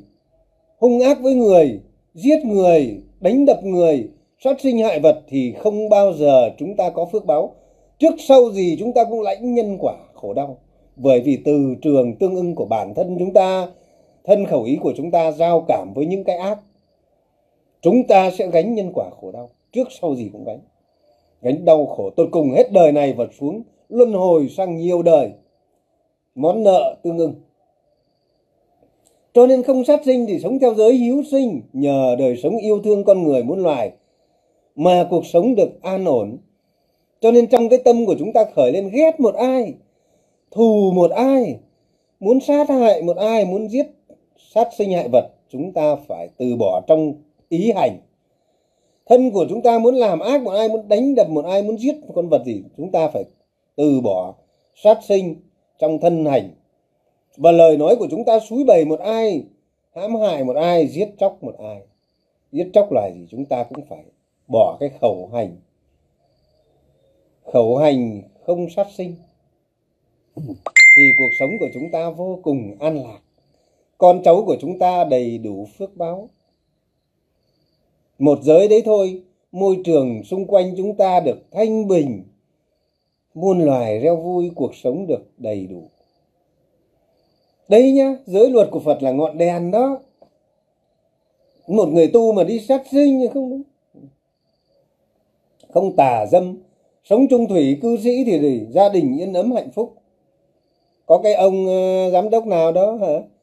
hung 0.80 1.00
ác 1.00 1.20
với 1.22 1.34
người, 1.34 1.80
giết 2.14 2.46
người, 2.46 3.02
đánh 3.20 3.46
đập 3.46 3.64
người, 3.64 4.10
sát 4.44 4.62
sinh 4.62 4.80
hại 4.80 5.00
vật 5.00 5.22
thì 5.28 5.54
không 5.58 5.90
bao 5.90 6.14
giờ 6.14 6.50
chúng 6.58 6.76
ta 6.76 6.90
có 6.90 7.06
phước 7.06 7.26
báo. 7.26 7.52
Trước 8.00 8.14
sau 8.20 8.52
gì 8.52 8.76
chúng 8.80 8.94
ta 8.94 9.04
cũng 9.04 9.22
lãnh 9.22 9.54
nhân 9.54 9.78
quả 9.80 9.96
khổ 10.14 10.34
đau. 10.34 10.58
Bởi 10.96 11.20
vì 11.20 11.38
từ 11.46 11.76
trường 11.82 12.16
tương 12.16 12.36
ưng 12.36 12.56
của 12.56 12.66
bản 12.66 12.94
thân 12.94 13.16
chúng 13.20 13.34
ta, 13.34 13.68
thân 14.24 14.46
khẩu 14.46 14.64
ý 14.64 14.78
của 14.82 14.94
chúng 14.98 15.12
ta 15.12 15.32
giao 15.32 15.66
cảm 15.68 15.94
với 15.96 16.06
những 16.06 16.24
cái 16.24 16.38
ác, 16.38 16.60
chúng 17.82 18.08
ta 18.08 18.32
sẽ 18.32 18.48
gánh 18.48 18.76
nhân 18.76 18.92
quả 18.96 19.10
khổ 19.22 19.32
đau 19.32 19.50
trước 19.76 19.88
sau 20.02 20.16
gì 20.16 20.30
cũng 20.34 20.46
gánh. 20.46 20.60
Gánh 21.42 21.66
đau 21.66 21.86
khổ 21.86 22.10
tột 22.10 22.30
cùng 22.32 22.52
hết 22.52 22.72
đời 22.72 22.92
này 22.92 23.14
và 23.14 23.26
xuống, 23.40 23.64
luân 23.90 24.14
hồi 24.14 24.50
sang 24.50 24.76
nhiều 24.76 25.02
đời. 25.02 25.32
Món 26.36 26.64
nợ 26.64 26.96
tương 27.04 27.18
ưng. 27.18 27.34
Cho 29.34 29.48
nên 29.48 29.64
không 29.64 29.86
sát 29.86 30.02
sinh 30.06 30.26
thì 30.28 30.40
sống 30.40 30.60
theo 30.60 30.74
giới 30.74 30.94
hiếu 30.94 31.24
sinh, 31.32 31.62
nhờ 31.74 32.16
đời 32.20 32.38
sống 32.38 32.58
yêu 32.58 32.82
thương 32.84 33.04
con 33.04 33.24
người 33.24 33.44
muôn 33.44 33.64
loài, 33.64 33.92
mà 34.76 35.08
cuộc 35.10 35.26
sống 35.26 35.56
được 35.56 35.82
an 35.82 36.06
ổn. 36.06 36.38
Cho 37.22 37.32
nên 37.32 37.48
trong 37.48 37.70
cái 37.70 37.80
tâm 37.86 38.06
của 38.06 38.16
chúng 38.20 38.34
ta 38.34 38.46
khởi 38.56 38.72
lên 38.72 38.90
ghét 38.94 39.20
một 39.20 39.36
ai, 39.36 39.74
thù 40.52 40.92
một 40.96 41.12
ai, 41.12 41.60
muốn 42.20 42.40
sát 42.40 42.70
hại 42.70 43.02
một 43.02 43.18
ai, 43.18 43.46
muốn 43.46 43.68
giết, 43.70 43.86
sát 44.54 44.70
sinh 44.78 44.92
hại 44.92 45.08
vật, 45.12 45.30
chúng 45.50 45.74
ta 45.74 45.96
phải 45.96 46.30
từ 46.38 46.56
bỏ 46.56 46.82
trong 46.88 47.14
ý 47.50 47.72
hành 47.76 47.98
thân 49.06 49.32
của 49.32 49.46
chúng 49.50 49.62
ta 49.62 49.80
muốn 49.80 49.96
làm 49.96 50.20
ác, 50.20 50.42
một 50.42 50.52
ai 50.52 50.70
muốn 50.70 50.88
đánh 50.88 51.16
đập, 51.16 51.30
một 51.30 51.46
ai 51.46 51.64
muốn 51.64 51.80
giết 51.80 51.96
một 52.08 52.14
con 52.16 52.30
vật 52.30 52.46
gì, 52.46 52.64
chúng 52.78 52.92
ta 52.92 53.08
phải 53.08 53.24
từ 53.76 54.02
bỏ 54.02 54.34
sát 54.76 55.00
sinh 55.08 55.36
trong 55.80 56.00
thân 56.00 56.26
hành. 56.26 56.50
Và 57.38 57.52
lời 57.52 57.78
nói 57.78 57.96
của 57.96 58.08
chúng 58.12 58.26
ta 58.26 58.40
xúi 58.40 58.64
bày 58.64 58.86
một 58.86 59.00
ai, 59.00 59.44
hãm 59.96 60.16
hại 60.16 60.44
một 60.44 60.56
ai, 60.56 60.88
giết 60.88 61.10
chóc 61.20 61.44
một 61.44 61.56
ai. 61.60 61.82
Giết 62.52 62.70
chóc 62.74 62.92
là 62.92 63.12
gì? 63.16 63.28
Chúng 63.30 63.46
ta 63.46 63.64
cũng 63.64 63.86
phải 63.90 64.04
bỏ 64.48 64.78
cái 64.80 64.90
khẩu 65.02 65.30
hành. 65.34 65.56
Khẩu 67.54 67.78
hành 67.78 68.22
không 68.46 68.70
sát 68.70 68.88
sinh. 68.98 69.16
Thì 70.96 71.12
cuộc 71.18 71.30
sống 71.40 71.50
của 71.60 71.70
chúng 71.74 71.92
ta 71.92 72.10
vô 72.10 72.40
cùng 72.44 72.76
an 72.80 73.04
lạc. 73.04 73.20
Con 73.98 74.22
cháu 74.24 74.44
của 74.46 74.58
chúng 74.62 74.80
ta 74.80 75.04
đầy 75.04 75.38
đủ 75.38 75.68
phước 75.78 75.98
báo 75.98 76.30
một 78.20 78.40
giới 78.42 78.68
đấy 78.68 78.82
thôi 78.86 79.22
môi 79.52 79.78
trường 79.86 80.24
xung 80.24 80.48
quanh 80.48 80.74
chúng 80.78 80.96
ta 80.96 81.20
được 81.20 81.38
thanh 81.52 81.88
bình 81.88 82.24
muôn 83.34 83.60
loài 83.60 84.00
reo 84.00 84.16
vui 84.16 84.52
cuộc 84.56 84.76
sống 84.76 85.08
được 85.08 85.32
đầy 85.38 85.68
đủ. 85.68 85.90
Đây 87.68 87.92
nhá 87.92 88.16
giới 88.26 88.50
luật 88.50 88.68
của 88.72 88.80
phật 88.80 89.04
là 89.04 89.12
ngọn 89.12 89.38
đèn 89.38 89.72
đó. 89.72 90.00
Một 91.68 91.86
người 91.86 92.08
tu 92.08 92.34
mà 92.34 92.44
đi 92.44 92.60
sát 92.60 92.84
sinh 92.92 93.20
thì 93.22 93.28
không 93.34 93.50
đúng. 93.50 93.62
Không 95.70 95.96
tà 95.96 96.26
dâm 96.32 96.58
sống 97.04 97.28
trung 97.30 97.48
thủy 97.48 97.80
cư 97.82 97.98
sĩ 97.98 98.24
thì 98.26 98.40
gì? 98.40 98.66
Gia 98.70 98.90
đình 98.90 99.18
yên 99.18 99.34
ấm 99.34 99.52
hạnh 99.52 99.72
phúc. 99.72 99.94
Có 101.06 101.18
cái 101.24 101.34
ông 101.34 101.66
uh, 101.66 102.14
giám 102.14 102.30
đốc 102.30 102.48
nào 102.48 102.72
đó 102.72 102.96
hả? 103.02 103.35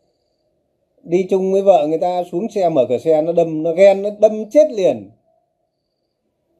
Đi 1.02 1.26
chung 1.30 1.52
với 1.52 1.62
vợ 1.62 1.86
người 1.88 1.98
ta 1.98 2.24
xuống 2.32 2.50
xe, 2.50 2.68
mở 2.68 2.86
cửa 2.88 2.98
xe, 2.98 3.22
nó 3.22 3.32
đâm, 3.32 3.62
nó 3.62 3.72
ghen, 3.72 4.02
nó 4.02 4.10
đâm 4.20 4.50
chết 4.50 4.72
liền. 4.72 5.10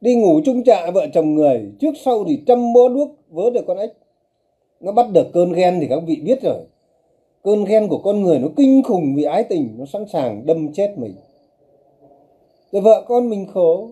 Đi 0.01 0.15
ngủ 0.15 0.41
chung 0.45 0.63
trại 0.63 0.91
vợ 0.91 1.07
chồng 1.13 1.35
người, 1.35 1.71
trước 1.79 1.93
sau 2.05 2.23
thì 2.27 2.39
trăm 2.47 2.73
bó 2.73 2.89
đuốc, 2.89 3.09
vớ 3.29 3.49
được 3.49 3.63
con 3.67 3.77
ếch. 3.77 3.93
Nó 4.79 4.91
bắt 4.91 5.07
được 5.13 5.27
cơn 5.33 5.53
ghen 5.53 5.77
thì 5.81 5.87
các 5.89 5.99
vị 6.07 6.21
biết 6.23 6.41
rồi. 6.41 6.59
Cơn 7.43 7.65
ghen 7.65 7.87
của 7.87 7.97
con 7.97 8.21
người 8.21 8.39
nó 8.39 8.47
kinh 8.57 8.83
khủng 8.83 9.15
vì 9.15 9.23
ái 9.23 9.43
tình, 9.43 9.75
nó 9.77 9.85
sẵn 9.85 10.07
sàng 10.07 10.45
đâm 10.45 10.73
chết 10.73 10.97
mình. 10.97 11.13
Rồi 12.71 12.81
vợ 12.81 13.05
con 13.07 13.29
mình 13.29 13.47
khổ. 13.53 13.89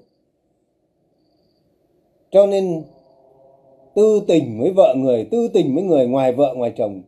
Cho 2.31 2.45
nên, 2.45 2.83
tư 3.95 4.21
tình 4.27 4.59
với 4.59 4.71
vợ 4.71 4.95
người, 4.97 5.27
tư 5.31 5.47
tình 5.53 5.75
với 5.75 5.83
người 5.83 6.07
ngoài 6.07 6.33
vợ, 6.33 6.53
ngoài 6.57 6.73
chồng, 6.77 7.01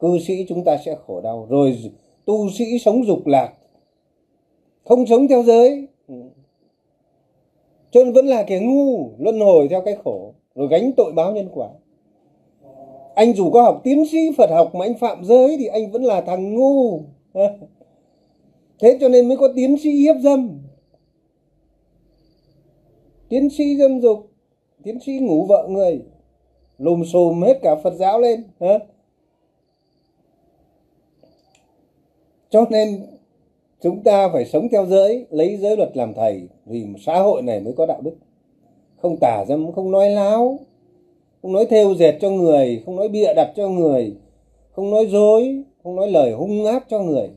cư 0.00 0.18
sĩ 0.18 0.46
chúng 0.48 0.64
ta 0.64 0.76
sẽ 0.84 0.96
khổ 1.06 1.20
đau. 1.20 1.46
Rồi 1.50 1.78
tu 2.26 2.50
sĩ 2.50 2.64
sống 2.78 3.06
dục 3.06 3.26
lạc, 3.26 3.52
không 4.84 5.06
sống 5.06 5.28
theo 5.28 5.42
giới. 5.42 5.88
Ừ. 6.08 6.14
Cho 7.90 8.04
nên 8.04 8.12
vẫn 8.12 8.26
là 8.26 8.42
kẻ 8.42 8.60
ngu, 8.60 9.10
luân 9.18 9.40
hồi 9.40 9.68
theo 9.68 9.80
cái 9.80 9.96
khổ, 10.04 10.34
rồi 10.54 10.68
gánh 10.68 10.92
tội 10.96 11.12
báo 11.12 11.32
nhân 11.32 11.48
quả. 11.54 11.68
Anh 13.14 13.34
dù 13.34 13.50
có 13.50 13.62
học 13.62 13.80
tiến 13.84 14.06
sĩ 14.06 14.18
phật 14.38 14.50
học 14.50 14.74
mà 14.74 14.84
anh 14.84 14.98
phạm 14.98 15.24
giới 15.24 15.56
thì 15.58 15.66
anh 15.66 15.90
vẫn 15.90 16.04
là 16.04 16.20
thằng 16.20 16.54
ngu. 16.54 17.00
Thế 18.78 18.98
cho 19.00 19.08
nên 19.08 19.28
mới 19.28 19.36
có 19.36 19.48
tiến 19.56 19.76
sĩ 19.78 19.90
hiếp 19.90 20.16
dâm. 20.22 20.60
Tiến 23.28 23.50
sĩ 23.50 23.76
dâm 23.76 24.00
dục, 24.00 24.30
tiến 24.82 25.00
sĩ 25.00 25.18
ngủ 25.18 25.46
vợ 25.48 25.68
người, 25.70 26.02
lùm 26.78 27.04
xùm 27.04 27.42
hết 27.42 27.58
cả 27.62 27.76
phật 27.84 27.94
giáo 27.94 28.20
lên, 28.20 28.44
hả? 28.60 28.78
Cho 32.56 32.66
nên 32.70 33.06
chúng 33.80 34.02
ta 34.02 34.28
phải 34.32 34.44
sống 34.44 34.68
theo 34.68 34.86
giới, 34.86 35.26
lấy 35.30 35.56
giới 35.56 35.76
luật 35.76 35.96
làm 35.96 36.14
thầy, 36.14 36.48
vì 36.66 36.86
xã 37.00 37.18
hội 37.20 37.42
này 37.42 37.60
mới 37.60 37.72
có 37.76 37.86
đạo 37.86 38.00
đức. 38.00 38.16
Không 38.96 39.16
tả 39.20 39.44
dâm 39.48 39.72
không 39.72 39.90
nói 39.90 40.10
láo, 40.10 40.58
không 41.42 41.52
nói 41.52 41.66
thêu 41.66 41.94
dệt 41.94 42.18
cho 42.20 42.30
người, 42.30 42.82
không 42.86 42.96
nói 42.96 43.08
bịa 43.08 43.34
đặt 43.36 43.52
cho 43.56 43.68
người, 43.68 44.16
không 44.70 44.90
nói 44.90 45.06
dối, 45.06 45.62
không 45.82 45.96
nói 45.96 46.10
lời 46.10 46.32
hung 46.32 46.66
ác 46.66 46.86
cho 46.88 47.02
người, 47.02 47.30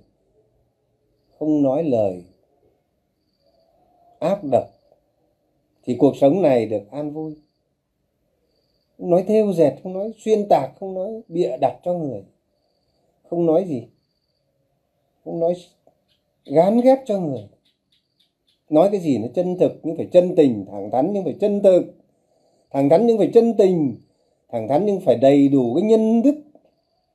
không 1.39 1.63
nói 1.63 1.83
lời 1.83 2.23
ác 4.19 4.43
độc, 4.51 4.67
thì 5.83 5.95
cuộc 5.99 6.17
sống 6.17 6.41
này 6.41 6.65
được 6.65 6.91
an 6.91 7.11
vui. 7.11 7.35
Không 8.97 9.09
nói 9.09 9.23
thêu 9.27 9.53
dệt, 9.53 9.75
không 9.83 9.93
nói 9.93 10.11
xuyên 10.17 10.45
tạc, 10.49 10.71
không 10.79 10.93
nói 10.93 11.21
bịa 11.27 11.57
đặt 11.61 11.79
cho 11.83 11.93
người, 11.93 12.23
không 13.29 13.45
nói 13.45 13.65
gì 13.67 13.87
không 15.25 15.39
nói 15.39 15.53
gán 16.45 16.81
ghép 16.81 16.99
cho 17.05 17.19
người. 17.19 17.47
Nói 18.69 18.89
cái 18.91 18.99
gì 18.99 19.17
nó 19.17 19.27
chân 19.35 19.57
thực, 19.59 19.79
nhưng 19.83 19.97
phải 19.97 20.07
chân 20.11 20.35
tình, 20.35 20.65
thẳng 20.71 20.89
thắn 20.91 21.13
nhưng 21.13 21.23
phải 21.23 21.35
chân 21.39 21.63
thực. 21.63 21.83
Thẳng 22.71 22.89
thắn 22.89 23.05
nhưng 23.05 23.17
phải 23.17 23.29
chân 23.33 23.53
tình, 23.57 23.95
thẳng 24.51 24.67
thắn 24.67 24.85
nhưng 24.85 24.99
phải 24.99 25.15
đầy 25.15 25.47
đủ 25.47 25.75
cái 25.75 25.83
nhân 25.83 26.21
đức 26.21 26.35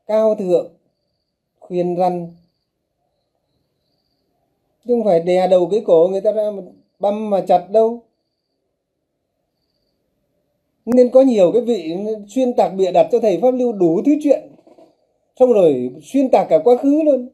cao 0.07 0.35
thượng, 0.35 0.73
khuyên 1.59 1.97
răn. 1.97 2.29
Chứ 4.85 4.95
không 4.95 5.05
phải 5.05 5.21
đè 5.21 5.47
đầu 5.49 5.69
cái 5.71 5.81
cổ 5.87 6.09
người 6.09 6.21
ta 6.21 6.33
ra 6.33 6.51
mà 6.51 6.63
băm 6.99 7.31
mà 7.31 7.41
chặt 7.41 7.71
đâu. 7.71 8.03
Nên 10.87 11.11
có 11.11 11.23
nhiều 11.23 11.53
cái 11.53 11.63
vị 11.63 11.97
xuyên 12.29 12.55
tạc 12.57 12.75
bịa 12.75 12.93
đặt 12.93 13.09
cho 13.13 13.21
thầy 13.21 13.39
pháp 13.43 13.51
lưu 13.51 13.73
đủ 13.73 14.03
thứ 14.07 14.13
chuyện. 14.23 14.49
Xong 15.37 15.53
rồi 15.53 15.91
xuyên 16.03 16.29
tạc 16.29 16.47
cả 16.51 16.59
quá 16.65 16.77
khứ 16.77 17.03
luôn. 17.03 17.29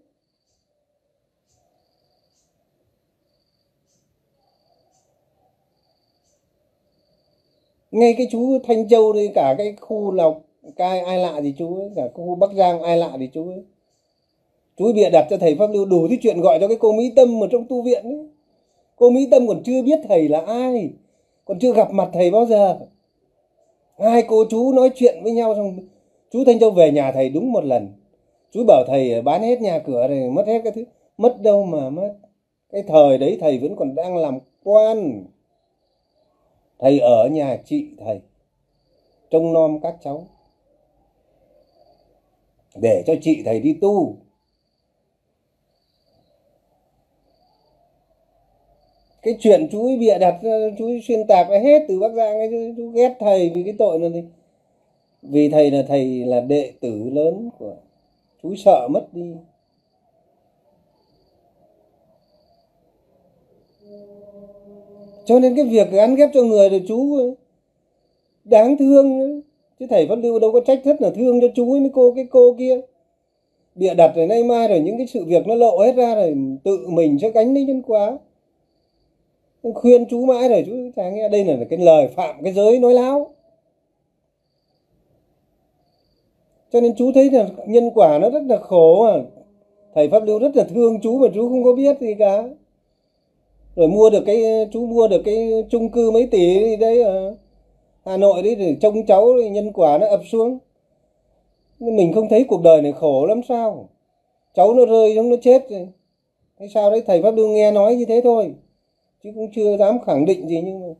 Ngay 7.91 8.14
cái 8.18 8.26
chú 8.30 8.59
thanh 8.62 8.88
châu 8.88 9.12
đây 9.12 9.30
cả 9.34 9.55
cái 9.59 9.74
khu 9.80 10.12
lào 10.12 10.43
cai 10.76 11.01
ai 11.01 11.18
lạ 11.18 11.41
thì 11.43 11.55
chú 11.59 11.76
ấy, 11.76 11.91
cả 11.97 12.03
khu 12.14 12.34
bắc 12.34 12.53
giang, 12.53 12.82
ai 12.82 12.97
lạ 12.97 13.12
thì 13.18 13.28
chú 13.32 13.49
ấy. 13.49 13.62
Chú 14.76 14.93
bịa 14.93 15.11
đặt 15.11 15.26
cho 15.30 15.36
thầy 15.36 15.57
pháp 15.59 15.70
lưu 15.70 15.84
đủ 15.84 16.09
thứ 16.09 16.16
chuyện 16.22 16.41
gọi 16.41 16.59
cho 16.61 16.68
cái 16.68 16.76
cô 16.80 16.93
mỹ 16.93 17.12
tâm 17.16 17.45
ở 17.45 17.49
trong 17.51 17.64
tu 17.68 17.82
viện 17.82 18.05
ấy. 18.05 18.28
Cô 18.97 19.11
mỹ 19.11 19.28
tâm 19.30 19.47
còn 19.49 19.62
chưa 19.62 19.82
biết 19.82 19.99
thầy 20.09 20.28
là 20.28 20.41
ai, 20.41 20.91
còn 21.45 21.59
chưa 21.59 21.72
gặp 21.72 21.93
mặt 21.93 22.11
thầy 22.12 22.30
bao 22.30 22.47
giờ. 22.47 22.78
Hai 23.99 24.22
cô 24.28 24.45
chú 24.51 24.72
nói 24.72 24.91
chuyện 24.95 25.14
với 25.22 25.32
nhau 25.32 25.55
xong, 25.55 25.78
chú 26.30 26.45
thanh 26.45 26.59
châu 26.59 26.70
về 26.70 26.91
nhà 26.91 27.12
thầy 27.12 27.28
đúng 27.28 27.53
một 27.53 27.64
lần. 27.64 27.88
Chú 28.53 28.64
bảo 28.66 28.84
thầy 28.86 29.22
bán 29.22 29.43
hết 29.43 29.61
nhà 29.61 29.78
cửa 29.78 30.09
rồi 30.09 30.30
mất 30.30 30.47
hết 30.47 30.61
cái 30.64 30.72
thứ, 30.72 30.84
mất 31.18 31.43
đâu 31.43 31.64
mà 31.64 31.91
mất. 31.91 32.14
Cái 32.72 32.82
thời 32.88 33.18
đấy 33.18 33.38
thầy 33.41 33.59
vẫn 33.59 33.76
còn 33.76 33.95
đang 33.95 34.16
làm 34.16 34.38
quan 34.64 35.24
thầy 36.81 36.99
ở 36.99 37.28
nhà 37.28 37.59
chị, 37.64 37.87
thầy. 37.99 38.20
Trông 39.31 39.53
nom 39.53 39.81
các 39.81 39.97
cháu. 40.05 40.26
Để 42.74 43.03
cho 43.07 43.14
chị, 43.22 43.43
thầy 43.45 43.61
đi 43.61 43.72
tu. 43.81 44.16
Cái 49.22 49.37
chuyện 49.41 49.68
chú 49.72 49.87
ấy 49.87 49.97
bịa 49.99 50.18
đặt 50.18 50.39
chú 50.78 50.87
ấy 50.87 51.01
xuyên 51.09 51.26
tạc 51.26 51.47
hết 51.49 51.85
từ 51.89 52.01
bắc 52.01 52.12
giang 52.12 52.39
ấy 52.39 52.74
chú 52.76 52.89
ghét 52.89 53.16
thầy 53.20 53.51
vì 53.55 53.62
cái 53.62 53.74
tội 53.78 53.99
này 53.99 54.11
thì 54.14 54.22
vì 55.22 55.49
thầy 55.49 55.70
là 55.70 55.83
thầy 55.89 56.24
là 56.24 56.41
đệ 56.41 56.72
tử 56.81 57.11
lớn 57.12 57.51
của 57.59 57.76
chú 58.43 58.55
sợ 58.57 58.89
mất 58.91 59.07
đi. 59.12 59.35
Cho 65.31 65.39
nên 65.39 65.57
cái 65.57 65.64
việc 65.64 65.91
gắn 65.91 66.14
ghép 66.14 66.31
cho 66.35 66.43
người 66.43 66.70
là 66.70 66.78
chú 66.89 67.16
ấy, 67.16 67.35
đáng 68.45 68.76
thương 68.76 69.20
ấy. 69.20 69.43
chứ 69.81 69.87
thầy 69.91 70.07
văn 70.07 70.22
lưu 70.22 70.39
đâu 70.39 70.53
có 70.53 70.61
trách 70.61 70.81
thất 70.85 71.03
là 71.03 71.11
thương 71.11 71.41
cho 71.41 71.47
chú 71.55 71.72
ấy 71.72 71.81
với 71.81 71.91
cô 71.93 72.12
cái 72.16 72.26
cô 72.31 72.55
kia. 72.59 72.81
Bịa 73.74 73.95
đặt 73.95 74.12
rồi 74.16 74.26
nay 74.26 74.45
mai 74.45 74.68
rồi 74.68 74.81
những 74.81 74.99
cái 74.99 75.07
sự 75.07 75.24
việc 75.24 75.47
nó 75.47 75.55
lộ 75.55 75.78
hết 75.78 75.97
ra 75.97 76.14
rồi 76.14 76.37
tự 76.64 76.89
mình 76.89 77.18
sẽ 77.22 77.31
gánh 77.31 77.55
lấy 77.55 77.64
nhân 77.64 77.83
quá 77.83 78.18
khuyên 79.74 80.07
chú 80.11 80.24
mãi 80.24 80.49
rồi 80.49 80.64
chú 80.66 80.72
chả 80.97 81.11
nghe 81.11 81.28
đây 81.28 81.45
là 81.45 81.57
cái 81.70 81.78
lời 81.78 82.09
phạm 82.09 82.43
cái 82.45 82.53
giới 82.53 82.78
nói 82.78 82.95
láo. 82.95 83.35
Cho 86.72 86.81
nên 86.81 86.95
chú 86.97 87.12
thấy 87.14 87.31
là 87.31 87.49
nhân 87.66 87.91
quả 87.95 88.18
nó 88.18 88.31
rất 88.31 88.43
là 88.43 88.59
khổ 88.59 89.03
à. 89.05 89.14
Thầy 89.95 90.09
pháp 90.09 90.24
lưu 90.24 90.39
rất 90.39 90.57
là 90.57 90.64
thương 90.64 91.01
chú 91.01 91.18
mà 91.18 91.28
chú 91.35 91.49
không 91.49 91.64
có 91.64 91.72
biết 91.72 92.01
gì 92.01 92.14
cả 92.18 92.43
rồi 93.76 93.88
mua 93.88 94.10
được 94.10 94.22
cái, 94.26 94.68
chú 94.72 94.86
mua 94.86 95.08
được 95.08 95.22
cái 95.24 95.64
chung 95.70 95.88
cư 95.88 96.10
mấy 96.10 96.26
tỷ 96.26 96.76
đấy 96.76 97.02
à. 97.02 97.30
hà 98.04 98.16
nội 98.16 98.42
đấy 98.42 98.54
để 98.54 98.76
trông 98.80 99.06
cháu 99.06 99.32
nhân 99.52 99.72
quả 99.72 99.98
nó 99.98 100.06
ập 100.06 100.20
xuống. 100.32 100.58
Nhưng 101.78 101.96
mình 101.96 102.12
không 102.12 102.28
thấy 102.28 102.44
cuộc 102.44 102.62
đời 102.62 102.82
này 102.82 102.92
khổ 102.92 103.26
lắm 103.26 103.40
sao? 103.48 103.88
Cháu 104.54 104.74
nó 104.74 104.86
rơi 104.86 105.14
xuống 105.16 105.30
nó 105.30 105.36
chết 105.42 105.70
rồi. 105.70 105.88
Hay 106.58 106.68
sao 106.68 106.90
đấy? 106.90 107.02
Thầy 107.06 107.22
pháp 107.22 107.30
đương 107.30 107.54
nghe 107.54 107.72
nói 107.72 107.96
như 107.96 108.04
thế 108.04 108.20
thôi. 108.24 108.54
Chứ 109.24 109.30
cũng 109.34 109.48
chưa 109.54 109.76
dám 109.76 109.98
khẳng 110.06 110.24
định 110.24 110.48
gì, 110.48 110.62
nhưng 110.64 110.80
mà 110.80 110.94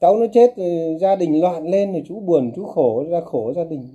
cháu 0.00 0.16
nó 0.16 0.26
chết 0.32 0.56
rồi, 0.56 0.96
gia 1.00 1.16
đình 1.16 1.40
loạn 1.40 1.66
lên 1.66 1.92
rồi, 1.92 2.02
chú 2.08 2.20
buồn, 2.20 2.52
chú 2.56 2.64
khổ, 2.64 3.04
ra 3.08 3.20
khổ 3.20 3.52
gia 3.56 3.64
đình. 3.64 3.88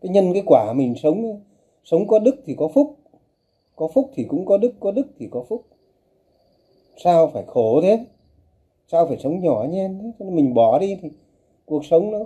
Cái 0.00 0.08
nhân 0.08 0.32
cái 0.32 0.42
quả 0.46 0.72
mình 0.72 0.94
sống 1.02 1.40
sống 1.84 2.06
có 2.06 2.18
đức 2.18 2.36
thì 2.46 2.54
có 2.58 2.68
phúc. 2.68 2.94
Có 3.76 3.88
phúc 3.94 4.10
thì 4.14 4.24
cũng 4.24 4.44
có 4.46 4.58
đức 4.58 4.72
có 4.80 4.90
đức 4.90 5.06
thì 5.18 5.28
có 5.30 5.44
phúc 5.48 5.62
sao 6.96 7.30
phải 7.34 7.44
khổ 7.46 7.80
thế? 7.82 8.04
Sao 8.88 9.06
phải 9.06 9.16
sống 9.18 9.40
nhỏ 9.40 9.66
nhen 9.70 9.98
thế? 10.02 10.10
Cho 10.18 10.24
nên 10.24 10.36
mình 10.36 10.54
bỏ 10.54 10.78
đi 10.78 10.96
thì 11.02 11.08
cuộc 11.64 11.84
sống 11.84 12.10
nó 12.10 12.18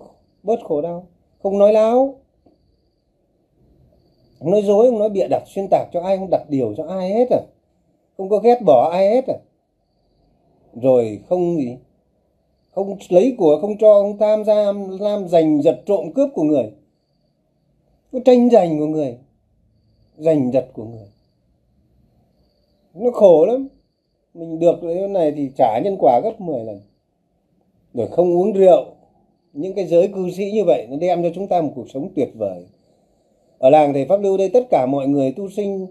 bớt 0.43 0.61
khổ 0.65 0.81
đau. 0.81 1.07
Không 1.43 1.59
nói 1.59 1.73
láo. 1.73 2.15
Không 4.39 4.51
nói 4.51 4.63
dối, 4.63 4.91
không 4.91 4.99
nói 4.99 5.09
bịa 5.09 5.27
đặt, 5.31 5.43
xuyên 5.47 5.67
tạc 5.71 5.89
cho 5.93 6.01
ai, 6.01 6.19
không 6.19 6.31
đặt 6.31 6.43
điều 6.49 6.75
cho 6.77 6.87
ai 6.87 7.11
hết 7.11 7.29
à. 7.31 7.41
Không 8.17 8.29
có 8.29 8.39
ghét 8.39 8.63
bỏ 8.67 8.91
ai 8.93 9.11
hết 9.11 9.25
à. 9.29 9.37
Rồi 10.75 11.21
không 11.29 11.57
gì. 11.57 11.77
Không 12.71 12.97
lấy 13.09 13.35
của, 13.39 13.59
không 13.61 13.79
cho, 13.79 14.03
không 14.03 14.19
tham 14.19 14.45
gia 14.45 14.73
làm 15.01 15.29
giành, 15.29 15.63
giật 15.63 15.83
trộm 15.87 16.13
cướp 16.15 16.29
của 16.35 16.43
người. 16.43 16.73
Có 18.13 18.19
tranh 18.25 18.51
giành 18.51 18.79
của 18.79 18.87
người. 18.87 19.19
Giành 20.17 20.53
giật 20.53 20.69
của 20.73 20.85
người. 20.85 21.09
Nó 22.95 23.11
khổ 23.11 23.47
lắm 23.47 23.69
mình 24.39 24.59
được 24.59 24.79
cái 24.83 25.09
này 25.09 25.33
thì 25.37 25.51
trả 25.57 25.79
nhân 25.85 25.97
quả 25.99 26.21
gấp 26.25 26.41
10 26.41 26.65
lần. 26.65 26.81
Rồi 27.95 28.09
không 28.11 28.37
uống 28.37 28.53
rượu. 28.53 28.85
Những 29.53 29.75
cái 29.75 29.87
giới 29.87 30.09
cư 30.09 30.31
sĩ 30.31 30.51
như 30.51 30.65
vậy 30.65 30.87
nó 30.91 30.97
đem 30.97 31.23
cho 31.23 31.29
chúng 31.35 31.49
ta 31.49 31.61
một 31.61 31.73
cuộc 31.75 31.91
sống 31.91 32.09
tuyệt 32.17 32.29
vời. 32.35 32.67
Ở 33.59 33.71
làng 33.71 33.93
thầy 33.93 34.05
pháp 34.05 34.21
lưu 34.21 34.39
đây 34.39 34.49
tất 34.49 34.67
cả 34.71 34.87
mọi 34.87 35.09
người 35.09 35.33
tu 35.33 35.49
sinh 35.49 35.87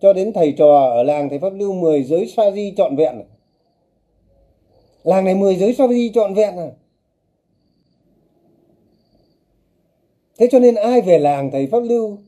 cho 0.00 0.12
đến 0.12 0.32
thầy 0.32 0.52
trò 0.52 0.90
ở 0.94 1.02
làng 1.02 1.28
thầy 1.28 1.38
pháp 1.38 1.50
lưu 1.50 1.72
10 1.72 2.02
giới 2.02 2.26
sa 2.26 2.50
di 2.50 2.74
trọn 2.76 2.96
vẹn. 2.96 3.22
Làng 5.02 5.24
này 5.24 5.34
10 5.34 5.56
giới 5.56 5.74
sa 5.74 5.88
di 5.88 6.10
trọn 6.14 6.34
vẹn 6.34 6.56
à? 6.56 6.70
Thế 10.38 10.48
cho 10.50 10.58
nên 10.58 10.74
ai 10.74 11.00
về 11.00 11.18
làng 11.18 11.50
thầy 11.50 11.66
pháp 11.66 11.80
lưu? 11.80 12.18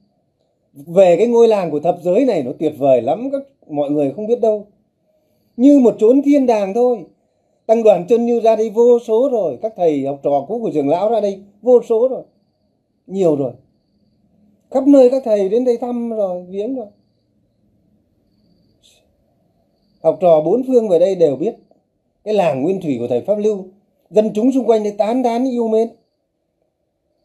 Về 0.73 1.17
cái 1.17 1.27
ngôi 1.27 1.49
làng 1.49 1.71
của 1.71 1.81
thập 1.81 1.99
giới 2.03 2.25
này 2.25 2.43
nó 2.43 2.53
tuyệt 2.59 2.73
vời 2.79 3.03
lắm, 3.03 3.29
các 3.33 3.43
mọi 3.69 3.91
người 3.91 4.13
không 4.17 4.27
biết 4.27 4.41
đâu 4.41 4.67
như 5.61 5.79
một 5.79 5.97
chốn 5.99 6.23
thiên 6.23 6.47
đàng 6.47 6.75
thôi. 6.75 7.05
Tăng 7.67 7.83
đoàn 7.83 8.07
chân 8.09 8.27
như 8.27 8.41
ra 8.41 8.57
đây 8.57 8.71
vô 8.71 8.99
số 9.07 9.29
rồi. 9.33 9.59
Các 9.63 9.73
thầy 9.77 10.07
học 10.07 10.21
trò 10.23 10.45
cũ 10.49 10.61
của 10.63 10.71
trường 10.75 10.89
lão 10.89 11.11
ra 11.11 11.21
đây 11.21 11.43
vô 11.63 11.81
số 11.89 12.09
rồi. 12.09 12.23
Nhiều 13.07 13.37
rồi. 13.37 13.53
Khắp 14.71 14.87
nơi 14.87 15.11
các 15.11 15.23
thầy 15.25 15.49
đến 15.49 15.65
đây 15.65 15.77
thăm 15.77 16.11
rồi, 16.11 16.43
viếng 16.49 16.75
rồi. 16.75 16.87
Học 20.03 20.19
trò 20.21 20.41
bốn 20.41 20.63
phương 20.67 20.89
về 20.89 20.99
đây 20.99 21.15
đều 21.15 21.37
biết. 21.37 21.55
Cái 22.25 22.35
làng 22.35 22.63
nguyên 22.63 22.81
thủy 22.81 22.97
của 22.99 23.09
thầy 23.09 23.21
pháp 23.21 23.39
lưu, 23.39 23.65
dân 24.11 24.31
chúng 24.35 24.53
xung 24.53 24.65
quanh 24.67 24.83
đây 24.83 24.93
tán 24.93 25.23
tán 25.23 25.51
yêu 25.51 25.69
mến. 25.69 25.89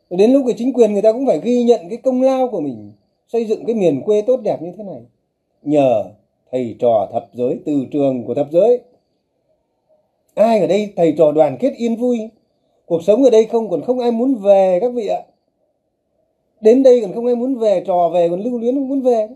Đến 0.09 0.31
lúc 0.31 0.43
cái 0.47 0.55
chính 0.57 0.73
quyền 0.73 0.93
người 0.93 1.01
ta 1.01 1.11
cũng 1.11 1.25
phải 1.25 1.39
ghi 1.43 1.63
nhận 1.63 1.89
cái 1.89 1.97
công 1.97 2.21
lao 2.21 2.47
của 2.47 2.61
mình, 2.61 2.91
xây 3.27 3.45
dựng 3.45 3.65
cái 3.65 3.75
miền 3.75 4.01
quê 4.05 4.21
tốt 4.21 4.37
đẹp 4.43 4.61
như 4.61 4.71
thế 4.77 4.83
này. 4.83 5.01
Nhờ 5.61 6.03
thầy 6.55 6.75
trò 6.79 7.09
thập 7.13 7.29
giới, 7.33 7.59
từ 7.65 7.85
trường 7.91 8.23
của 8.23 8.33
thập 8.33 8.51
giới. 8.51 8.79
Ai 10.35 10.59
ở 10.59 10.67
đây 10.67 10.93
thầy 10.95 11.13
trò 11.17 11.31
đoàn 11.31 11.57
kết 11.59 11.73
yên 11.77 11.95
vui? 11.95 12.19
Cuộc 12.85 13.03
sống 13.03 13.23
ở 13.23 13.29
đây 13.29 13.45
không, 13.45 13.69
còn 13.69 13.81
không 13.81 13.99
ai 13.99 14.11
muốn 14.11 14.35
về 14.35 14.79
các 14.81 14.93
vị 14.93 15.07
ạ. 15.07 15.21
Đến 16.61 16.83
đây 16.83 17.01
còn 17.01 17.13
không 17.13 17.25
ai 17.25 17.35
muốn 17.35 17.55
về, 17.55 17.83
trò 17.87 18.09
về 18.13 18.29
còn 18.29 18.41
lưu 18.41 18.59
luyến 18.59 18.75
không 18.75 18.87
muốn 18.87 19.01
về. 19.01 19.27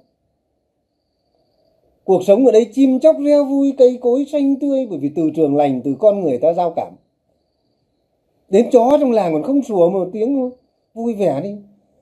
Cuộc 2.03 2.23
sống 2.23 2.45
ở 2.45 2.51
đây 2.51 2.65
chim 2.73 2.99
chóc 2.99 3.15
reo 3.25 3.45
vui, 3.45 3.73
cây 3.77 3.97
cối 4.01 4.25
xanh 4.31 4.55
tươi, 4.59 4.87
bởi 4.89 4.99
vì 4.99 5.09
từ 5.15 5.29
trường 5.35 5.55
lành, 5.55 5.81
từ 5.83 5.95
con 5.99 6.21
người 6.21 6.37
ta 6.37 6.53
giao 6.53 6.73
cảm. 6.75 6.93
Đến 8.49 8.69
chó 8.71 8.97
trong 8.99 9.11
làng 9.11 9.33
còn 9.33 9.43
không 9.43 9.61
sủa 9.63 9.89
một 9.89 10.09
tiếng 10.13 10.51
vui 10.93 11.13
vẻ 11.13 11.41
đi. 11.43 11.55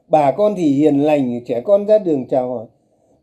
Bà 0.07 0.31
con 0.31 0.53
thì 0.57 0.63
hiền 0.63 0.99
lành, 0.99 1.41
trẻ 1.45 1.61
con 1.61 1.85
ra 1.85 1.97
đường 1.97 2.25
chào 2.27 2.49
hỏi. 2.49 2.65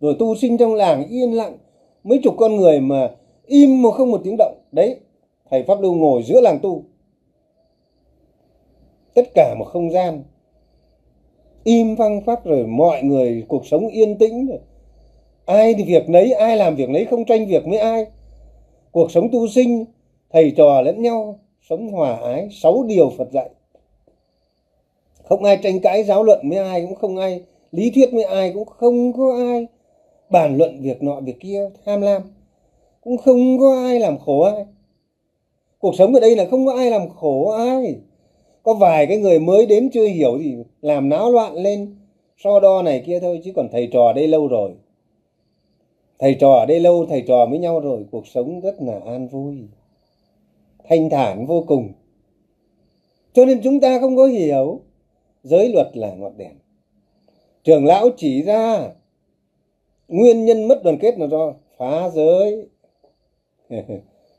Rồi 0.01 0.17
tu 0.19 0.35
sinh 0.35 0.59
trong 0.59 0.75
làng 0.75 1.09
yên 1.09 1.33
lặng 1.33 1.57
mấy 2.05 2.21
chục 2.23 2.35
con 2.39 2.57
người 2.57 2.81
mà 2.81 3.11
im 3.47 3.83
mà 3.83 3.91
không 3.91 4.11
một 4.11 4.21
tiếng 4.25 4.37
động. 4.39 4.55
Đấy, 4.73 4.97
thầy 5.51 5.63
pháp 5.63 5.81
lưu 5.81 5.95
ngồi 5.95 6.23
giữa 6.23 6.41
làng 6.41 6.59
tu. 6.63 6.83
Tất 9.15 9.23
cả 9.35 9.55
một 9.59 9.65
không 9.65 9.91
gian. 9.91 10.23
Im 11.65 11.97
phăng 11.97 12.21
phát 12.21 12.45
rồi 12.45 12.67
mọi 12.67 13.03
người, 13.03 13.45
cuộc 13.49 13.67
sống 13.67 13.89
yên 13.89 14.19
tĩnh 14.19 14.47
rồi. 14.47 14.59
Ai 15.47 15.75
thì 15.75 15.85
việc 15.85 16.09
nấy, 16.09 16.33
ai 16.33 16.57
làm 16.57 16.77
việc 16.77 16.89
nấy, 16.89 17.05
không 17.05 17.25
tranh 17.25 17.47
việc 17.47 17.63
với 17.67 17.79
ai. 17.79 18.07
Cuộc 18.93 19.11
sống 19.11 19.29
tu 19.33 19.49
sinh, 19.49 19.85
thầy 20.31 20.53
trò 20.57 20.81
lẫn 20.81 21.03
nhau, 21.03 21.39
sống 21.69 21.89
hòa 21.89 22.17
ái, 22.17 22.49
sáu 22.53 22.85
điều 22.87 23.11
phật 23.19 23.33
dạy. 23.33 23.51
Không 25.25 25.45
ai 25.45 25.59
tranh 25.63 25.81
cãi, 25.81 26.05
giáo 26.05 26.25
luận 26.25 26.49
với 26.49 26.59
ai, 26.59 26.83
cũng 26.87 26.95
không 26.95 27.17
ai 27.17 27.43
lý 27.73 27.91
thuyết 27.91 28.09
với 28.13 28.25
ai, 28.25 28.53
cũng 28.53 28.65
không 28.65 29.13
có 29.13 29.37
ai 29.37 29.67
bàn 30.35 30.57
luận 30.57 30.82
việc 30.82 31.03
nọ 31.03 31.20
việc 31.20 31.41
kia, 31.41 31.70
tham 31.85 32.01
lam. 32.01 32.22
Cũng 33.01 33.16
không 33.18 33.59
có 33.59 33.82
ai 33.82 34.01
làm 34.01 34.18
khổ 34.18 34.41
ai. 34.41 34.64
Cuộc 35.78 35.95
sống 35.99 36.14
ở 36.14 36.20
đây 36.20 36.37
là 36.37 36.47
không 36.51 36.66
có 36.66 36.72
ai 36.72 36.91
làm 36.91 37.09
khổ 37.09 37.51
ai. 37.51 37.97
Có 38.62 38.74
vài 38.74 39.07
cái 39.07 39.16
người 39.16 39.39
mới 39.39 39.66
đến 39.66 39.91
chưa 39.93 40.07
hiểu 40.07 40.39
thì 40.43 40.55
làm 40.80 41.09
náo 41.09 41.32
loạn 41.32 41.55
lên. 41.55 41.97
So 42.37 42.61
đo 42.61 42.82
này 42.82 43.03
kia 43.07 43.20
thôi, 43.20 43.41
chứ 43.45 43.53
còn 43.57 43.68
thầy 43.72 43.89
trò 43.93 44.12
đây 44.12 44.28
lâu 44.28 44.49
rồi. 44.49 44.70
Thầy 46.18 46.37
trò 46.41 46.53
ở 46.53 46.66
đây 46.66 46.80
lâu, 46.80 47.07
thầy 47.07 47.24
trò 47.26 47.47
với 47.51 47.59
nhau 47.59 47.80
rồi, 47.80 48.05
cuộc 48.11 48.26
sống 48.26 48.61
rất 48.61 48.82
là 48.82 49.01
an 49.05 49.28
vui. 49.28 49.57
Thanh 50.89 51.11
thản 51.11 51.47
vô 51.47 51.64
cùng. 51.66 51.93
Cho 53.32 53.45
nên 53.45 53.61
chúng 53.62 53.80
ta 53.80 54.01
không 54.01 54.16
có 54.16 54.26
hiểu. 54.26 54.80
Giới 55.43 55.68
luật 55.68 55.97
là 55.97 56.14
ngọn 56.14 56.37
đèn. 56.37 56.53
Trưởng 57.64 57.85
lão 57.85 58.09
chỉ 58.16 58.43
ra 58.43 58.91
nguyên 60.15 60.45
nhân 60.45 60.69
mất 60.69 60.83
đoàn 60.85 60.99
kết 60.99 61.19
là 61.19 61.27
do 61.27 61.53
phá 61.79 62.11
giới. 62.15 62.69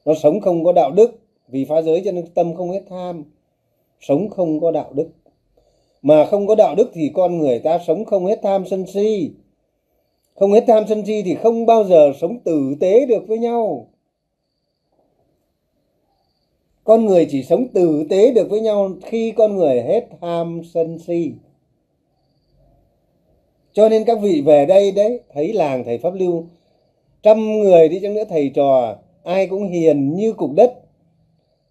Nó 0.05 0.13
sống 0.13 0.41
không 0.41 0.63
có 0.63 0.71
đạo 0.71 0.91
đức. 0.91 1.19
Vì 1.47 1.65
phá 1.65 1.81
giới 1.81 2.01
cho 2.05 2.11
nên 2.11 2.25
tâm 2.27 2.55
không 2.55 2.71
hết 2.71 2.81
tham. 2.89 3.23
Sống 4.01 4.29
không 4.29 4.59
có 4.59 4.71
đạo 4.71 4.89
đức. 4.93 5.07
Mà 6.01 6.25
không 6.25 6.47
có 6.47 6.55
đạo 6.55 6.75
đức 6.75 6.91
thì 6.93 7.11
con 7.13 7.37
người 7.37 7.59
ta 7.59 7.79
sống 7.87 8.05
không 8.05 8.25
hết 8.25 8.39
tham 8.43 8.65
sân 8.65 8.85
si. 8.87 9.31
Không 10.35 10.51
hết 10.51 10.63
tham 10.67 10.83
sân 10.89 11.05
si 11.05 11.21
thì 11.25 11.35
không 11.35 11.65
bao 11.65 11.83
giờ 11.83 12.13
sống 12.21 12.39
tử 12.39 12.75
tế 12.79 13.05
được 13.05 13.27
với 13.27 13.37
nhau. 13.37 13.87
Con 16.83 17.05
người 17.05 17.27
chỉ 17.29 17.43
sống 17.43 17.67
tử 17.67 18.05
tế 18.09 18.31
được 18.31 18.49
với 18.49 18.61
nhau 18.61 18.91
khi 19.03 19.31
con 19.31 19.55
người 19.55 19.81
hết 19.81 20.07
tham 20.21 20.61
sân 20.73 20.99
si 20.99 21.31
cho 23.75 23.89
nên 23.89 24.03
các 24.03 24.19
vị 24.21 24.41
về 24.45 24.65
đây 24.65 24.91
đấy, 24.91 25.19
thấy 25.33 25.53
làng 25.53 25.83
thầy 25.83 25.97
pháp 25.97 26.13
lưu, 26.13 26.43
trăm 27.23 27.59
người 27.59 27.89
đi 27.89 27.99
chăng 27.99 28.13
nữa 28.13 28.23
thầy 28.29 28.49
trò, 28.49 28.95
ai 29.23 29.47
cũng 29.47 29.67
hiền 29.67 30.15
như 30.15 30.33
cục 30.33 30.51
đất. 30.51 30.73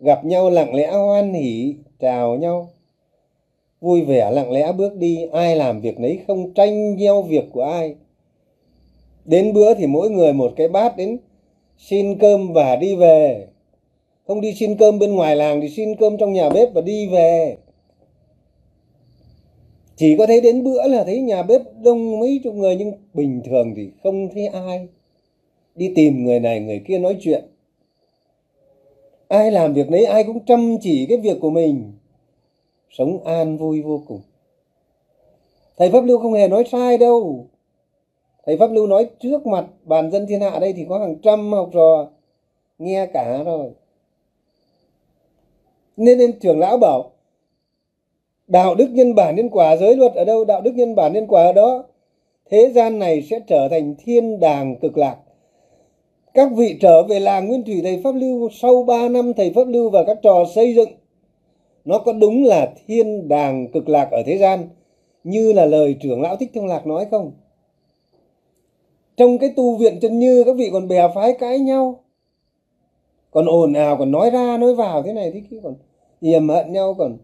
Gặp 0.00 0.24
nhau 0.24 0.50
lặng 0.50 0.74
lẽ 0.74 0.90
hoan 0.90 1.32
hỉ 1.32 1.74
chào 2.00 2.36
nhau. 2.36 2.68
Vui 3.80 4.02
vẻ 4.02 4.30
lặng 4.30 4.52
lẽ 4.52 4.72
bước 4.72 4.96
đi, 4.96 5.26
ai 5.32 5.56
làm 5.56 5.80
việc 5.80 6.00
nấy 6.00 6.18
không 6.26 6.54
tranh 6.54 6.96
nhau 6.96 7.22
việc 7.22 7.44
của 7.52 7.62
ai. 7.62 7.94
Đến 9.24 9.52
bữa 9.52 9.74
thì 9.74 9.86
mỗi 9.86 10.10
người 10.10 10.32
một 10.32 10.52
cái 10.56 10.68
bát 10.68 10.96
đến, 10.96 11.18
xin 11.78 12.18
cơm 12.18 12.52
và 12.52 12.76
đi 12.76 12.96
về. 12.96 13.46
Không 14.26 14.40
đi 14.40 14.54
xin 14.54 14.76
cơm 14.76 14.98
bên 14.98 15.14
ngoài 15.14 15.36
làng 15.36 15.60
thì 15.60 15.68
xin 15.68 15.96
cơm 15.96 16.16
trong 16.16 16.32
nhà 16.32 16.50
bếp 16.50 16.74
và 16.74 16.80
đi 16.80 17.06
về 17.06 17.56
chỉ 19.96 20.16
có 20.18 20.26
thấy 20.26 20.40
đến 20.40 20.64
bữa 20.64 20.88
là 20.88 21.04
thấy 21.04 21.20
nhà 21.20 21.42
bếp 21.42 21.60
đông 21.82 22.20
mấy 22.20 22.40
chục 22.44 22.54
người, 22.54 22.76
nhưng 22.76 22.92
bình 23.14 23.42
thường 23.44 23.72
thì 23.76 23.90
không 24.02 24.28
thấy 24.34 24.46
ai. 24.46 24.88
Đi 25.74 25.92
tìm 25.94 26.24
người 26.24 26.40
này, 26.40 26.60
người 26.60 26.82
kia 26.86 26.98
nói 26.98 27.16
chuyện. 27.20 27.44
Ai 29.28 29.50
làm 29.50 29.74
việc 29.74 29.90
đấy 29.90 30.04
ai 30.04 30.24
cũng 30.24 30.44
chăm 30.44 30.76
chỉ 30.80 31.06
cái 31.06 31.18
việc 31.18 31.38
của 31.40 31.50
mình. 31.50 31.92
Sống 32.90 33.24
an 33.24 33.56
vui 33.56 33.82
vô 33.82 34.02
cùng. 34.08 34.20
Thầy 35.76 35.90
pháp 35.90 36.04
lưu 36.04 36.18
không 36.18 36.32
hề 36.32 36.48
nói 36.48 36.64
sai 36.72 36.98
đâu. 36.98 37.46
Thầy 38.46 38.56
pháp 38.56 38.70
lưu 38.72 38.86
nói 38.86 39.10
trước 39.20 39.46
mặt 39.46 39.66
bàn 39.84 40.10
dân 40.10 40.26
thiên 40.26 40.40
hạ 40.40 40.58
đây 40.58 40.72
thì 40.72 40.86
có 40.88 40.98
hàng 40.98 41.16
trăm 41.22 41.52
học 41.52 41.70
trò, 41.72 42.08
nghe 42.78 43.06
cả 43.06 43.42
rồi. 43.44 43.70
Nên 45.96 46.18
nên 46.18 46.38
trưởng 46.38 46.58
lão 46.58 46.78
bảo 46.78 47.10
đạo 48.46 48.74
đức 48.74 48.88
nhân 48.90 49.14
bản 49.14 49.36
nhân 49.36 49.50
quả, 49.50 49.76
giới 49.76 49.96
luật 49.96 50.14
ở 50.14 50.24
đâu? 50.24 50.44
Đạo 50.44 50.60
đức 50.60 50.72
nhân 50.74 50.94
bản 50.94 51.12
nhân 51.12 51.26
quả 51.26 51.44
ở 51.44 51.52
đó. 51.52 51.84
Thế 52.50 52.70
gian 52.74 52.98
này 52.98 53.22
sẽ 53.22 53.40
trở 53.46 53.68
thành 53.68 53.94
thiên 53.98 54.40
đàng 54.40 54.76
cực 54.76 54.98
lạc. 54.98 55.16
Các 56.34 56.48
vị 56.56 56.78
trở 56.80 57.02
về 57.02 57.20
làng 57.20 57.48
nguyên 57.48 57.64
thủy 57.64 57.80
thầy 57.82 58.00
pháp 58.04 58.14
lưu 58.14 58.48
sau 58.52 58.82
3 58.82 59.08
năm 59.08 59.32
thầy 59.34 59.52
pháp 59.52 59.64
lưu 59.68 59.90
và 59.90 60.04
các 60.04 60.18
trò 60.22 60.44
xây 60.54 60.74
dựng, 60.74 60.88
nó 61.84 61.98
có 61.98 62.12
đúng 62.12 62.44
là 62.44 62.72
thiên 62.86 63.28
đàng 63.28 63.68
cực 63.72 63.88
lạc 63.88 64.08
ở 64.10 64.22
thế 64.26 64.38
gian, 64.38 64.68
như 65.24 65.52
là 65.52 65.64
lời 65.66 65.96
trưởng 66.00 66.22
lão 66.22 66.36
thích 66.36 66.50
thông 66.54 66.66
lạc 66.66 66.86
nói 66.86 67.06
không? 67.10 67.32
Trong 69.16 69.38
cái 69.38 69.52
tu 69.56 69.76
viện 69.76 69.98
chân 70.00 70.18
như, 70.18 70.44
các 70.46 70.56
vị 70.56 70.70
còn 70.72 70.88
bè 70.88 71.08
phái 71.14 71.32
cãi 71.32 71.58
nhau. 71.58 72.00
Còn 73.30 73.46
ồn 73.46 73.72
ào, 73.72 73.96
còn 73.96 74.10
nói 74.10 74.30
ra, 74.30 74.56
nói 74.56 74.74
vào 74.74 75.02
thế 75.02 75.12
này 75.12 75.30
thế 75.30 75.42
kia, 75.50 75.56
còn 75.62 75.74
hiềm 76.20 76.48
hận 76.48 76.72
nhau, 76.72 76.94
còn 76.98 77.16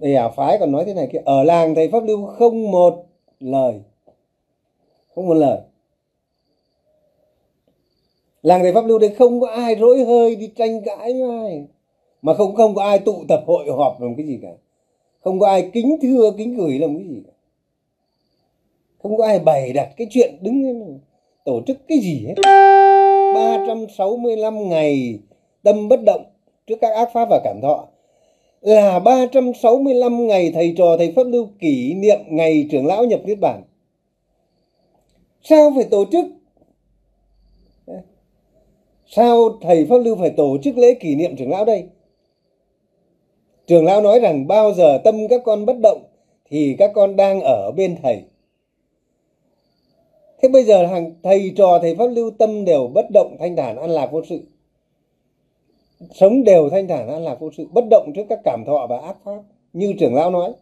bè 0.00 0.14
à, 0.14 0.28
phái 0.28 0.58
còn 0.58 0.72
nói 0.72 0.84
thế 0.84 0.94
này 0.94 1.08
kia 1.12 1.22
ở 1.24 1.42
làng 1.44 1.74
thầy 1.74 1.88
pháp 1.88 2.04
lưu 2.04 2.26
không 2.26 2.70
một 2.70 3.06
lời. 3.40 3.80
Không 5.14 5.26
một 5.26 5.34
lời. 5.34 5.58
Làng 8.42 8.62
thầy 8.62 8.72
pháp 8.72 8.86
lưu 8.86 8.98
đấy 8.98 9.14
không 9.18 9.40
có 9.40 9.46
ai 9.46 9.76
rỗi 9.80 10.04
hơi 10.04 10.36
đi 10.36 10.50
tranh 10.56 10.82
cãi 10.84 11.12
với 11.12 11.38
ai. 11.38 11.66
Mà 12.22 12.34
không 12.34 12.54
không 12.54 12.74
có 12.74 12.82
ai 12.82 12.98
tụ 12.98 13.24
tập 13.28 13.42
hội 13.46 13.66
họp 13.76 14.00
làm 14.00 14.14
cái 14.16 14.26
gì 14.26 14.38
cả. 14.42 14.52
Không 15.20 15.40
có 15.40 15.46
ai 15.46 15.70
kính 15.72 15.96
thưa, 16.02 16.30
kính 16.36 16.56
gửi 16.56 16.78
làm 16.78 16.96
cái 16.98 17.08
gì 17.08 17.22
cả. 17.26 17.32
Không 19.02 19.16
có 19.16 19.24
ai 19.24 19.38
bày 19.38 19.72
đặt 19.72 19.88
cái 19.96 20.06
chuyện 20.10 20.34
đứng 20.40 20.98
tổ 21.44 21.60
chức 21.66 21.76
cái 21.88 21.98
gì 21.98 22.26
hết. 22.26 22.34
365 23.34 24.68
ngày 24.68 25.18
tâm 25.62 25.88
bất 25.88 26.00
động 26.06 26.24
trước 26.66 26.76
các 26.80 26.94
ác 26.94 27.08
pháp 27.12 27.28
và 27.30 27.40
cảm 27.44 27.60
thọ 27.62 27.86
là 28.60 28.98
365 28.98 30.26
ngày 30.26 30.50
thầy 30.54 30.74
trò 30.76 30.96
thầy 30.98 31.12
Pháp 31.16 31.26
Lưu 31.26 31.48
kỷ 31.58 31.94
niệm 31.94 32.18
ngày 32.28 32.68
trưởng 32.70 32.86
lão 32.86 33.04
nhập 33.04 33.20
Niết 33.24 33.38
Bản. 33.40 33.62
Sao 35.42 35.72
phải 35.76 35.84
tổ 35.84 36.04
chức? 36.12 36.24
Sao 39.06 39.58
thầy 39.60 39.86
Pháp 39.86 39.98
Lưu 39.98 40.16
phải 40.16 40.30
tổ 40.30 40.58
chức 40.62 40.78
lễ 40.78 40.94
kỷ 40.94 41.14
niệm 41.14 41.36
trưởng 41.36 41.50
lão 41.50 41.64
đây? 41.64 41.84
Trưởng 43.66 43.84
lão 43.84 44.00
nói 44.00 44.20
rằng 44.20 44.46
bao 44.46 44.74
giờ 44.74 44.98
tâm 45.04 45.28
các 45.28 45.40
con 45.44 45.66
bất 45.66 45.76
động 45.82 46.02
thì 46.50 46.76
các 46.78 46.90
con 46.94 47.16
đang 47.16 47.40
ở 47.40 47.70
bên 47.76 47.96
thầy. 48.02 48.22
Thế 50.42 50.48
bây 50.48 50.64
giờ 50.64 50.86
hàng 50.86 51.14
thầy 51.22 51.52
trò 51.56 51.78
thầy 51.82 51.94
Pháp 51.96 52.06
Lưu 52.06 52.30
tâm 52.30 52.64
đều 52.64 52.86
bất 52.86 53.06
động, 53.10 53.36
thanh 53.38 53.56
thản 53.56 53.76
an 53.76 53.90
lạc 53.90 54.12
vô 54.12 54.22
sự 54.28 54.40
sống 56.14 56.44
đều 56.44 56.70
thanh 56.70 56.88
thản 56.88 57.08
an 57.08 57.24
lạc 57.24 57.40
vô 57.40 57.50
sự 57.56 57.66
bất 57.72 57.84
động 57.90 58.12
trước 58.14 58.24
các 58.28 58.38
cảm 58.44 58.64
thọ 58.66 58.86
và 58.90 58.98
ác 58.98 59.16
pháp, 59.24 59.42
như 59.72 59.94
trưởng 59.98 60.14
lão 60.14 60.30
nói. 60.30 60.52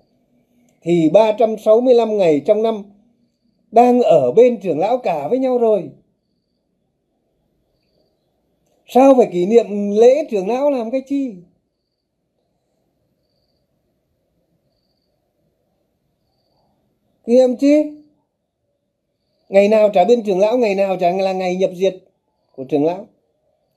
Thì 0.82 1.10
365 1.12 2.18
ngày 2.18 2.40
trong 2.46 2.62
năm 2.62 2.82
đang 3.70 4.02
ở 4.02 4.32
bên 4.32 4.60
trưởng 4.60 4.78
lão 4.78 4.98
cả 4.98 5.28
với 5.28 5.38
nhau 5.38 5.58
rồi. 5.58 5.90
Sao 8.86 9.14
phải 9.16 9.28
kỷ 9.32 9.46
niệm 9.46 9.90
lễ 9.90 10.24
trưởng 10.30 10.48
lão 10.48 10.70
làm 10.70 10.90
cái 10.90 11.02
chi? 11.06 11.34
Kỷ 17.26 17.32
niệm 17.34 17.56
chi? 17.56 17.82
Ngày 19.48 19.68
nào 19.68 19.90
trả 19.94 20.04
bên 20.04 20.22
trưởng 20.22 20.38
lão, 20.38 20.58
ngày 20.58 20.74
nào 20.74 20.96
trả 20.96 21.10
là 21.10 21.32
ngày 21.32 21.56
nhập 21.56 21.70
diệt 21.74 21.96
của 22.52 22.64
trưởng 22.64 22.84
lão. 22.84 23.06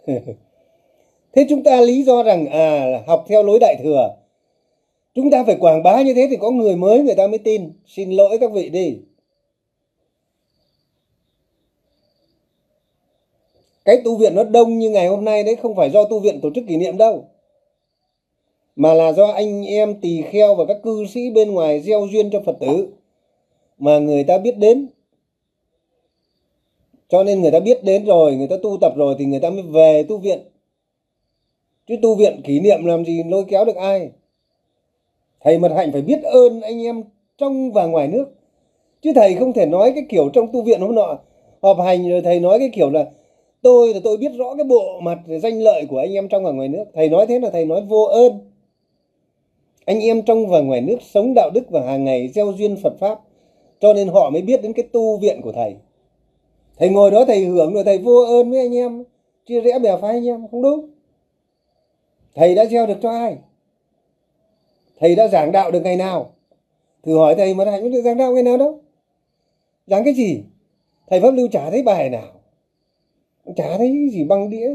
thế 1.34 1.46
chúng 1.50 1.64
ta 1.64 1.82
lý 1.82 2.04
do 2.04 2.24
rằng 2.24 2.48
à 2.48 3.04
học 3.08 3.26
theo 3.28 3.44
lối 3.44 3.60
đại 3.60 3.76
thừa. 3.84 4.16
Chúng 5.16 5.32
ta 5.32 5.44
phải 5.44 5.58
quảng 5.60 5.84
bá 5.84 6.02
như 6.02 6.14
thế 6.14 6.28
thì 6.30 6.38
có 6.38 6.52
người 6.52 6.76
mới 6.76 7.04
người 7.04 7.16
ta 7.16 7.28
mới 7.28 7.38
tin. 7.38 7.72
Xin 7.88 8.12
lỗi 8.12 8.38
các 8.42 8.52
vị 8.52 8.70
đi. 8.70 8.98
Cái 13.86 14.02
tu 14.06 14.18
viện 14.18 14.36
nó 14.36 14.44
đông 14.44 14.80
như 14.80 14.90
ngày 14.90 15.08
hôm 15.08 15.26
nay 15.26 15.44
đấy, 15.44 15.56
không 15.56 15.76
phải 15.76 15.90
do 15.90 16.04
tu 16.04 16.20
viện 16.20 16.42
tổ 16.42 16.50
chức 16.56 16.64
kỷ 16.68 16.78
niệm 16.78 16.98
đâu. 16.98 17.26
Mà 18.76 18.94
là 18.94 19.12
do 19.12 19.28
anh 19.28 19.66
em 19.66 20.02
tỳ 20.02 20.22
kheo 20.22 20.56
và 20.56 20.66
các 20.66 20.78
cư 20.84 21.06
sĩ 21.14 21.30
bên 21.30 21.52
ngoài 21.52 21.82
gieo 21.82 22.08
duyên 22.12 22.30
cho 22.32 22.42
phật 22.46 22.56
tử 22.60 22.88
mà 23.78 24.00
người 24.00 24.24
ta 24.24 24.38
biết 24.38 24.58
đến. 24.58 24.88
Cho 27.10 27.24
nên 27.24 27.42
người 27.42 27.52
ta 27.52 27.60
biết 27.60 27.84
đến 27.84 28.06
rồi, 28.06 28.36
người 28.36 28.48
ta 28.48 28.56
tu 28.64 28.78
tập 28.82 28.94
rồi 28.96 29.16
thì 29.20 29.26
người 29.26 29.40
ta 29.40 29.50
mới 29.50 29.62
về 29.62 30.04
tu 30.04 30.18
viện 30.18 30.40
chứ 31.92 31.98
tu 32.02 32.16
viện 32.16 32.42
kỷ 32.44 32.60
niệm 32.60 32.86
làm 32.86 33.06
gì 33.06 33.24
lôi 33.24 33.44
kéo 33.48 33.66
được 33.66 33.76
ai? 33.76 34.10
Thầy 35.42 35.60
mật 35.60 35.72
hạnh 35.76 35.92
phải 35.92 36.02
biết 36.02 36.24
ơn 36.24 36.62
anh 36.62 36.84
em 36.86 37.04
trong 37.38 37.72
và 37.72 37.86
ngoài 37.86 38.08
nước. 38.08 38.26
Chứ 39.02 39.12
thầy 39.16 39.36
không 39.36 39.54
thể 39.54 39.66
nói 39.66 39.92
cái 39.96 40.06
kiểu 40.10 40.30
trong 40.34 40.48
tu 40.54 40.62
viện 40.62 40.82
hôm 40.82 40.96
nọ 40.96 41.20
họp 41.62 41.78
hành 41.80 42.10
rồi 42.10 42.22
thầy 42.22 42.40
nói 42.40 42.60
cái 42.60 42.70
kiểu 42.74 42.90
là 42.90 43.06
tôi 43.62 43.94
là 43.94 44.00
tôi 44.04 44.18
biết 44.18 44.32
rõ 44.38 44.56
cái 44.56 44.64
bộ 44.64 45.00
mặt 45.00 45.20
danh 45.42 45.60
lợi 45.60 45.86
của 45.90 45.98
anh 45.98 46.14
em 46.14 46.28
trong 46.28 46.44
và 46.44 46.52
ngoài 46.52 46.68
nước. 46.68 46.84
Thầy 46.94 47.10
nói 47.10 47.26
thế 47.28 47.40
là 47.40 47.50
thầy 47.50 47.66
nói 47.66 47.82
vô 47.82 48.04
ơn. 48.04 48.40
Anh 49.86 50.00
em 50.00 50.22
trong 50.22 50.48
và 50.48 50.60
ngoài 50.60 50.82
nước 50.82 50.98
sống 51.02 51.34
đạo 51.36 51.50
đức 51.54 51.70
và 51.70 51.82
hàng 51.82 52.06
ngày 52.06 52.28
gieo 52.28 52.54
duyên 52.58 52.78
phật 52.84 52.94
pháp, 53.00 53.20
cho 53.80 53.94
nên 53.94 54.08
họ 54.08 54.30
mới 54.30 54.42
biết 54.42 54.62
đến 54.62 54.74
cái 54.74 54.88
tu 54.92 55.18
viện 55.18 55.42
của 55.42 55.52
thầy. 55.52 55.76
Thầy 56.78 56.90
ngồi 56.90 57.12
đó 57.12 57.26
thầy 57.26 57.46
hưởng 57.46 57.74
rồi 57.74 57.84
thầy 57.84 57.98
vô 57.98 58.16
ơn 58.16 58.52
với 58.52 58.60
anh 58.60 58.76
em, 58.76 59.04
chia 59.46 59.62
rẽ 59.62 59.80
bè 59.80 59.98
phái 60.02 60.12
anh 60.12 60.28
em, 60.28 60.48
không 60.52 60.62
đúng 60.62 60.91
thầy 62.36 62.56
đã 62.56 62.66
gieo 62.66 62.88
được 62.88 62.98
cho 63.02 63.10
ai? 63.10 63.38
Thầy 65.00 65.16
đã 65.16 65.28
giảng 65.28 65.52
đạo 65.52 65.72
được 65.72 65.82
ngày 65.84 65.96
nào? 65.96 66.32
Thử 67.04 67.18
hỏi 67.18 67.36
thầy 67.36 67.54
mà 67.54 67.66
thầy 67.66 67.90
được 67.90 68.02
giảng 68.02 68.18
đạo 68.18 68.34
ngày 68.34 68.44
nào 68.44 68.58
đâu. 68.58 68.80
Giảng 69.88 70.04
cái 70.04 70.14
gì? 70.14 70.44
Thầy 71.10 71.22
pháp 71.22 71.32
lưu 71.32 71.48
chả 71.52 71.70
thấy 71.70 71.84
bài 71.84 72.10
nào. 72.10 72.32
Chả 73.56 73.78
thấy 73.78 74.10
gì 74.12 74.24
băng 74.24 74.50
đĩa 74.50 74.72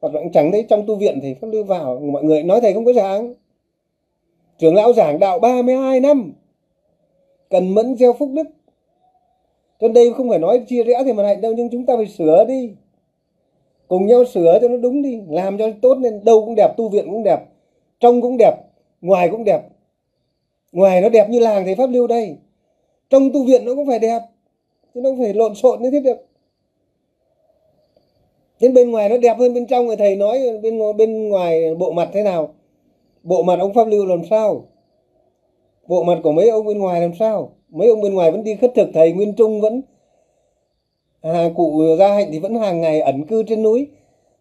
hoặc 0.00 0.14
là 0.14 0.20
chẳng 0.32 0.52
thấy 0.52 0.66
trong 0.68 0.86
tu 0.86 0.96
viện 0.96 1.18
thầy 1.22 1.34
pháp 1.34 1.48
lưu 1.52 1.64
vào. 1.64 1.98
Mọi 1.98 2.24
người 2.24 2.42
nói 2.42 2.60
thầy 2.60 2.72
không 2.72 2.84
có 2.84 2.92
giảng. 2.92 3.34
Trưởng 4.58 4.74
lão 4.74 4.92
giảng 4.92 5.18
đạo 5.18 5.38
32 5.38 6.00
năm. 6.00 6.32
Cần 7.50 7.74
mẫn 7.74 7.96
gieo 7.96 8.12
phúc 8.12 8.30
đức. 8.32 8.46
Cho 9.80 9.88
đây 9.88 10.12
không 10.12 10.28
phải 10.28 10.38
nói 10.38 10.64
chia 10.68 10.84
rẽ 10.84 11.02
thì 11.04 11.12
mà 11.12 11.26
hạnh 11.26 11.40
đâu, 11.40 11.52
nhưng 11.56 11.70
chúng 11.70 11.86
ta 11.86 11.96
phải 11.96 12.06
sửa 12.06 12.44
đi 12.48 12.74
cùng 13.90 14.06
nhau 14.06 14.24
sửa 14.24 14.58
cho 14.62 14.68
nó 14.68 14.76
đúng 14.76 15.02
đi, 15.02 15.20
làm 15.28 15.58
cho 15.58 15.66
nó 15.66 15.72
tốt 15.82 15.94
nên 15.94 16.24
đâu 16.24 16.44
cũng 16.44 16.54
đẹp, 16.54 16.76
tu 16.76 16.88
viện 16.88 17.06
cũng 17.10 17.22
đẹp, 17.22 17.40
trong 18.00 18.20
cũng 18.20 18.36
đẹp, 18.38 18.54
ngoài 19.00 19.28
cũng 19.28 19.44
đẹp. 19.44 19.62
Ngoài 20.72 21.00
nó 21.00 21.08
đẹp 21.08 21.30
như 21.30 21.38
làng 21.38 21.64
thầy 21.64 21.74
pháp 21.74 21.86
lưu 21.86 22.06
đây. 22.06 22.36
Trong 23.10 23.32
tu 23.32 23.44
viện 23.44 23.64
nó 23.64 23.74
cũng 23.74 23.86
phải 23.86 23.98
đẹp, 23.98 24.20
chứ 24.94 25.00
nó 25.00 25.10
không 25.10 25.18
phải 25.18 25.34
lộn 25.34 25.54
xộn 25.54 25.82
như 25.82 25.90
thế 25.90 26.00
được. 26.00 26.26
Đến 28.60 28.74
bên 28.74 28.90
ngoài 28.90 29.08
nó 29.08 29.18
đẹp 29.18 29.38
hơn 29.38 29.54
bên 29.54 29.66
trong, 29.66 29.86
người 29.86 29.96
thầy 29.96 30.16
nói, 30.16 30.58
bên 30.62 30.78
bên 30.96 31.28
ngoài 31.28 31.74
bộ 31.74 31.92
mặt 31.92 32.10
thế 32.12 32.22
nào? 32.22 32.54
Bộ 33.22 33.42
mặt 33.42 33.58
ông 33.60 33.74
pháp 33.74 33.88
lưu 33.88 34.06
làm 34.06 34.22
sao? 34.30 34.64
Bộ 35.86 36.02
mặt 36.02 36.20
của 36.22 36.32
mấy 36.32 36.48
ông 36.48 36.66
bên 36.66 36.78
ngoài 36.78 37.00
làm 37.00 37.14
sao? 37.18 37.52
Mấy 37.68 37.88
ông 37.88 38.00
bên 38.00 38.14
ngoài 38.14 38.30
vẫn 38.30 38.44
đi 38.44 38.56
khất 38.56 38.72
thực, 38.74 38.88
thầy 38.94 39.12
nguyên 39.12 39.34
trung 39.34 39.60
vẫn 39.60 39.82
à, 41.22 41.50
cụ 41.56 41.82
gia 41.98 42.14
hạnh 42.14 42.28
thì 42.32 42.38
vẫn 42.38 42.54
hàng 42.54 42.80
ngày 42.80 43.00
ẩn 43.00 43.26
cư 43.26 43.42
trên 43.42 43.62
núi. 43.62 43.88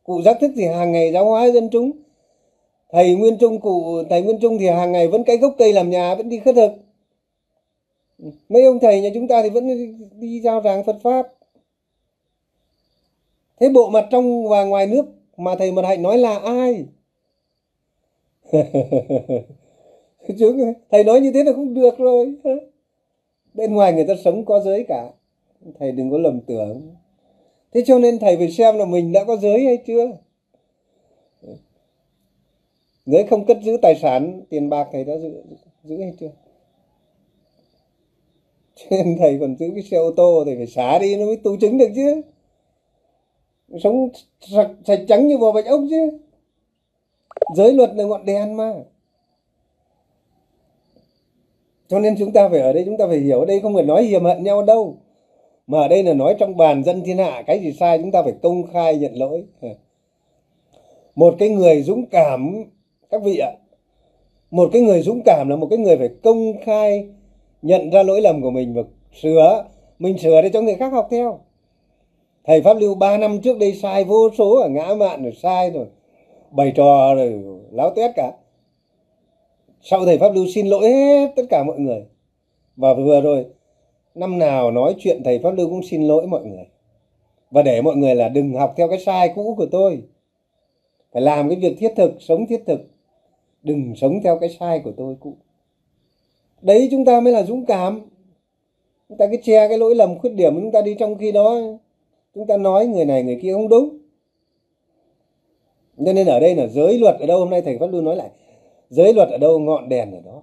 Cụ 0.04 0.22
giác 0.22 0.38
thức 0.42 0.52
thì 0.56 0.66
hàng 0.66 0.92
ngày 0.92 1.12
giáo 1.12 1.26
hóa 1.26 1.46
dân 1.46 1.70
chúng. 1.70 1.92
Thầy 2.92 3.16
nguyên 3.16 3.38
trung 3.38 3.60
cụ 3.62 4.04
thầy 4.10 4.22
nguyên 4.22 4.40
trung 4.40 4.58
thì 4.60 4.68
hàng 4.68 4.92
ngày 4.92 5.08
vẫn 5.08 5.24
cái 5.24 5.38
gốc 5.38 5.56
cây 5.58 5.74
làm 5.74 5.90
nhà 5.90 6.16
vẫn 6.16 6.30
đi 6.30 6.40
khất 6.40 6.56
thực. 6.56 6.72
Mấy 8.50 8.66
ông 8.66 8.80
thầy 8.80 9.02
nhà 9.02 9.10
chúng 9.14 9.28
ta 9.28 9.44
thì 9.44 9.50
vẫn 9.50 9.68
đi, 9.68 9.94
đi 10.20 10.40
giao 10.40 10.62
giảng 10.62 10.84
phật 10.84 10.98
pháp. 11.04 11.28
Thế 13.60 13.70
bộ 13.70 13.90
mặt 13.90 14.08
trong 14.12 14.48
và 14.48 14.64
ngoài 14.64 14.88
nước 14.88 15.06
mà 15.38 15.56
thầy 15.56 15.72
mật 15.72 15.86
hạnh 15.86 16.02
nói 16.02 16.18
là 16.18 16.38
ai? 16.40 16.86
Chứ 20.40 20.74
thầy 20.92 21.04
nói 21.04 21.20
như 21.20 21.32
thế 21.32 21.44
là 21.44 21.54
không 21.54 21.74
được 21.74 21.98
rồi. 21.98 22.34
Bên 23.54 23.74
ngoài 23.74 23.94
người 23.94 24.06
ta 24.08 24.14
sống 24.24 24.46
có 24.46 24.60
giới 24.60 24.86
cả 24.88 25.12
thầy 25.80 25.92
đừng 25.92 26.12
có 26.12 26.18
lầm 26.18 26.42
tưởng. 26.42 26.96
Thế 27.74 27.84
cho 27.86 28.00
nên 28.00 28.20
thầy 28.20 28.38
phải 28.38 28.52
xem 28.52 28.78
là 28.78 28.86
mình 28.86 29.12
đã 29.12 29.24
có 29.24 29.38
giới 29.38 29.66
hay 29.66 29.78
chưa? 29.88 30.12
Giới 33.06 33.28
không 33.28 33.46
cất 33.46 33.58
giữ 33.64 33.78
tài 33.82 33.96
sản 33.96 34.42
tiền 34.50 34.70
bạc 34.70 34.88
thầy 34.92 35.04
đã 35.04 35.18
giữ, 35.18 35.44
giữ 35.84 35.98
hay 36.02 36.14
chưa? 36.20 36.32
Cho 38.76 38.86
nên 38.90 39.18
thầy 39.20 39.38
còn 39.40 39.56
giữ 39.56 39.72
cái 39.76 39.84
xe 39.84 39.98
ô 39.98 40.12
tô 40.12 40.44
thì 40.46 40.56
phải 40.56 40.68
xả 40.68 41.00
đi 41.00 41.16
nó 41.16 41.26
mới 41.26 41.38
tu 41.38 41.58
chứng 41.58 41.78
được 41.78 41.90
chứ. 41.96 42.22
Sống 43.84 44.10
sạch, 44.40 44.72
sạch 44.86 45.00
trắng 45.08 45.28
như 45.28 45.38
bò 45.38 45.52
bạch 45.52 45.66
ốc 45.66 45.82
chứ. 45.90 46.20
Giới 47.56 47.74
luật 47.74 47.96
là 47.96 48.04
ngọn 48.04 48.26
đèn 48.26 48.58
mà. 48.58 48.74
Cho 51.88 52.00
nên 52.00 52.16
chúng 52.20 52.32
ta 52.32 52.50
phải 52.50 52.60
ở 52.60 52.74
đây 52.74 52.84
chúng 52.86 52.98
ta 52.98 53.08
phải 53.08 53.18
hiểu 53.18 53.40
ở 53.40 53.46
đây 53.46 53.60
không 53.60 53.76
phải 53.76 53.84
nói 53.84 54.04
hiềm 54.04 54.24
hận 54.24 54.44
nhau 54.44 54.64
đâu 54.64 54.98
mà 55.70 55.80
ở 55.80 55.88
đây 55.88 56.04
là 56.04 56.14
nói 56.14 56.36
trong 56.40 56.58
bàn 56.58 56.84
dân 56.84 57.02
thiên 57.06 57.18
hạ, 57.18 57.44
cái 57.48 57.60
gì 57.60 57.74
sai 57.74 57.98
chúng 57.98 58.12
ta 58.12 58.24
phải 58.24 58.34
công 58.42 58.64
khai 58.74 58.98
nhận 58.98 59.14
lỗi. 59.16 59.44
Một 61.16 61.36
cái 61.40 61.50
người 61.50 61.82
dũng 61.82 62.06
cảm, 62.06 62.64
các 63.10 63.24
vị 63.24 63.38
ạ, 63.38 63.52
một 64.52 64.70
cái 64.74 64.82
người 64.82 65.02
dũng 65.02 65.22
cảm 65.26 65.50
là 65.50 65.56
một 65.56 65.68
cái 65.70 65.80
người 65.80 65.98
phải 65.98 66.10
công 66.24 66.54
khai 66.64 67.08
nhận 67.62 67.90
ra 67.90 68.04
lỗi 68.04 68.22
lầm 68.22 68.42
của 68.42 68.52
mình 68.52 68.74
và 68.74 68.82
sửa, 69.22 69.66
mình 70.00 70.18
sửa 70.18 70.42
để 70.42 70.50
cho 70.50 70.62
người 70.62 70.76
khác 70.76 70.94
học 70.94 71.08
theo. 71.12 71.40
Thầy 72.46 72.62
pháp 72.62 72.74
lưu 72.74 72.96
3 72.96 73.18
năm 73.18 73.42
trước 73.42 73.58
đây 73.58 73.74
sai 73.74 74.04
vô 74.04 74.30
số 74.38 74.56
ở 74.62 74.70
ngã 74.70 74.96
mạn 74.98 75.24
rồi, 75.24 75.34
sai 75.42 75.70
rồi, 75.70 75.86
bày 76.52 76.72
trò 76.76 77.16
rồi, 77.16 77.42
láo 77.72 77.94
tét 77.96 78.12
cả. 78.16 78.32
Sau 79.82 80.06
thầy 80.06 80.18
pháp 80.18 80.36
lưu 80.36 80.46
xin 80.56 80.68
lỗi 80.68 80.90
hết 80.90 81.34
tất 81.36 81.44
cả 81.50 81.64
mọi 81.64 81.80
người. 81.80 82.06
Và 82.76 82.94
vừa 82.94 83.22
rồi 83.22 83.46
năm 84.20 84.40
nào 84.40 84.72
nói 84.72 84.96
chuyện 85.00 85.22
thầy 85.26 85.40
pháp 85.40 85.52
lưu 85.52 85.70
cũng 85.70 85.84
xin 85.84 86.08
lỗi 86.08 86.28
mọi 86.28 86.46
người. 86.46 86.66
Và 87.52 87.62
để 87.62 87.82
mọi 87.82 87.96
người 87.96 88.16
là 88.16 88.30
đừng 88.30 88.54
học 88.54 88.74
theo 88.78 88.90
cái 88.90 89.00
sai 89.00 89.32
cũ 89.36 89.56
của 89.58 89.66
tôi. 89.66 90.02
Phải 91.12 91.22
làm 91.22 91.50
cái 91.50 91.60
việc 91.60 91.76
thiết 91.80 91.94
thực, 91.96 92.12
sống 92.20 92.46
thiết 92.46 92.64
thực. 92.68 92.80
Đừng 93.64 93.96
sống 93.96 94.20
theo 94.24 94.40
cái 94.40 94.50
sai 94.60 94.80
của 94.80 94.92
tôi 94.98 95.16
cũ. 95.20 95.38
Đấy, 96.62 96.88
chúng 96.92 97.06
ta 97.06 97.20
mới 97.20 97.34
là 97.34 97.44
dũng 97.44 97.66
cảm. 97.66 98.02
Chúng 99.10 99.18
ta 99.18 99.28
cứ 99.32 99.38
che 99.44 99.68
cái 99.68 99.78
lỗi 99.78 99.96
lầm, 99.96 100.20
khuyết 100.20 100.30
điểm 100.30 100.56
của 100.56 100.62
chúng 100.62 100.72
ta 100.72 100.82
đi 100.82 100.96
trong 101.00 101.18
khi 101.18 101.32
đó. 101.32 101.60
Chúng 102.36 102.48
ta 102.48 102.58
nói 102.58 102.88
người 102.88 103.06
này, 103.06 103.24
người 103.24 103.40
kia 103.42 103.54
không 103.54 103.70
đúng. 103.70 103.98
Cho 106.06 106.14
nên 106.14 106.28
ở 106.28 106.40
đây 106.40 106.56
là 106.56 106.68
giới 106.68 107.00
luật 107.00 107.20
ở 107.20 107.26
đâu? 107.26 107.40
Hôm 107.40 107.50
nay 107.50 107.62
thầy 107.62 107.78
pháp 107.78 107.88
lưu 107.88 108.02
nói 108.02 108.16
lại. 108.16 108.30
Giới 108.90 109.14
luật 109.14 109.30
ở 109.30 109.38
đâu? 109.38 109.60
Ngọn 109.60 109.90
đèn 109.90 110.12
ở 110.12 110.22
đó. 110.26 110.42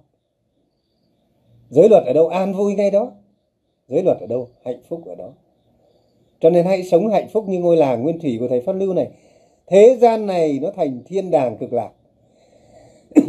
Giới 1.69 1.89
luật 1.89 2.03
ở 2.05 2.13
đâu? 2.13 2.27
An 2.27 2.53
vui 2.53 2.75
ngay 2.75 2.91
đó 2.91 3.11
giới 3.87 4.03
luật 4.03 4.17
ở 4.19 4.27
đâu? 4.27 4.47
Hạnh 4.65 4.79
phúc 4.87 5.01
ở 5.05 5.15
đó. 5.15 5.29
Cho 6.39 6.49
nên 6.49 6.65
hãy 6.65 6.83
sống 6.83 7.09
hạnh 7.09 7.27
phúc 7.33 7.47
như 7.47 7.59
ngôi 7.59 7.77
làng 7.77 8.03
nguyên 8.03 8.19
thủy 8.19 8.37
của 8.39 8.47
thầy 8.47 8.61
phát 8.61 8.75
lưu 8.75 8.93
này. 8.93 9.07
Thế 9.67 9.97
gian 10.01 10.25
này 10.25 10.59
nó 10.61 10.71
thành 10.75 11.01
thiên 11.05 11.31
đàng 11.31 11.57
cực 11.57 11.73
lạc. 11.73 11.89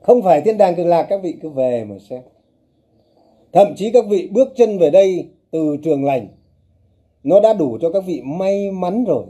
Không 0.00 0.22
phải 0.22 0.40
thiên 0.40 0.58
đàng 0.58 0.74
cực 0.74 0.86
lạc, 0.86 1.02
các 1.02 1.22
vị 1.22 1.36
cứ 1.42 1.48
về 1.48 1.84
mà 1.84 1.98
xem. 1.98 2.22
Thậm 3.52 3.74
chí 3.76 3.90
các 3.90 4.04
vị 4.08 4.28
bước 4.32 4.48
chân 4.56 4.78
về 4.78 4.90
đây 4.90 5.28
từ 5.50 5.76
trường 5.82 6.04
lành, 6.04 6.28
nó 7.22 7.40
đã 7.40 7.52
đủ 7.52 7.78
cho 7.80 7.90
các 7.90 8.04
vị 8.06 8.22
may 8.24 8.70
mắn 8.70 9.04
rồi. 9.04 9.24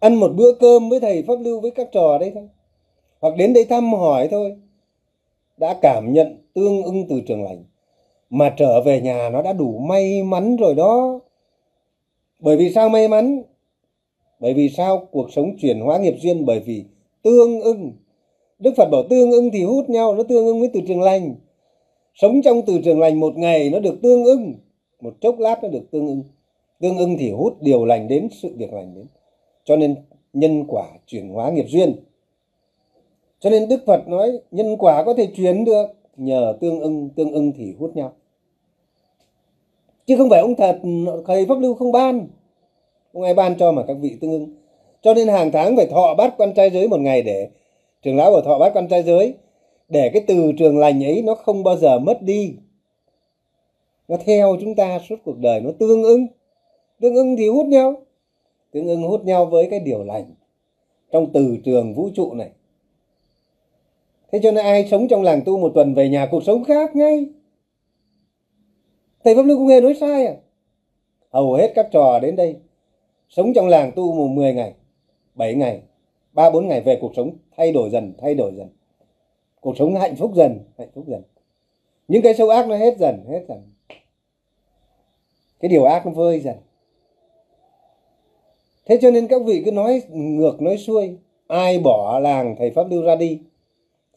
Ăn 0.00 0.14
một 0.14 0.32
bữa 0.36 0.52
cơm 0.60 0.88
với 0.88 1.00
thầy 1.00 1.22
pháp 1.22 1.40
lưu 1.40 1.60
với 1.60 1.70
các 1.70 1.88
trò 1.92 2.18
đấy 2.18 2.32
thôi. 2.34 2.48
Hoặc 3.20 3.36
đến 3.36 3.52
đây 3.52 3.64
thăm 3.64 3.92
hỏi 3.92 4.28
thôi, 4.30 4.56
đã 5.56 5.78
cảm 5.82 6.12
nhận 6.12 6.42
tương 6.54 6.82
ưng 6.82 7.06
từ 7.08 7.20
trường 7.26 7.44
lành 7.44 7.64
mà 8.30 8.54
trở 8.56 8.80
về 8.80 9.00
nhà 9.00 9.30
nó 9.32 9.42
đã 9.42 9.52
đủ 9.52 9.78
may 9.78 10.22
mắn 10.22 10.56
rồi 10.56 10.74
đó. 10.74 11.20
Bởi 12.38 12.56
vì 12.56 12.72
sao 12.72 12.88
may 12.88 13.08
mắn? 13.08 13.42
Bởi 14.40 14.54
vì 14.54 14.68
sao 14.68 15.06
cuộc 15.10 15.32
sống 15.32 15.56
chuyển 15.58 15.80
hóa 15.80 15.98
nghiệp 15.98 16.14
duyên? 16.20 16.46
Bởi 16.46 16.60
vì 16.60 16.84
tương 17.22 17.60
ưng. 17.60 17.92
Đức 18.58 18.74
phật 18.76 18.88
bảo 18.90 19.02
tương 19.10 19.30
ưng 19.30 19.50
thì 19.50 19.64
hút 19.64 19.90
nhau, 19.90 20.14
nó 20.14 20.22
tương 20.22 20.46
ưng 20.46 20.60
với 20.60 20.70
từ 20.74 20.80
trường 20.88 21.02
lành. 21.02 21.34
Sống 22.14 22.42
trong 22.42 22.62
từ 22.66 22.80
trường 22.84 23.00
lành 23.00 23.20
một 23.20 23.36
ngày 23.36 23.70
nó 23.70 23.78
được 23.78 24.02
tương 24.02 24.24
ưng, 24.24 24.54
một 25.00 25.14
chốc 25.20 25.38
lát 25.38 25.62
nó 25.62 25.68
được 25.68 25.90
tương 25.90 26.06
ưng. 26.06 26.22
Tương 26.80 26.98
ưng 26.98 27.16
thì 27.18 27.30
hút 27.30 27.62
điều 27.62 27.84
lành 27.84 28.08
đến, 28.08 28.28
sự 28.42 28.54
việc 28.56 28.72
lành 28.72 28.94
đến. 28.94 29.06
Cho 29.64 29.76
nên 29.76 29.94
nhân 30.32 30.64
quả 30.68 30.86
chuyển 31.06 31.28
hóa 31.28 31.50
nghiệp 31.50 31.66
duyên. 31.68 31.94
Cho 33.40 33.50
nên 33.50 33.68
đức 33.68 33.80
phật 33.86 34.08
nói, 34.08 34.38
nhân 34.50 34.76
quả 34.76 35.04
có 35.04 35.14
thể 35.14 35.26
chuyển 35.26 35.64
được 35.64 35.86
nhờ 36.18 36.56
tương 36.60 36.80
ưng 36.80 37.10
tương 37.16 37.32
ưng 37.32 37.52
thì 37.56 37.74
hút 37.78 37.96
nhau. 37.96 38.12
Chứ 40.06 40.16
không 40.16 40.30
phải 40.30 40.40
ông 40.40 40.54
thật 40.54 40.80
thầy 41.26 41.46
pháp 41.46 41.58
lưu 41.58 41.74
không 41.74 41.92
ban. 41.92 42.26
Không 43.12 43.22
ai 43.22 43.34
ban 43.34 43.58
cho 43.58 43.72
mà 43.72 43.82
các 43.86 43.96
vị 44.00 44.16
tương 44.20 44.30
ưng. 44.30 44.54
Cho 45.02 45.14
nên 45.14 45.28
hàng 45.28 45.52
tháng 45.52 45.76
phải 45.76 45.86
thọ 45.86 46.14
bát 46.14 46.34
quan 46.38 46.54
trai 46.54 46.70
giới 46.70 46.88
một 46.88 47.00
ngày 47.00 47.22
để 47.22 47.48
trường 48.02 48.16
lão 48.16 48.32
bảo 48.32 48.40
thọ 48.40 48.58
bát 48.58 48.72
quan 48.74 48.88
trai 48.88 49.02
giới, 49.02 49.34
để 49.88 50.10
cái 50.12 50.24
từ 50.26 50.52
trường 50.58 50.78
lành 50.78 51.04
ấy 51.04 51.22
nó 51.22 51.34
không 51.34 51.64
bao 51.64 51.76
giờ 51.76 51.98
mất 51.98 52.22
đi. 52.22 52.54
Nó 54.08 54.16
theo 54.24 54.56
chúng 54.60 54.74
ta 54.74 54.98
suốt 55.08 55.16
cuộc 55.24 55.38
đời, 55.38 55.60
nó 55.60 55.70
tương 55.78 56.02
ưng. 56.02 56.26
Tương 57.00 57.14
ưng 57.14 57.36
thì 57.36 57.48
hút 57.48 57.66
nhau. 57.66 57.94
Tương 58.72 58.86
ưng 58.86 59.02
hút 59.02 59.24
nhau 59.24 59.46
với 59.46 59.68
cái 59.70 59.80
điều 59.80 60.04
lành. 60.04 60.34
Trong 61.10 61.32
từ 61.32 61.56
trường 61.64 61.94
vũ 61.94 62.08
trụ 62.14 62.34
này 62.34 62.50
thế 64.32 64.40
cho 64.42 64.50
nên 64.50 64.64
ai 64.64 64.88
sống 64.90 65.08
trong 65.08 65.22
làng 65.22 65.42
tu 65.46 65.58
một 65.58 65.72
tuần 65.74 65.94
về 65.94 66.08
nhà, 66.08 66.28
cuộc 66.30 66.42
sống 66.44 66.64
khác 66.64 66.96
ngay. 66.96 67.26
Thầy 69.24 69.34
pháp 69.34 69.42
lưu 69.42 69.58
không 69.58 69.68
hề 69.68 69.80
nói 69.80 69.94
sai 69.94 70.26
à? 70.26 70.34
Hầu 71.30 71.54
hết 71.54 71.72
các 71.74 71.88
trò 71.92 72.18
đến 72.18 72.36
đây, 72.36 72.56
sống 73.28 73.52
trong 73.54 73.68
làng 73.68 73.92
tu 73.96 74.12
một 74.12 74.26
10 74.26 74.54
ngày 74.54 74.74
7 75.34 75.54
ngày, 75.54 75.80
ba 76.32 76.50
bốn 76.50 76.68
ngày 76.68 76.80
về 76.80 76.98
cuộc 77.00 77.12
sống 77.16 77.30
thay 77.56 77.72
đổi 77.72 77.90
dần, 77.90 78.12
thay 78.18 78.34
đổi 78.34 78.52
dần. 78.54 78.68
Cuộc 79.60 79.76
sống 79.78 79.94
hạnh 79.94 80.16
phúc 80.16 80.32
dần, 80.34 80.58
hạnh 80.78 80.88
phúc 80.94 81.04
dần. 81.08 81.22
Những 82.08 82.22
cái 82.22 82.34
sâu 82.34 82.48
ác 82.48 82.68
nó 82.68 82.76
hết 82.76 82.98
dần 82.98 83.24
hết 83.28 83.44
dần. 83.48 83.62
Cái 85.60 85.68
điều 85.68 85.84
ác 85.84 86.06
nó 86.06 86.12
vơi 86.12 86.40
dần. 86.40 86.56
Thế 88.86 88.98
cho 89.02 89.10
nên 89.10 89.28
các 89.28 89.42
vị 89.44 89.62
cứ 89.64 89.72
nói 89.72 90.02
ngược, 90.10 90.62
nói 90.62 90.78
xuôi. 90.78 91.16
Ai 91.46 91.78
bỏ 91.78 92.18
làng 92.18 92.56
thầy 92.58 92.70
pháp 92.70 92.90
lưu 92.90 93.02
ra 93.02 93.16
đi 93.16 93.40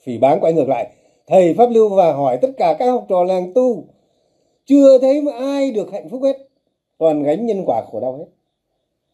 phỉ 0.04 0.18
báng 0.18 0.40
quay 0.42 0.54
ngược 0.54 0.70
lại. 0.70 0.92
Thầy 1.28 1.54
pháp 1.54 1.70
lưu 1.72 1.90
và 1.90 2.14
hỏi 2.14 2.38
tất 2.42 2.52
cả 2.58 2.76
các 2.80 2.92
học 2.92 3.06
trò 3.10 3.24
làng 3.24 3.54
tu, 3.54 3.84
chưa 4.66 5.00
thấy 5.00 5.22
mà 5.22 5.32
ai 5.32 5.72
được 5.72 5.92
hạnh 5.92 6.10
phúc 6.10 6.22
hết? 6.24 6.38
Toàn 6.98 7.24
gánh 7.24 7.46
nhân 7.46 7.64
quả 7.66 7.82
khổ 7.92 8.00
đau 8.00 8.18
hết. 8.18 8.26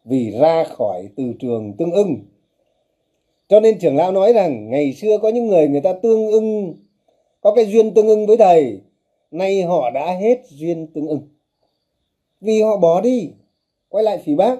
Vì 0.05 0.31
ra 0.31 0.63
khỏi 0.63 1.09
từ 1.15 1.23
trường 1.39 1.73
tương 1.77 1.91
ưng. 1.91 2.17
Cho 3.47 3.59
nên 3.59 3.79
trưởng 3.79 3.95
lão 3.95 4.11
nói 4.11 4.33
rằng, 4.33 4.69
ngày 4.69 4.93
xưa 4.93 5.17
có 5.17 5.29
những 5.29 5.47
người 5.47 5.67
người 5.67 5.81
ta 5.81 5.93
tương 5.93 6.27
ưng, 6.27 6.75
có 7.41 7.53
cái 7.53 7.65
duyên 7.65 7.93
tương 7.93 8.07
ưng 8.07 8.25
với 8.25 8.38
thầy, 8.38 8.81
nay 9.31 9.61
họ 9.61 9.89
đã 9.89 10.13
hết 10.13 10.41
duyên 10.49 10.88
tương 10.93 11.07
ưng. 11.07 11.21
Vì 12.41 12.61
họ 12.61 12.77
bỏ 12.77 13.01
đi, 13.01 13.31
quay 13.89 14.03
lại 14.03 14.17
phỉ 14.17 14.35
bác, 14.35 14.59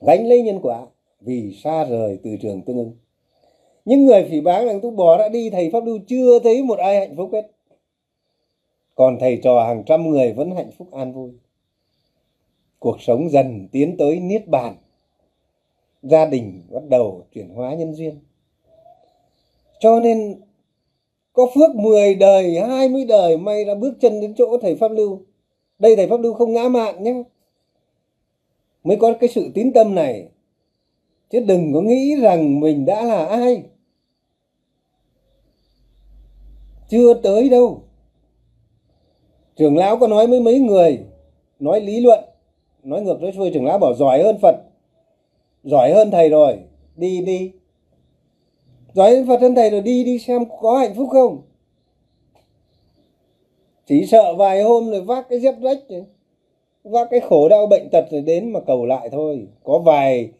gánh 0.00 0.26
lấy 0.28 0.42
nhân 0.42 0.60
quả 0.62 0.86
vì 1.20 1.54
xa 1.62 1.84
rời 1.84 2.18
từ 2.24 2.30
trường 2.42 2.62
tương 2.62 2.76
ưng 2.76 2.92
những 3.84 4.06
người 4.06 4.26
phỉ 4.30 4.40
báng 4.40 4.66
rằng 4.66 4.80
tôi 4.80 4.90
bỏ 4.90 5.18
đã 5.18 5.28
đi, 5.28 5.50
thầy 5.50 5.70
pháp 5.70 5.84
lưu 5.84 5.98
chưa 6.06 6.38
thấy 6.38 6.62
một 6.62 6.78
ai 6.78 6.98
hạnh 6.98 7.16
phúc 7.16 7.30
hết. 7.32 7.50
Còn 8.94 9.18
thầy 9.20 9.40
trò 9.42 9.64
hàng 9.66 9.82
trăm 9.86 10.10
người 10.10 10.32
vẫn 10.32 10.50
hạnh 10.50 10.70
phúc 10.78 10.88
an 10.92 11.12
vui. 11.12 11.30
Cuộc 12.78 13.00
sống 13.00 13.30
dần 13.30 13.68
tiến 13.72 13.96
tới 13.96 14.20
niết 14.20 14.48
bàn. 14.48 14.76
Gia 16.02 16.26
đình 16.26 16.62
bắt 16.70 16.82
đầu 16.88 17.26
chuyển 17.32 17.48
hóa 17.48 17.74
nhân 17.74 17.94
duyên. 17.94 18.18
Cho 19.78 20.00
nên, 20.00 20.40
có 21.32 21.46
phước 21.54 21.76
10 21.76 22.14
đời 22.14 22.60
20 22.60 23.04
đời, 23.04 23.36
may 23.36 23.64
ra 23.64 23.74
bước 23.74 23.94
chân 24.00 24.20
đến 24.20 24.34
chỗ 24.38 24.58
thầy 24.58 24.76
pháp 24.76 24.90
lưu. 24.90 25.20
Đây 25.78 25.96
thầy 25.96 26.08
pháp 26.08 26.20
lưu 26.20 26.34
không 26.34 26.52
ngã 26.52 26.68
mạn 26.68 27.02
nhé. 27.02 27.22
Mới 28.84 28.96
có 28.96 29.14
cái 29.20 29.28
sự 29.28 29.50
tín 29.54 29.72
tâm 29.72 29.94
này. 29.94 30.28
Chứ 31.30 31.40
đừng 31.40 31.72
có 31.74 31.80
nghĩ 31.80 32.16
rằng 32.20 32.60
mình 32.60 32.84
đã 32.84 33.04
là 33.04 33.26
ai. 33.26 33.62
Chưa 36.88 37.14
tới 37.14 37.48
đâu. 37.48 37.82
Trưởng 39.56 39.76
lão 39.76 39.98
có 39.98 40.08
nói 40.08 40.26
với 40.26 40.40
mấy 40.40 40.58
người 40.58 40.98
nói 41.58 41.80
lý 41.80 42.00
luận 42.00 42.24
nói 42.84 43.02
ngược 43.02 43.22
nói 43.22 43.32
xuôi 43.36 43.50
trưởng 43.54 43.64
lão 43.64 43.78
bảo 43.78 43.94
giỏi 43.94 44.22
hơn 44.22 44.38
phật. 44.42 44.56
Giỏi 45.64 45.92
hơn 45.92 46.10
thầy 46.10 46.28
rồi 46.28 46.58
đi 46.96 47.20
đi. 47.20 47.52
Giỏi 48.92 49.16
hơn 49.16 49.26
phật 49.26 49.40
hơn 49.40 49.54
thầy 49.54 49.70
rồi 49.70 49.80
đi 49.80 50.04
đi 50.04 50.18
xem 50.18 50.44
có 50.60 50.78
hạnh 50.78 50.94
phúc 50.96 51.08
không. 51.12 51.42
Chỉ 53.86 54.06
sợ 54.06 54.34
vài 54.34 54.62
hôm 54.62 54.90
rồi 54.90 55.00
vác 55.00 55.28
cái 55.28 55.40
dép 55.40 55.54
rách 55.62 55.78
này, 55.90 56.04
vác 56.84 57.08
cái 57.10 57.20
khổ 57.20 57.48
đau 57.48 57.66
bệnh 57.66 57.88
tật 57.92 58.04
rồi 58.10 58.20
đến 58.20 58.52
mà 58.52 58.60
cầu 58.60 58.86
lại 58.86 59.08
thôi. 59.12 59.46
Có 59.64 59.78
vài 59.78 60.30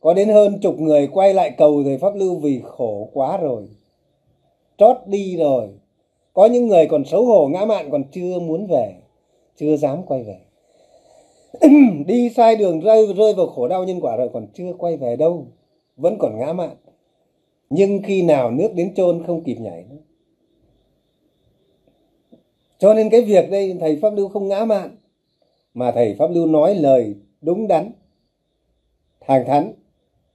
có 0.00 0.14
đến 0.14 0.28
hơn 0.28 0.58
chục 0.62 0.80
người 0.80 1.06
quay 1.06 1.34
lại 1.34 1.54
cầu 1.58 1.82
thầy 1.84 1.98
pháp 1.98 2.14
lưu 2.14 2.36
vì 2.36 2.60
khổ 2.64 3.08
quá 3.12 3.36
rồi 3.36 3.68
trót 4.78 4.96
đi 5.06 5.36
rồi. 5.36 5.68
Có 6.32 6.46
những 6.46 6.66
người 6.66 6.86
còn 6.86 7.04
xấu 7.04 7.24
hổ, 7.24 7.48
ngã 7.48 7.64
mạn 7.64 7.90
còn 7.90 8.04
chưa 8.12 8.38
muốn 8.38 8.66
về, 8.66 8.94
chưa 9.56 9.76
dám 9.76 10.02
quay 10.02 10.22
về. 10.22 10.38
Đi 12.06 12.30
sai 12.30 12.56
đường 12.56 12.80
rơi 12.80 13.14
rơi 13.16 13.34
vào 13.34 13.46
khổ 13.46 13.68
đau 13.68 13.84
nhân 13.84 14.00
quả 14.00 14.16
rồi 14.16 14.28
còn 14.32 14.46
chưa 14.54 14.72
quay 14.78 14.96
về 14.96 15.16
đâu, 15.16 15.46
vẫn 15.96 16.16
còn 16.18 16.38
ngã 16.38 16.52
mạn. 16.52 16.76
Nhưng 17.70 18.02
khi 18.02 18.22
nào 18.22 18.50
nước 18.50 18.68
đến 18.74 18.94
chôn 18.94 19.22
không 19.26 19.44
kịp 19.44 19.56
nhảy 19.60 19.84
nữa. 19.90 19.96
Cho 22.78 22.94
nên 22.94 23.10
cái 23.10 23.20
việc 23.22 23.50
đây, 23.50 23.76
thầy 23.80 23.98
pháp 24.02 24.14
lưu 24.14 24.28
không 24.28 24.48
ngã 24.48 24.64
mạn, 24.64 24.96
mà 25.74 25.90
thầy 25.90 26.14
pháp 26.18 26.30
lưu 26.30 26.46
nói 26.46 26.74
lời 26.74 27.14
đúng 27.40 27.68
đắn, 27.68 27.90
thẳng 29.20 29.44
thắn, 29.46 29.72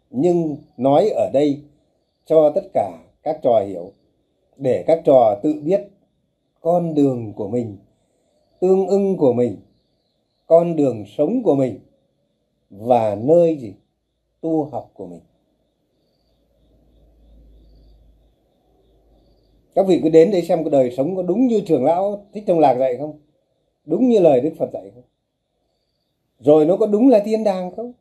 nhưng 0.10 0.58
nói 0.78 1.10
ở 1.10 1.30
đây 1.34 1.62
cho 2.26 2.52
tất 2.56 2.64
cả 2.74 2.91
các 3.24 3.39
trò 3.44 3.64
hiểu 3.68 3.91
để 4.58 4.84
các 4.88 5.01
trò 5.06 5.39
tự 5.43 5.54
biết 5.64 5.82
con 6.62 6.93
đường 6.93 7.34
của 7.34 7.47
mình, 7.47 7.78
tương 8.60 8.88
ưng 8.88 9.18
của 9.18 9.34
mình, 9.34 9.58
con 10.47 10.76
đường 10.76 11.06
sống 11.18 11.43
của 11.43 11.56
mình 11.56 11.80
và 12.70 13.16
nơi 13.16 13.58
gì 13.58 13.74
tu 14.41 14.64
học 14.64 14.91
của 14.93 15.08
mình. 15.08 15.22
Các 19.76 19.88
vị 19.88 19.99
cứ 20.04 20.10
đến 20.10 20.32
để 20.32 20.41
xem 20.41 20.64
cái 20.64 20.72
đời 20.72 20.91
sống 20.97 21.16
có 21.16 21.24
đúng 21.24 21.47
như 21.47 21.62
trường 21.66 21.86
lão 21.86 22.26
thích 22.34 22.43
trong 22.47 22.60
lạc 22.60 22.76
dạy 22.80 22.97
không? 22.97 23.20
Đúng 23.86 24.10
như 24.10 24.20
lời 24.20 24.41
đức 24.41 24.54
phật 24.60 24.70
dạy 24.74 24.91
không? 24.93 25.04
Rồi 26.39 26.66
nó 26.66 26.78
có 26.78 26.86
đúng 26.86 27.10
là 27.10 27.20
thiên 27.20 27.43
đàng 27.43 27.76
không? 27.76 27.93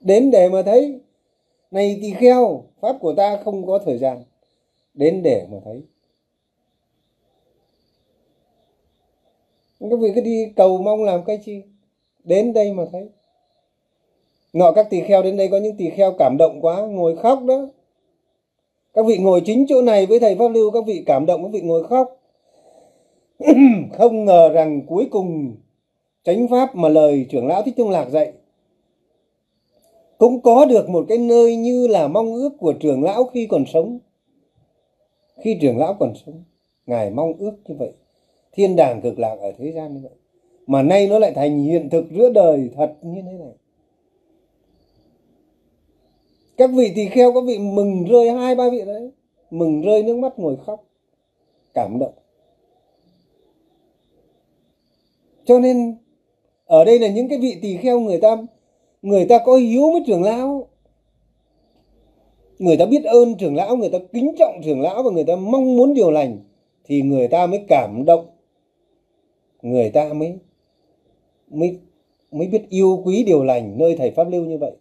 Đến 0.00 0.30
để 0.30 0.48
mà 0.48 0.62
thấy, 0.62 1.00
này 1.70 1.98
tỳ 2.02 2.10
kheo, 2.10 2.64
pháp 2.80 2.96
của 3.00 3.14
ta 3.14 3.36
không 3.44 3.66
có 3.66 3.78
thời 3.78 3.98
gian 3.98 4.22
đến 4.94 5.22
để 5.22 5.46
mà 5.50 5.58
thấy. 5.64 5.82
Các 9.80 9.98
vị 10.00 10.12
cứ 10.14 10.20
đi 10.20 10.52
cầu 10.56 10.82
mong 10.82 11.04
làm 11.04 11.24
cái 11.24 11.38
chi? 11.44 11.62
Đến 12.24 12.52
đây 12.52 12.72
mà 12.72 12.84
thấy. 12.92 13.08
Nọ 14.52 14.72
các 14.72 14.90
tỳ 14.90 15.00
kheo 15.00 15.22
đến 15.22 15.36
đây 15.36 15.48
có 15.48 15.58
những 15.58 15.76
tỳ 15.76 15.90
kheo 15.90 16.12
cảm 16.18 16.36
động 16.38 16.58
quá, 16.60 16.80
ngồi 16.80 17.16
khóc 17.16 17.44
đó. 17.44 17.68
Các 18.94 19.06
vị 19.06 19.18
ngồi 19.18 19.40
chính 19.44 19.66
chỗ 19.68 19.82
này 19.82 20.06
với 20.06 20.20
thầy 20.20 20.34
pháp 20.34 20.48
lưu, 20.48 20.70
các 20.70 20.84
vị 20.86 21.02
cảm 21.06 21.26
động, 21.26 21.42
các 21.42 21.48
vị 21.52 21.60
ngồi 21.60 21.84
khóc. 21.84 22.16
Không 23.92 24.24
ngờ 24.24 24.48
rằng 24.48 24.82
cuối 24.86 25.08
cùng, 25.10 25.56
chánh 26.24 26.48
pháp 26.48 26.76
mà 26.76 26.88
lời 26.88 27.26
trưởng 27.30 27.46
lão 27.46 27.62
thích 27.62 27.74
trung 27.76 27.90
lạc 27.90 28.08
dạy, 28.08 28.32
cũng 30.18 30.40
có 30.40 30.64
được 30.64 30.88
một 30.88 31.04
cái 31.08 31.18
nơi 31.18 31.56
như 31.56 31.86
là 31.86 32.08
mong 32.08 32.34
ước 32.34 32.50
của 32.58 32.72
trưởng 32.72 33.04
lão 33.04 33.24
khi 33.24 33.46
còn 33.46 33.64
sống 33.72 33.98
khi 35.42 35.58
trưởng 35.60 35.78
lão 35.78 35.94
còn 36.00 36.12
sống, 36.26 36.44
ngài 36.86 37.10
mong 37.10 37.32
ước 37.38 37.52
như 37.66 37.74
vậy. 37.78 37.92
Thiên 38.52 38.76
đàng 38.76 39.00
cực 39.02 39.18
lạc 39.18 39.36
ở 39.40 39.52
thế 39.58 39.72
gian 39.72 39.94
như 39.94 40.00
vậy. 40.02 40.12
Mà 40.66 40.82
nay 40.82 41.08
nó 41.08 41.18
lại 41.18 41.32
thành 41.34 41.62
hiện 41.62 41.90
thực 41.90 42.04
giữa 42.10 42.30
đời 42.30 42.70
thật 42.76 42.94
như 43.02 43.22
thế 43.22 43.32
này. 43.32 43.52
Các 46.56 46.70
vị 46.74 46.92
tỳ 46.94 47.06
kheo, 47.06 47.32
các 47.32 47.40
vị 47.46 47.58
mừng 47.58 48.04
rơi 48.04 48.30
hai 48.30 48.54
ba 48.54 48.70
vị 48.70 48.84
đấy. 48.86 49.10
Mừng 49.50 49.82
rơi 49.82 50.02
nước 50.02 50.16
mắt 50.16 50.38
ngồi 50.38 50.56
khóc. 50.66 50.84
Cảm 51.74 51.98
động. 52.00 52.12
Cho 55.44 55.58
nên, 55.58 55.96
ở 56.64 56.84
đây 56.84 56.98
là 56.98 57.08
những 57.08 57.28
cái 57.28 57.38
vị 57.38 57.58
tỳ 57.62 57.76
kheo 57.76 58.00
người 58.00 58.20
ta 58.20 58.36
người 59.02 59.26
ta 59.26 59.38
có 59.44 59.56
hiếu 59.56 59.92
với 59.92 60.02
trưởng 60.06 60.22
lão 60.22 60.68
người 62.60 62.76
ta 62.76 62.86
biết 62.86 63.04
ơn 63.04 63.34
trưởng 63.34 63.56
lão, 63.56 63.76
người 63.76 63.88
ta 63.88 63.98
kính 64.12 64.34
trọng 64.38 64.60
trưởng 64.64 64.80
lão 64.80 65.02
và 65.02 65.10
người 65.10 65.24
ta 65.24 65.36
mong 65.36 65.76
muốn 65.76 65.94
điều 65.94 66.10
lành, 66.10 66.38
thì 66.84 67.02
người 67.02 67.28
ta 67.28 67.46
mới 67.46 67.60
cảm 67.68 68.04
động. 68.06 68.26
Người 69.62 69.90
ta 69.90 70.12
mới 70.12 70.32
mới 71.50 71.78
mới 72.32 72.46
biết 72.46 72.62
yêu 72.68 73.02
quý 73.04 73.24
điều 73.24 73.44
lành 73.44 73.78
nơi 73.78 73.96
thầy 73.96 74.10
pháp 74.10 74.30
lưu 74.30 74.44
như 74.44 74.58
vậy. 74.58 74.72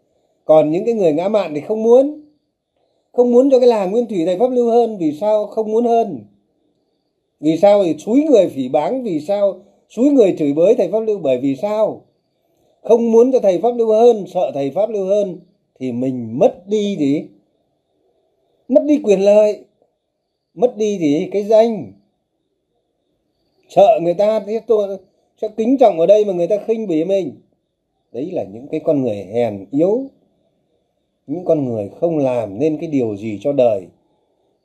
Còn 0.46 0.72
những 0.72 0.86
cái 0.86 0.94
người 0.94 1.14
ngã 1.14 1.28
mạn 1.28 1.52
thì 1.56 1.62
không 1.62 1.84
muốn 1.84 2.22
không 3.12 3.32
muốn 3.32 3.52
cho 3.52 3.60
cái 3.60 3.68
làng 3.68 3.92
nguyên 3.92 4.06
thủy 4.06 4.26
thầy 4.26 4.40
pháp 4.40 4.52
lưu 4.52 4.70
hơn. 4.70 4.98
Vì 4.98 5.12
sao 5.12 5.46
không 5.46 5.72
muốn 5.72 5.86
hơn? 5.86 6.20
Vì 7.40 7.58
sao 7.58 7.84
thì 7.84 7.96
suối 7.98 8.22
người 8.22 8.48
phỉ 8.50 8.70
báng? 8.70 9.04
Vì 9.04 9.20
sao 9.20 9.62
suối 9.90 10.10
người 10.10 10.36
chửi 10.40 10.54
bới 10.54 10.76
thầy 10.76 10.92
pháp 10.92 11.00
lưu? 11.00 11.20
Bởi 11.20 11.38
vì 11.38 11.56
sao? 11.56 12.06
Không 12.82 13.12
muốn 13.12 13.32
cho 13.32 13.40
thầy 13.40 13.60
pháp 13.60 13.72
lưu 13.76 13.88
hơn, 13.88 14.26
sợ 14.28 14.52
thầy 14.54 14.72
pháp 14.72 14.90
lưu 14.90 15.06
hơn, 15.06 15.40
thì 15.80 15.92
mình 15.92 16.40
mất 16.40 16.68
đi 16.68 16.96
gì? 17.00 17.28
Mất 18.70 18.84
đi 18.86 19.00
quyền 19.04 19.20
lợi, 19.20 19.66
mất 20.54 20.78
đi 20.78 20.98
gì? 21.00 21.30
Cái 21.32 21.44
danh. 21.44 21.92
Sợ 23.70 24.00
người 24.02 24.14
ta 24.14 24.40
thế 24.40 24.62
tôi 24.68 24.98
sẽ 25.42 25.48
kính 25.58 25.78
trọng 25.78 26.00
ở 26.00 26.06
đây 26.06 26.26
mà 26.26 26.34
người 26.34 26.48
ta 26.48 26.58
khinh 26.68 26.88
bỉ 26.88 27.04
mình. 27.04 27.42
Đấy 28.12 28.32
là 28.32 28.44
những 28.44 28.68
cái 28.68 28.80
con 28.80 29.02
người 29.02 29.16
hèn 29.16 29.66
yếu, 29.72 30.04
những 31.28 31.46
con 31.46 31.66
người 31.66 31.90
không 32.00 32.18
làm 32.18 32.60
nên 32.60 32.78
cái 32.78 32.90
điều 32.90 33.16
gì 33.16 33.40
cho 33.42 33.54
đời. 33.54 33.82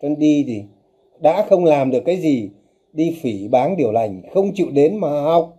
Cho 0.02 0.08
nên 0.08 0.18
đi 0.18 0.44
thì 0.46 0.62
đã 1.20 1.46
không 1.48 1.64
làm 1.64 1.90
được 1.90 2.02
cái 2.06 2.16
gì, 2.16 2.50
đi 2.92 3.18
phỉ 3.22 3.48
báng 3.48 3.76
điều 3.76 3.92
lành, 3.92 4.22
không 4.34 4.54
chịu 4.54 4.66
đến 4.70 4.96
mà 4.96 5.22
học, 5.22 5.56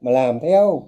mà 0.00 0.10
làm 0.10 0.40
theo. 0.40 0.82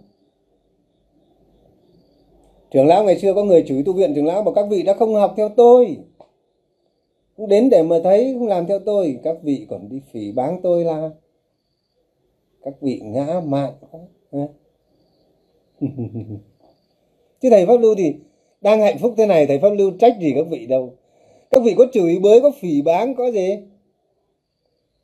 Trưởng 2.71 2.87
lão 2.87 3.05
ngày 3.05 3.19
xưa 3.19 3.35
có 3.35 3.45
người 3.45 3.65
chửi 3.69 3.83
tu 3.83 3.93
viện 3.93 4.13
trưởng 4.15 4.27
lão 4.27 4.43
bảo, 4.43 4.55
các 4.55 4.67
vị 4.71 4.83
đã 4.83 4.95
không 4.95 5.15
học 5.15 5.35
theo 5.37 5.49
tôi 5.49 5.97
cũng 7.37 7.49
đến 7.49 7.71
để 7.71 7.83
mà 7.83 7.97
thấy 8.05 8.35
không 8.39 8.49
làm 8.49 8.67
theo 8.67 8.79
tôi. 8.79 9.19
Các 9.23 9.37
vị 9.43 9.67
còn 9.71 9.89
đi 9.89 10.01
phỉ 10.13 10.33
báng 10.33 10.61
tôi 10.63 10.85
là 10.85 11.11
các 12.63 12.75
vị 12.81 13.01
ngã 13.05 13.41
mạn 13.45 13.73
chứ 17.41 17.51
thầy 17.51 17.67
pháp 17.67 17.81
lưu 17.81 17.95
thì 17.95 18.15
đang 18.61 18.81
hạnh 18.81 18.99
phúc 18.99 19.15
thế 19.17 19.27
này, 19.27 19.47
thầy 19.47 19.59
pháp 19.59 19.71
lưu 19.71 19.91
trách 19.99 20.17
gì 20.21 20.33
các 20.37 20.47
vị 20.51 20.67
đâu. 20.67 20.93
Các 21.51 21.63
vị 21.63 21.75
có 21.79 21.87
chửi 21.93 22.19
bới, 22.19 22.41
có 22.41 22.53
phỉ 22.61 22.83
báng, 22.83 23.15
có 23.15 23.31
gì? 23.31 23.59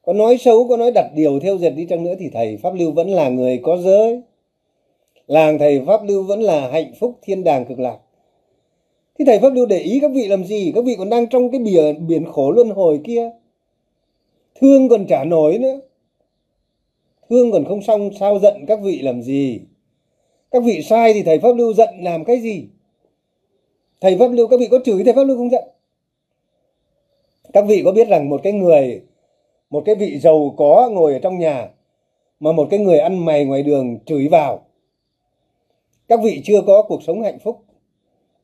Có 0.03 0.13
nói 0.13 0.39
xấu, 0.39 0.69
có 0.69 0.77
nói 0.77 0.93
đặt 0.95 1.11
điều 1.15 1.41
theo 1.41 1.59
dệt 1.59 1.71
đi 1.71 1.87
chăng 1.87 2.05
nữa 2.05 2.15
thì 2.19 2.31
thầy 2.33 2.57
pháp 2.57 2.75
lưu 2.75 2.93
vẫn 2.93 3.11
là 3.11 3.29
người 3.29 3.61
có 3.63 3.77
giới. 3.77 4.23
Làng 5.27 5.59
thầy 5.59 5.81
pháp 5.87 6.05
lưu 6.05 6.23
vẫn 6.23 6.41
là 6.41 6.71
hạnh 6.71 6.93
phúc 7.01 7.19
thiên 7.23 7.45
đàng 7.45 7.65
cực 7.65 7.79
lạc 7.79 7.99
thì 9.19 9.25
thầy 9.25 9.39
pháp 9.39 9.53
lưu 9.53 9.67
để 9.67 9.79
ý 9.79 10.01
các 10.01 10.11
vị 10.15 10.29
làm 10.29 10.45
gì? 10.45 10.73
Các 10.75 10.85
vị 10.85 10.95
còn 10.99 11.11
đang 11.11 11.27
trong 11.27 11.51
cái 11.51 11.61
biển 11.61 12.07
biển 12.07 12.25
khổ 12.33 12.51
luân 12.51 12.71
hồi 12.71 13.01
kia. 13.05 13.31
Thương 14.61 14.89
còn 14.89 15.07
trả 15.07 15.25
nổi 15.25 15.59
nữa. 15.59 15.81
Thương 17.31 17.53
còn 17.53 17.65
không 17.65 17.83
xong, 17.83 18.11
sao 18.21 18.39
giận 18.39 18.67
các 18.69 18.79
vị 18.83 18.99
làm 19.03 19.23
gì? 19.23 19.61
Các 20.51 20.63
vị 20.65 20.83
sai 20.83 21.13
thì 21.15 21.23
thầy 21.23 21.39
pháp 21.39 21.57
lưu 21.57 21.75
giận 21.75 21.89
làm 22.01 22.25
cái 22.25 22.41
gì? 22.41 22.69
Thầy 24.01 24.19
pháp 24.19 24.29
lưu, 24.29 24.49
các 24.49 24.61
vị 24.61 24.69
có 24.71 24.79
chửi 24.85 25.05
thầy 25.05 25.13
pháp 25.13 25.25
lưu 25.25 25.37
không 25.37 25.51
giận? 25.51 25.65
Các 27.53 27.65
vị 27.69 27.83
có 27.85 27.93
biết 27.93 28.09
rằng 28.09 28.29
một 28.29 28.41
cái 28.43 28.53
người, 28.53 29.03
một 29.71 29.83
cái 29.87 29.95
vị 29.95 30.19
giàu 30.19 30.55
có 30.57 30.91
ngồi 30.93 31.13
ở 31.13 31.19
trong 31.19 31.39
nhà, 31.39 31.69
mà 32.41 32.53
một 32.53 32.69
cái 32.71 32.81
người 32.81 32.99
ăn 32.99 33.25
mày 33.25 33.45
ngoài 33.45 33.63
đường 33.63 33.99
chửi 34.07 34.29
vào. 34.29 34.67
Các 36.09 36.21
vị 36.23 36.41
chưa 36.45 36.63
có 36.67 36.83
cuộc 36.89 37.03
sống 37.03 37.23
hạnh 37.23 37.39
phúc 37.39 37.65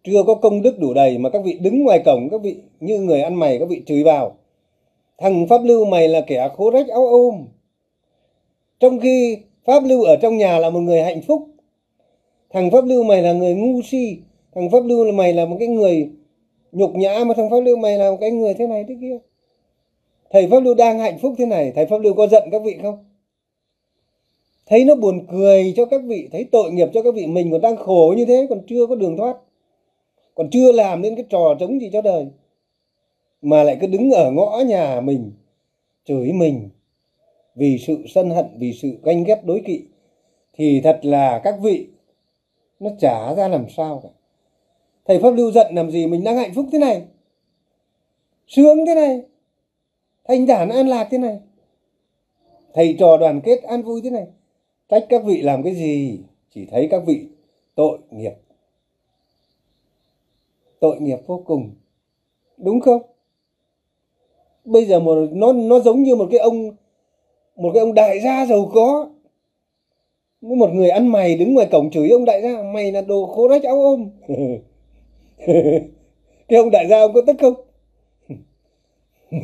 chưa 0.05 0.23
có 0.27 0.35
công 0.35 0.63
đức 0.63 0.79
đủ 0.79 0.95
đầy 0.95 1.19
mà 1.19 1.31
các 1.31 1.43
vị 1.45 1.59
đứng 1.61 1.83
ngoài 1.83 2.03
cổng, 2.05 2.29
các 2.31 2.43
vị 2.43 2.57
như 2.81 2.99
người 2.99 3.21
ăn 3.21 3.35
mày, 3.35 3.59
các 3.59 3.69
vị 3.69 3.83
chửi 3.87 4.03
vào. 4.03 4.37
Thằng 5.19 5.47
pháp 5.49 5.65
lưu 5.65 5.85
mày 5.85 6.09
là 6.09 6.21
kẻ 6.21 6.49
khố 6.57 6.71
rách 6.71 6.89
áo 6.89 7.07
ôm. 7.07 7.35
Trong 8.81 9.01
khi 9.01 9.39
pháp 9.65 9.85
lưu 9.85 10.03
ở 10.03 10.17
trong 10.17 10.39
nhà 10.39 10.59
là 10.59 10.71
một 10.71 10.81
người 10.81 11.03
hạnh 11.03 11.21
phúc, 11.23 11.47
thằng 12.51 12.71
pháp 12.71 12.85
lưu 12.85 13.05
mày 13.05 13.23
là 13.23 13.33
người 13.33 13.55
ngu 13.55 13.83
si, 13.83 14.17
thằng 14.55 14.71
pháp 14.71 14.85
lưu 14.85 15.05
là 15.05 15.13
mày 15.13 15.33
là 15.33 15.47
một 15.47 15.57
cái 15.59 15.69
người 15.69 16.11
nhục 16.73 16.95
nhã, 16.95 17.25
mà 17.27 17.35
thằng 17.35 17.51
pháp 17.51 17.61
lưu 17.61 17.77
mày 17.77 17.99
là 17.99 18.11
một 18.11 18.17
cái 18.21 18.31
người 18.31 18.55
thế 18.55 18.67
này 18.67 18.85
thế 18.89 18.97
kia. 19.01 19.19
Thầy 20.31 20.49
pháp 20.51 20.61
lưu 20.61 20.75
đang 20.75 20.99
hạnh 20.99 21.19
phúc 21.23 21.35
thế 21.39 21.47
này, 21.47 21.73
thầy 21.77 21.87
pháp 21.87 21.99
lưu 21.99 22.15
có 22.15 22.27
giận 22.27 22.49
các 22.53 22.63
vị 22.65 22.77
không? 22.83 23.05
Thấy 24.67 24.85
nó 24.85 24.95
buồn 24.95 25.27
cười 25.31 25.73
cho 25.77 25.85
các 25.85 26.01
vị, 26.05 26.29
thấy 26.33 26.45
tội 26.53 26.73
nghiệp 26.73 26.89
cho 26.95 27.03
các 27.03 27.15
vị, 27.15 27.27
mình 27.27 27.51
còn 27.51 27.61
đang 27.61 27.77
khổ 27.77 28.15
như 28.17 28.25
thế, 28.25 28.47
còn 28.51 28.61
chưa 28.69 28.87
có 28.87 28.95
đường 28.95 29.17
thoát 29.17 29.37
còn 30.39 30.51
chưa 30.51 30.73
làm 30.73 31.03
nên 31.03 31.17
cái 31.17 31.25
trò 31.31 31.57
chống 31.61 31.81
gì 31.81 31.91
cho 31.93 32.03
đời. 32.03 32.27
Mà 33.43 33.63
lại 33.63 33.79
cứ 33.81 33.87
đứng 33.87 34.11
ở 34.11 34.31
ngõ 34.31 34.63
nhà 34.67 35.01
mình, 35.01 35.33
chửi 36.05 36.33
mình 36.33 36.69
vì 37.55 37.79
sự 37.79 37.99
sân 38.09 38.31
hận, 38.31 38.47
vì 38.59 38.73
sự 38.73 38.89
ganh 39.03 39.25
ghét 39.25 39.41
đối 39.45 39.61
kỵ, 39.61 39.83
thì 40.55 40.81
thật 40.81 41.01
là 41.03 41.41
các 41.45 41.55
vị, 41.63 41.87
nó 42.81 42.91
trả 43.01 43.35
ra 43.35 43.49
làm 43.49 43.67
sao 43.77 44.01
cả. 44.03 44.09
Thầy 45.05 45.19
pháp 45.19 45.31
lưu 45.31 45.53
giận 45.53 45.75
làm 45.75 45.91
gì 45.91 46.07
mình 46.07 46.25
đang 46.25 46.37
hạnh 46.37 46.55
phúc 46.55 46.67
thế 46.73 46.79
này? 46.79 47.03
Sướng 48.47 48.87
thế 48.87 48.95
này? 48.95 49.23
Thanh 50.29 50.47
thản 50.47 50.69
an 50.69 50.89
lạc 50.89 51.09
thế 51.11 51.19
này? 51.19 51.39
Thầy 52.75 52.97
trò 52.99 53.17
đoàn 53.17 53.41
kết 53.45 53.63
an 53.63 53.83
vui 53.83 54.01
thế 54.05 54.11
này? 54.11 54.27
Trách 54.89 55.07
các 55.09 55.25
vị 55.25 55.43
làm 55.43 55.63
cái 55.63 55.75
gì? 55.75 56.21
Chỉ 56.55 56.67
thấy 56.71 56.89
các 56.91 57.03
vị 57.07 57.27
tội 57.75 57.99
nghiệp 58.11 58.35
tội 60.81 61.01
nghiệp 61.01 61.19
vô 61.27 61.43
cùng. 61.47 61.71
Đúng 62.57 62.81
không? 62.81 63.03
Bây 64.65 64.85
giờ 64.85 65.01
một, 65.01 65.29
nó 65.33 65.53
nó 65.53 65.81
giống 65.81 66.03
như 66.03 66.17
một 66.17 66.29
cái 66.31 66.41
ông, 66.41 66.71
một 67.57 67.71
cái 67.75 67.81
ông 67.81 67.95
đại 67.95 68.21
gia 68.21 68.47
giàu 68.47 68.71
có. 68.75 69.11
Với 70.41 70.57
một 70.57 70.71
người 70.73 70.91
ăn 70.91 71.13
mày 71.13 71.37
đứng 71.37 71.55
ngoài 71.55 71.69
cổng 71.73 71.91
chửi 71.91 72.09
ông 72.09 72.25
đại 72.25 72.43
gia, 72.43 72.63
mày 72.63 72.93
là 72.93 73.01
đồ 73.01 73.27
khố 73.27 73.49
rách 73.49 73.63
áo 73.63 73.83
ôm. 73.83 74.11
Cái 76.49 76.59
ông 76.59 76.71
đại 76.71 76.87
gia 76.89 77.01
ông 77.01 77.13
có 77.13 77.21
tức 77.27 77.37
không? 77.41 77.55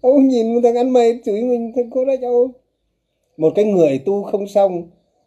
Ông 0.00 0.28
nhìn 0.28 0.54
một 0.54 0.60
thằng 0.62 0.74
ăn 0.74 0.90
mày 0.90 1.20
chửi 1.24 1.42
mình 1.42 1.72
thằng 1.76 1.90
khố 1.90 2.04
rách 2.04 2.22
áo 2.22 2.32
ôm. 2.32 2.50
Một 3.36 3.52
cái 3.54 3.64
người 3.64 3.98
tu 3.98 4.22
không 4.22 4.46
xong, 4.46 4.82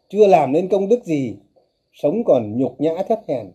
chưa 0.08 0.26
làm 0.26 0.52
nên 0.52 0.68
công 0.68 0.88
đức 0.88 1.04
gì, 1.04 1.36
sống 1.92 2.24
còn 2.24 2.58
nhục 2.58 2.80
nhã 2.80 3.02
thấp 3.08 3.20
hèn, 3.28 3.46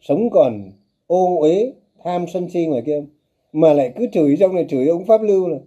sống 0.00 0.30
còn 0.30 0.70
ô 1.06 1.40
uế, 1.40 1.72
tham 2.04 2.26
sân 2.32 2.50
si 2.50 2.66
ngoài 2.66 2.82
kia. 2.86 3.04
Mà 3.52 3.72
lại 3.72 3.92
cứ 3.96 4.06
chửi 4.12 4.36
trong 4.40 4.54
này, 4.54 4.66
chửi 4.68 4.86
ông 4.86 5.04
pháp 5.04 5.22
lưu 5.22 5.48
là, 5.48 5.58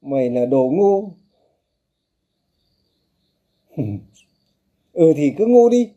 mày 0.00 0.30
là 0.30 0.46
đồ 0.46 0.70
ngu. 0.72 1.10
Ừ 4.92 5.12
thì 5.16 5.34
cứ 5.38 5.46
ngu 5.46 5.68
đi. 5.68 5.90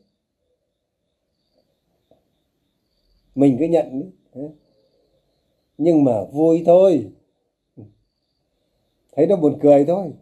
Mình 3.36 3.56
cứ 3.60 3.66
nhận 3.66 4.00
đi. 4.00 4.42
Nhưng 5.78 6.04
mà 6.04 6.24
vui 6.32 6.64
thôi. 6.66 7.12
Thấy 9.12 9.28
nó 9.28 9.36
buồn 9.36 9.60
cười 9.62 9.86
thôi. 9.86 10.14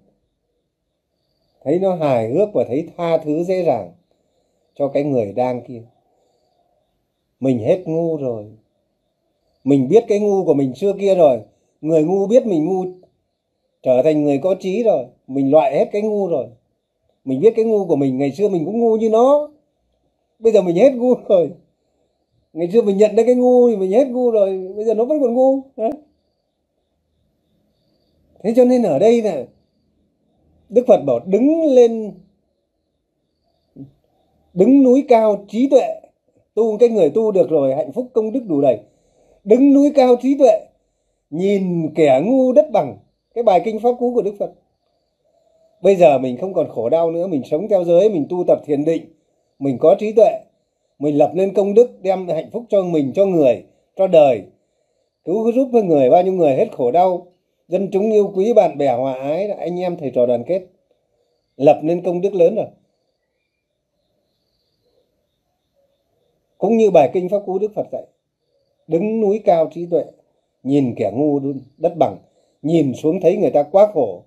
Thấy 1.64 1.80
nó 1.80 1.96
hài 1.96 2.34
hước 2.34 2.50
và 2.54 2.64
thấy 2.68 2.90
tha 2.98 3.18
thứ 3.18 3.44
dễ 3.44 3.64
dàng 3.64 3.94
cho 4.76 4.88
cái 4.88 5.04
người 5.04 5.34
đang 5.34 5.62
kia 5.68 5.84
mình 7.40 7.60
hết 7.60 7.84
ngu 7.86 8.18
rồi. 8.18 8.46
Mình 9.64 9.88
biết 9.88 10.06
cái 10.08 10.20
ngu 10.20 10.46
của 10.46 10.54
mình 10.54 10.76
xưa 10.76 10.94
kia 11.00 11.16
rồi. 11.16 11.40
Người 11.82 12.04
ngu 12.04 12.28
biết 12.28 12.46
mình 12.46 12.66
ngu 12.66 12.86
trở 13.84 14.02
thành 14.04 14.24
người 14.24 14.38
có 14.44 14.56
trí 14.60 14.84
rồi. 14.84 15.06
Mình 15.28 15.52
loại 15.52 15.78
hết 15.78 15.90
cái 15.92 16.02
ngu 16.02 16.28
rồi. 16.28 16.48
Mình 17.26 17.40
biết 17.42 17.54
cái 17.56 17.66
ngu 17.66 17.86
của 17.86 17.96
mình, 17.96 18.18
ngày 18.18 18.32
xưa 18.32 18.50
mình 18.50 18.66
cũng 18.66 18.80
ngu 18.80 18.98
như 18.98 19.10
nó. 19.10 19.52
Bây 20.40 20.54
giờ 20.54 20.62
mình 20.62 20.76
hết 20.76 20.94
ngu 20.94 21.14
rồi. 21.28 21.52
Ngày 22.54 22.72
xưa 22.72 22.82
mình 22.82 22.98
nhận 22.98 23.16
ra 23.16 23.24
cái 23.26 23.36
ngu 23.36 23.70
thì 23.70 23.76
mình 23.76 23.92
hết 23.92 24.08
ngu 24.08 24.32
rồi. 24.32 24.74
Bây 24.76 24.86
giờ 24.86 24.94
nó 24.94 25.06
vẫn 25.06 25.22
còn 25.22 25.34
ngu 25.34 25.62
thế 28.44 28.54
cho 28.56 28.66
nên 28.66 28.84
ở 28.84 29.00
đây 29.00 29.22
là 29.22 29.46
đức 30.70 30.86
phật 30.88 31.02
bảo 31.08 31.20
đứng 31.26 31.64
lên, 31.64 32.12
đứng 34.54 34.84
núi 34.84 35.06
cao 35.08 35.46
trí 35.48 35.70
tuệ 35.70 36.02
tu 36.58 36.78
cái 36.78 36.90
người 36.90 37.10
tu 37.10 37.32
được 37.32 37.50
rồi, 37.50 37.76
hạnh 37.76 37.92
phúc 37.92 38.08
công 38.14 38.32
đức 38.32 38.40
đủ 38.48 38.62
đầy. 38.62 38.80
Đứng 39.44 39.74
núi 39.74 39.92
cao 39.96 40.16
trí 40.22 40.38
tuệ, 40.38 40.60
nhìn 41.30 41.94
kẻ 41.96 42.22
ngu 42.26 42.54
đất 42.54 42.72
bằng. 42.72 42.98
Cái 43.36 43.44
bài 43.44 43.62
kinh 43.66 43.80
pháp 43.80 43.90
cú 44.00 44.14
của 44.14 44.22
đức 44.22 44.36
phật. 44.40 44.52
Bây 45.82 45.96
giờ 45.96 46.18
mình 46.18 46.38
không 46.38 46.54
còn 46.54 46.70
khổ 46.70 46.90
đau 46.90 47.12
nữa, 47.12 47.28
mình 47.28 47.42
sống 47.52 47.68
theo 47.70 47.84
giới, 47.84 48.10
mình 48.10 48.26
tu 48.30 48.44
tập 48.48 48.62
thiền 48.66 48.86
định, 48.86 49.06
mình 49.60 49.78
có 49.80 49.96
trí 50.00 50.12
tuệ, 50.12 50.40
mình 51.00 51.18
lập 51.18 51.32
lên 51.36 51.54
công 51.54 51.74
đức, 51.74 52.02
đem 52.02 52.28
hạnh 52.28 52.50
phúc 52.52 52.64
cho 52.70 52.84
mình, 52.84 53.12
cho 53.16 53.26
người, 53.26 53.64
cho 53.96 54.08
đời. 54.08 54.42
Cứu, 55.24 55.52
giúp 55.52 55.70
với 55.72 55.84
người, 55.84 56.10
bao 56.10 56.24
nhiêu 56.24 56.34
người 56.34 56.56
hết 56.56 56.68
khổ 56.72 56.92
đau. 56.92 57.28
Dân 57.68 57.88
chúng 57.92 58.12
yêu 58.12 58.32
quý, 58.36 58.54
bạn 58.54 58.78
bè 58.78 58.96
hòa 58.98 59.14
ái, 59.14 59.48
anh 59.48 59.80
em 59.80 59.98
thầy 59.98 60.12
trò 60.16 60.26
đoàn 60.26 60.44
kết. 60.48 60.62
Lập 61.58 61.80
nên 61.84 62.02
công 62.02 62.22
đức 62.22 62.36
lớn 62.36 62.56
rồi. 62.56 62.66
Cũng 66.58 66.78
như 66.78 66.92
bài 66.92 67.10
kinh 67.14 67.30
pháp 67.30 67.40
cú 67.46 67.60
đức 67.60 67.72
phật 67.76 67.88
dạy, 67.92 68.04
đứng 68.88 69.22
núi 69.22 69.42
cao 69.46 69.70
trí 69.74 69.86
tuệ, 69.86 70.04
nhìn 70.64 70.94
kẻ 70.98 71.12
ngu 71.14 71.40
đất 71.78 71.94
bằng, 72.00 72.18
nhìn 72.62 72.94
xuống 72.94 73.22
thấy 73.22 73.38
người 73.38 73.52
ta 73.52 73.64
quá 73.64 73.88
khổ, 73.94 74.24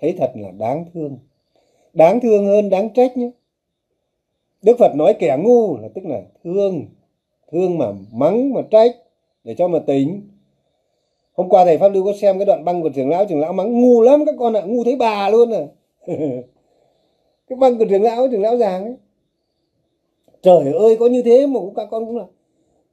thấy 0.00 0.14
thật 0.18 0.30
là 0.34 0.50
đáng 0.50 0.84
thương. 0.94 1.18
Đáng 1.92 2.20
thương 2.20 2.46
hơn 2.46 2.70
đáng 2.70 2.90
trách 2.94 3.16
nhé. 3.16 3.30
Đức 4.62 4.76
phật 4.78 4.94
nói 4.94 5.14
kẻ 5.18 5.36
ngu 5.40 5.76
là 5.76 5.88
tức 5.94 6.04
là 6.04 6.22
thương 6.44 6.86
thương 7.52 7.78
mà 7.78 7.86
mắng 8.12 8.54
mà 8.54 8.62
trách, 8.70 8.96
để 9.44 9.54
cho 9.58 9.68
mà 9.68 9.78
tính 9.78 10.22
hôm 11.32 11.48
qua 11.48 11.64
thầy 11.64 11.78
pháp 11.78 11.88
lưu 11.88 12.04
có 12.04 12.12
xem 12.20 12.38
cái 12.38 12.46
đoạn 12.46 12.64
băng 12.64 12.82
của 12.82 12.88
trưởng 12.88 13.08
lão 13.08 13.24
trưởng 13.24 13.40
lão 13.40 13.52
mắng 13.52 13.80
ngu 13.80 14.02
lắm 14.02 14.24
các 14.26 14.34
con 14.38 14.52
ạ, 14.52 14.62
ngu 14.66 14.84
thấy 14.84 14.96
bà 14.96 15.28
luôn 15.28 15.50
à. 15.50 15.66
Cái 17.48 17.56
băng 17.58 17.78
của 17.78 17.84
trưởng 17.90 18.02
lão 18.02 18.28
trưởng 18.28 18.42
lão 18.42 18.56
giàng 18.56 18.84
ấy 18.84 18.94
trời 20.42 20.72
ơi, 20.72 20.96
có 21.00 21.06
như 21.06 21.22
thế 21.22 21.46
mà 21.46 21.60
cũng 21.60 21.74
các 21.74 21.88
con 21.90 22.06
cũng 22.06 22.16
là 22.16 22.24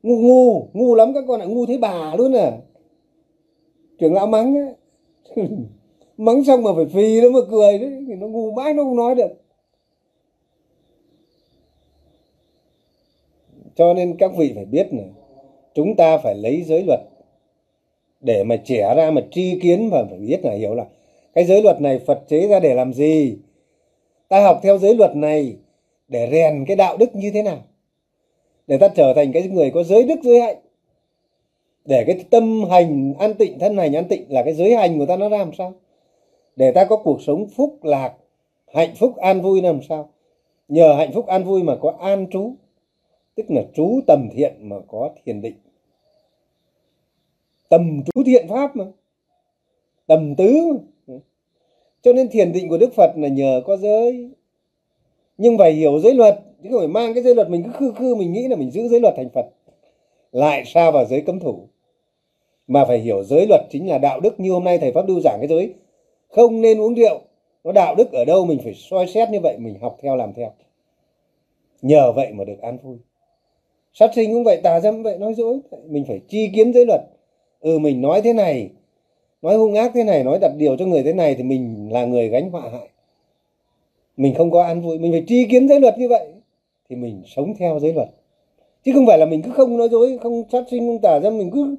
ngu 0.03 0.17
ngu 0.17 0.67
ngu 0.73 0.95
lắm 0.95 1.13
các 1.13 1.23
con 1.27 1.39
ạ, 1.39 1.45
ngu 1.45 1.65
thấy 1.65 1.77
bà 1.77 2.15
luôn 2.15 2.33
à. 2.33 2.51
Trưởng 3.99 4.13
lão 4.13 4.27
mắng 4.27 4.55
ấy 4.55 4.73
mắng 6.17 6.43
xong 6.43 6.63
mà 6.63 6.71
phải 6.75 6.85
phì 6.85 7.21
nó 7.21 7.29
mà 7.29 7.39
cười 7.51 7.77
đấy, 7.77 8.03
thì 8.07 8.15
nó 8.15 8.27
ngu 8.27 8.51
mãi 8.51 8.73
nó 8.73 8.83
không 8.83 8.95
nói 8.95 9.15
được. 9.15 9.31
Cho 13.75 13.93
nên 13.93 14.17
các 14.17 14.31
vị 14.37 14.51
phải 14.55 14.65
biết 14.65 14.93
này 14.93 15.09
chúng 15.73 15.95
ta 15.95 16.17
phải 16.17 16.35
lấy 16.35 16.61
giới 16.61 16.83
luật. 16.83 16.99
Để 18.21 18.43
mà 18.43 18.55
trẻ 18.65 18.93
ra 18.97 19.11
mà 19.11 19.21
tri 19.31 19.59
kiến 19.59 19.89
và 19.91 20.05
phải 20.09 20.19
biết 20.19 20.39
là 20.45 20.53
hiểu 20.53 20.75
là 20.75 20.85
cái 21.33 21.45
giới 21.45 21.61
luật 21.61 21.81
này 21.81 21.99
Phật 21.99 22.23
chế 22.27 22.47
ra 22.47 22.59
để 22.59 22.73
làm 22.73 22.93
gì. 22.93 23.37
Ta 24.27 24.43
học 24.43 24.59
theo 24.63 24.77
giới 24.77 24.95
luật 24.95 25.15
này 25.15 25.55
để 26.09 26.29
rèn 26.31 26.65
cái 26.67 26.75
đạo 26.75 26.97
đức 26.97 27.15
như 27.15 27.31
thế 27.31 27.43
nào, 27.43 27.63
để 28.67 28.77
ta 28.77 28.87
trở 28.87 29.13
thành 29.13 29.31
cái 29.31 29.47
người 29.47 29.71
có 29.71 29.83
giới 29.83 30.03
đức, 30.03 30.19
giới 30.23 30.41
hạnh. 30.41 30.57
Để 31.85 32.03
cái 32.07 32.25
tâm 32.29 32.63
hành 32.69 33.13
an 33.19 33.33
tịnh, 33.33 33.59
thân 33.59 33.77
hành 33.77 33.93
an 33.93 34.07
tịnh 34.07 34.25
là 34.29 34.43
cái 34.43 34.53
giới 34.53 34.75
hành 34.75 34.99
của 34.99 35.05
ta 35.05 35.17
nó 35.17 35.29
ra 35.29 35.37
làm 35.37 35.53
sao? 35.53 35.73
Để 36.55 36.71
ta 36.71 36.85
có 36.85 36.97
cuộc 36.97 37.21
sống 37.21 37.47
phúc 37.55 37.83
lạc, 37.83 38.13
hạnh 38.73 38.95
phúc, 38.95 39.17
an 39.17 39.41
vui 39.41 39.61
làm 39.61 39.79
sao? 39.89 40.09
Nhờ 40.67 40.93
hạnh 40.93 41.11
phúc, 41.13 41.27
an 41.27 41.43
vui 41.43 41.63
mà 41.63 41.75
có 41.81 41.97
an 41.99 42.27
trú, 42.31 42.53
tức 43.35 43.45
là 43.49 43.61
trú 43.73 43.99
tầm 44.07 44.29
thiện 44.33 44.53
mà 44.59 44.75
có 44.87 45.09
thiền 45.25 45.41
định. 45.41 45.55
Tầm 47.69 48.01
trú 48.03 48.23
thiện 48.23 48.47
pháp 48.47 48.75
mà, 48.75 48.85
tầm 50.07 50.35
tứ 50.35 50.61
mà. 51.07 51.15
cho 52.01 52.13
nên 52.13 52.29
thiền 52.29 52.51
định 52.51 52.69
của 52.69 52.77
đức 52.77 52.93
phật 52.93 53.11
là 53.15 53.27
nhờ 53.27 53.61
có 53.65 53.77
giới 53.77 54.29
nhưng 55.39 55.57
phải 55.57 55.71
hiểu 55.71 55.99
giới 55.99 56.13
luật. 56.13 56.39
Chứ 56.63 56.69
không 56.71 56.79
phải 56.79 56.87
mang 56.87 57.13
cái 57.13 57.23
giới 57.23 57.35
luật 57.35 57.49
mình 57.49 57.63
cứ 57.63 57.71
khư 57.71 57.91
khư, 57.91 58.15
mình 58.15 58.33
nghĩ 58.33 58.47
là 58.47 58.55
mình 58.55 58.71
giữ 58.71 58.87
giới 58.87 58.99
luật 58.99 59.13
thành 59.17 59.29
phật. 59.29 59.45
Lại 60.31 60.65
xa 60.65 60.91
vào 60.91 61.05
giới 61.05 61.21
cấm 61.21 61.39
thủ. 61.39 61.67
Mà 62.67 62.85
phải 62.85 62.99
hiểu 62.99 63.23
giới 63.23 63.45
luật 63.49 63.61
chính 63.69 63.87
là 63.89 63.97
đạo 63.97 64.19
đức 64.19 64.39
như 64.39 64.51
hôm 64.51 64.63
nay 64.63 64.77
thầy 64.77 64.91
pháp 64.91 65.07
lưu 65.07 65.19
giảng 65.23 65.37
cái 65.39 65.47
giới. 65.47 65.73
Không 66.29 66.61
nên 66.61 66.81
uống 66.81 66.93
rượu. 66.93 67.19
Nó 67.63 67.71
đạo 67.71 67.95
đức 67.95 68.11
ở 68.11 68.25
đâu 68.25 68.45
mình 68.45 68.59
phải 68.63 68.73
soi 68.73 69.07
xét 69.07 69.29
như 69.29 69.39
vậy, 69.39 69.57
mình 69.57 69.75
học 69.81 69.97
theo, 70.01 70.15
làm 70.15 70.33
theo. 70.33 70.51
Nhờ 71.81 72.11
vậy 72.11 72.31
mà 72.33 72.45
được 72.45 72.61
an 72.61 72.77
vui. 72.83 72.97
Sát 73.93 74.11
sinh 74.15 74.33
cũng 74.33 74.43
vậy, 74.43 74.57
tà 74.63 74.79
dâm 74.79 75.03
vậy, 75.03 75.17
nói 75.17 75.33
dối 75.33 75.59
mình 75.85 76.05
phải 76.07 76.19
chi 76.27 76.49
kiến 76.55 76.73
giới 76.73 76.85
luật. 76.85 77.01
Ừ 77.59 77.79
mình 77.79 78.01
nói 78.01 78.21
thế 78.21 78.33
này, 78.33 78.69
nói 79.41 79.57
hung 79.57 79.73
ác 79.73 79.91
thế 79.93 80.03
này, 80.03 80.23
nói 80.23 80.39
đặt 80.41 80.51
điều 80.57 80.77
cho 80.77 80.85
người 80.85 81.03
thế 81.03 81.13
này 81.13 81.35
thì 81.35 81.43
mình 81.43 81.89
là 81.91 82.05
người 82.05 82.29
gánh 82.29 82.51
họa 82.51 82.69
hại 82.71 82.89
mình 84.19 84.33
không 84.33 84.51
có 84.51 84.63
an 84.63 84.81
vui, 84.81 84.99
mình 84.99 85.11
phải 85.11 85.23
tri 85.27 85.45
kiến 85.45 85.67
giới 85.67 85.79
luật 85.79 85.97
như 85.97 86.09
vậy 86.09 86.27
thì 86.89 86.95
mình 86.95 87.23
sống 87.25 87.53
theo 87.59 87.79
giới 87.79 87.93
luật. 87.93 88.09
Chứ 88.83 88.91
không 88.95 89.07
phải 89.07 89.17
là 89.17 89.25
mình 89.25 89.41
cứ 89.41 89.51
không 89.51 89.77
nói 89.77 89.89
dối, 89.89 90.17
không 90.21 90.43
sát 90.51 90.63
sinh, 90.71 90.87
không 90.87 90.99
tà 91.01 91.19
ra 91.19 91.29
mình 91.29 91.51
cứ 91.53 91.75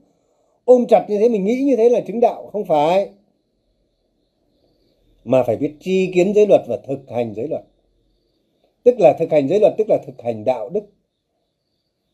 ôm 0.64 0.86
chặt 0.88 1.06
như 1.08 1.18
thế, 1.18 1.28
mình 1.28 1.44
nghĩ 1.44 1.62
như 1.62 1.76
thế 1.76 1.88
là 1.88 2.00
chứng 2.00 2.20
đạo, 2.20 2.50
không 2.52 2.64
phải. 2.64 3.10
Mà 5.24 5.42
phải 5.42 5.56
biết 5.56 5.74
tri 5.80 6.10
kiến 6.14 6.34
giới 6.34 6.46
luật 6.46 6.62
và 6.68 6.76
thực 6.86 7.10
hành 7.10 7.34
giới 7.34 7.48
luật. 7.48 7.62
Tức 8.84 8.94
là 8.98 9.12
thực 9.18 9.30
hành 9.30 9.48
giới 9.48 9.60
luật, 9.60 9.74
tức 9.78 9.86
là 9.88 9.98
thực 10.06 10.22
hành 10.22 10.44
đạo 10.44 10.68
đức. 10.68 10.84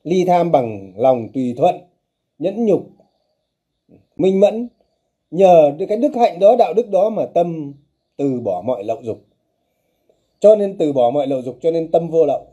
Ly 0.02 0.24
tham 0.24 0.52
bằng 0.52 0.92
lòng 0.96 1.28
tùy 1.34 1.54
thuận, 1.56 1.74
nhẫn 2.38 2.66
nhục, 2.66 2.86
minh 4.16 4.40
mẫn. 4.40 4.68
Nhờ 5.30 5.76
cái 5.88 5.98
đức 5.98 6.16
hạnh 6.16 6.38
đó, 6.38 6.56
đạo 6.58 6.74
đức 6.74 6.90
đó 6.90 7.10
mà 7.10 7.26
tâm 7.26 7.72
từ 8.16 8.40
bỏ 8.40 8.62
mọi 8.66 8.84
lậu 8.84 9.02
dục 9.02 9.25
cho 10.40 10.56
nên 10.56 10.78
từ 10.78 10.92
bỏ 10.92 11.10
mọi 11.10 11.26
lậu 11.26 11.42
dục, 11.42 11.58
cho 11.60 11.70
nên 11.70 11.90
tâm 11.90 12.08
vô 12.08 12.26
lậu. 12.26 12.46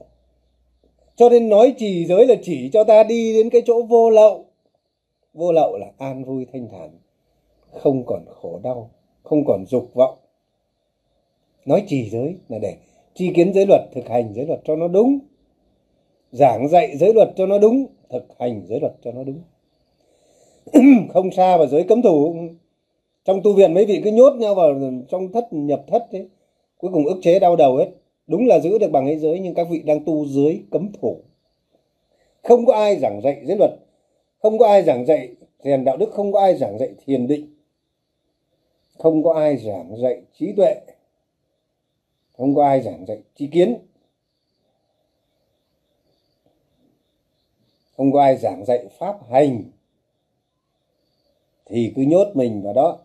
Cho 1.15 1.30
nên 1.30 1.49
nói 1.49 1.73
trì 1.77 2.05
giới 2.05 2.26
là 2.27 2.35
chỉ 2.43 2.69
cho 2.73 2.84
ta 2.84 3.03
đi 3.03 3.34
đến 3.34 3.49
cái 3.49 3.61
chỗ 3.65 3.81
vô 3.81 4.10
lậu. 4.10 4.45
Vô 5.34 5.51
lậu 5.51 5.77
là 5.77 5.91
an 5.97 6.23
vui 6.23 6.45
thanh 6.53 6.68
thản, 6.69 6.89
không 7.72 8.05
còn 8.05 8.26
khổ 8.30 8.60
đau, 8.64 8.89
không 9.23 9.45
còn 9.45 9.65
dục 9.65 9.93
vọng. 9.93 10.18
Nói 11.65 11.84
trì 11.88 12.10
giới 12.10 12.35
là 12.49 12.60
để 12.60 12.76
tri 13.14 13.34
kiến 13.34 13.53
giới 13.53 13.65
luật, 13.65 13.81
thực 13.95 14.10
hành 14.10 14.34
giới 14.34 14.45
luật 14.45 14.61
cho 14.64 14.76
nó 14.76 14.88
đúng. 14.88 15.19
Giảng 16.31 16.68
dạy 16.69 16.97
giới 16.97 17.14
luật 17.14 17.30
cho 17.35 17.45
nó 17.45 17.60
đúng, 17.60 17.85
thực 18.10 18.26
hành 18.39 18.61
giới 18.68 18.80
luật 18.80 18.93
cho 19.03 19.11
nó 19.11 19.23
đúng. 19.23 19.41
Không 21.14 21.31
xa 21.31 21.57
vào 21.57 21.68
giới 21.68 21.84
cấm 21.84 22.01
thủ. 22.01 22.35
Trong 23.26 23.41
tu 23.43 23.53
viện 23.53 23.73
mấy 23.73 23.85
vị 23.85 24.01
cứ 24.03 24.11
nhốt 24.11 24.34
nhau 24.35 24.55
vào 24.55 24.81
trong 25.10 25.31
thất, 25.31 25.47
nhập 25.51 25.84
thất 25.88 26.07
thế 26.11 26.26
cuối 26.84 26.91
cùng 26.93 27.05
ức 27.05 27.19
chế 27.22 27.39
đau 27.39 27.55
đầu 27.55 27.77
hết. 27.77 27.91
Đúng 28.27 28.47
là 28.47 28.60
giữ 28.60 28.77
được 28.77 28.91
bằng 28.91 29.05
ấy 29.05 29.18
giới, 29.18 29.39
nhưng 29.39 29.53
các 29.53 29.68
vị 29.69 29.81
đang 29.85 30.05
tu 30.05 30.26
dưới 30.26 30.61
cấm 30.72 30.91
thủ 31.01 31.22
không 32.43 32.65
có 32.65 32.73
ai 32.73 32.99
giảng 32.99 33.22
dạy 33.23 33.41
giới 33.45 33.57
luật. 33.57 33.72
Không 34.41 34.57
có 34.57 34.68
ai 34.68 34.84
giảng 34.84 35.05
dạy 35.05 35.35
rèn 35.64 35.84
đạo 35.84 35.97
đức. 35.97 36.11
Không 36.11 36.31
có 36.31 36.39
ai 36.39 36.57
giảng 36.57 36.80
dạy 36.80 36.89
thiền 37.05 37.27
định. 37.27 37.55
Không 38.97 39.23
có 39.23 39.34
ai 39.34 39.57
giảng 39.57 39.97
dạy 39.97 40.22
trí 40.34 40.53
tuệ. 40.57 40.76
Không 42.38 42.55
có 42.55 42.65
ai 42.65 42.81
giảng 42.81 43.05
dạy 43.05 43.18
trí 43.35 43.47
kiến. 43.47 43.77
Không 47.97 48.11
có 48.11 48.22
ai 48.22 48.38
giảng 48.38 48.65
dạy 48.65 48.85
pháp 48.99 49.30
hành. 49.30 49.64
Thì 51.65 51.93
cứ 51.95 52.01
nhốt 52.01 52.27
mình 52.34 52.61
vào 52.61 52.73
đó. 52.73 52.99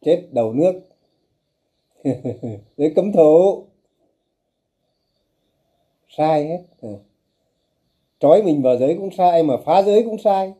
Chết 0.00 0.28
đầu 0.30 0.52
nước. 0.52 0.91
dưới 2.76 2.92
cấm 2.96 3.12
thủ 3.12 3.64
sai 6.08 6.48
hết. 6.48 6.62
Ừ. 6.80 6.88
Trói 8.20 8.42
mình 8.42 8.62
vào 8.62 8.76
giới 8.76 8.96
cũng 8.98 9.10
sai 9.10 9.42
mà 9.42 9.54
phá 9.64 9.82
giới 9.82 10.02
cũng 10.02 10.18
sai. 10.18 10.52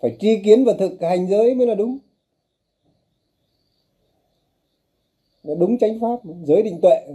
Phải 0.00 0.16
tri 0.20 0.42
kiến 0.44 0.64
và 0.64 0.72
thực 0.78 1.02
hành 1.02 1.28
giới 1.28 1.54
mới 1.54 1.66
là 1.66 1.74
đúng. 1.74 1.98
Nó 5.42 5.54
đúng 5.54 5.78
chánh 5.78 6.00
pháp, 6.00 6.30
giới 6.42 6.62
định 6.62 6.80
tuệ. 6.82 7.06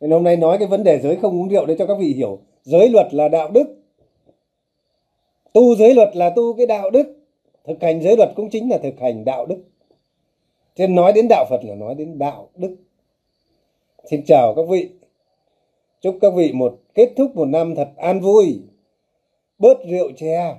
Nên 0.00 0.10
hôm 0.10 0.24
nay 0.24 0.36
nói 0.36 0.58
cái 0.58 0.68
vấn 0.68 0.84
đề 0.84 1.00
giới 1.00 1.16
không 1.16 1.40
uống 1.40 1.48
rượu 1.48 1.66
để 1.66 1.76
cho 1.78 1.86
các 1.86 1.98
vị 1.98 2.12
hiểu. 2.12 2.38
Giới 2.62 2.88
luật 2.88 3.14
là 3.14 3.28
đạo 3.28 3.50
đức. 3.50 3.76
Tu 5.52 5.76
giới 5.76 5.94
luật 5.94 6.16
là 6.16 6.30
tu 6.30 6.56
cái 6.56 6.66
đạo 6.66 6.90
đức. 6.90 7.16
Thực 7.64 7.82
hành 7.82 8.02
giới 8.02 8.16
luật 8.16 8.30
cũng 8.36 8.50
chính 8.50 8.70
là 8.70 8.78
thực 8.78 9.00
hành 9.00 9.24
đạo 9.24 9.46
đức. 9.46 9.58
Thế 10.76 10.86
nói 10.86 11.12
đến 11.12 11.26
đạo 11.28 11.46
phật 11.50 11.64
là 11.64 11.74
nói 11.74 11.94
đến 11.94 12.18
đạo 12.18 12.48
đức. 12.56 12.76
Xin 14.10 14.24
chào 14.26 14.54
các 14.54 14.62
vị. 14.68 14.90
Chúc 16.00 16.18
các 16.20 16.34
vị 16.34 16.52
một, 16.52 16.80
kết 16.94 17.12
thúc 17.16 17.36
một 17.36 17.44
năm 17.44 17.74
thật 17.74 17.88
an 17.96 18.20
vui. 18.20 18.62
Bớt 19.58 19.78
rượu 19.88 20.10
chè. 20.16 20.56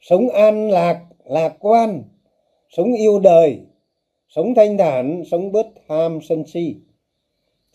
Sống 0.00 0.28
an 0.28 0.70
lạc 0.70 1.06
lạc 1.24 1.56
quan. 1.58 2.02
Sống 2.68 2.92
yêu 2.92 3.18
đời. 3.18 3.60
Sống 4.28 4.54
thanh 4.54 4.78
thản, 4.78 5.22
sống 5.30 5.52
bớt 5.52 5.66
ham 5.88 6.18
sân 6.22 6.44
si. 6.46 6.76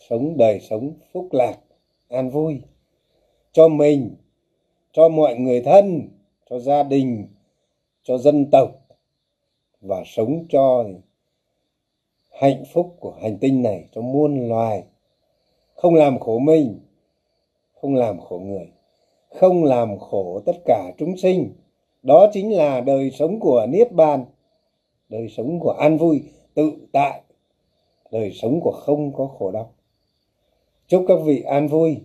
Sống 0.08 0.36
đời 0.36 0.60
sống 0.60 0.92
phúc 1.12 1.28
lạc, 1.32 1.58
an 2.08 2.30
vui. 2.30 2.60
Cho 3.52 3.68
mình, 3.68 4.16
cho 4.92 5.08
mọi 5.08 5.36
người 5.36 5.62
thân, 5.62 6.08
cho 6.50 6.58
gia 6.58 6.82
đình, 6.82 7.26
cho 8.02 8.18
dân 8.18 8.50
tộc. 8.52 8.70
Và 9.80 10.02
sống 10.06 10.44
cho 10.48 10.84
hạnh 12.38 12.64
phúc 12.72 12.96
của 13.00 13.14
hành 13.22 13.38
tinh 13.38 13.62
này 13.62 13.84
cho 13.92 14.00
muôn 14.00 14.48
loài. 14.48 14.84
Không 15.74 15.94
làm 15.94 16.18
khổ 16.18 16.38
mình, 16.38 16.80
không 17.74 17.94
làm 17.94 18.20
khổ 18.20 18.38
người, 18.38 18.66
không 19.28 19.64
làm 19.64 19.98
khổ 19.98 20.40
tất 20.46 20.56
cả 20.64 20.92
chúng 20.98 21.16
sinh. 21.16 21.52
Đó 22.02 22.26
chính 22.32 22.52
là 22.52 22.80
đời 22.80 23.10
sống 23.10 23.40
của 23.40 23.66
niết 23.68 23.92
bàn, 23.92 24.24
đời 25.08 25.28
sống 25.28 25.60
của 25.60 25.70
an 25.70 25.98
vui, 25.98 26.22
tự 26.54 26.72
tại, 26.92 27.22
đời 28.10 28.32
sống 28.34 28.60
của 28.60 28.72
không 28.72 29.12
có 29.12 29.26
khổ 29.26 29.50
đau. 29.50 29.72
Chúc 30.86 31.04
các 31.08 31.18
vị 31.24 31.42
an 31.42 31.68
vui. 31.68 31.96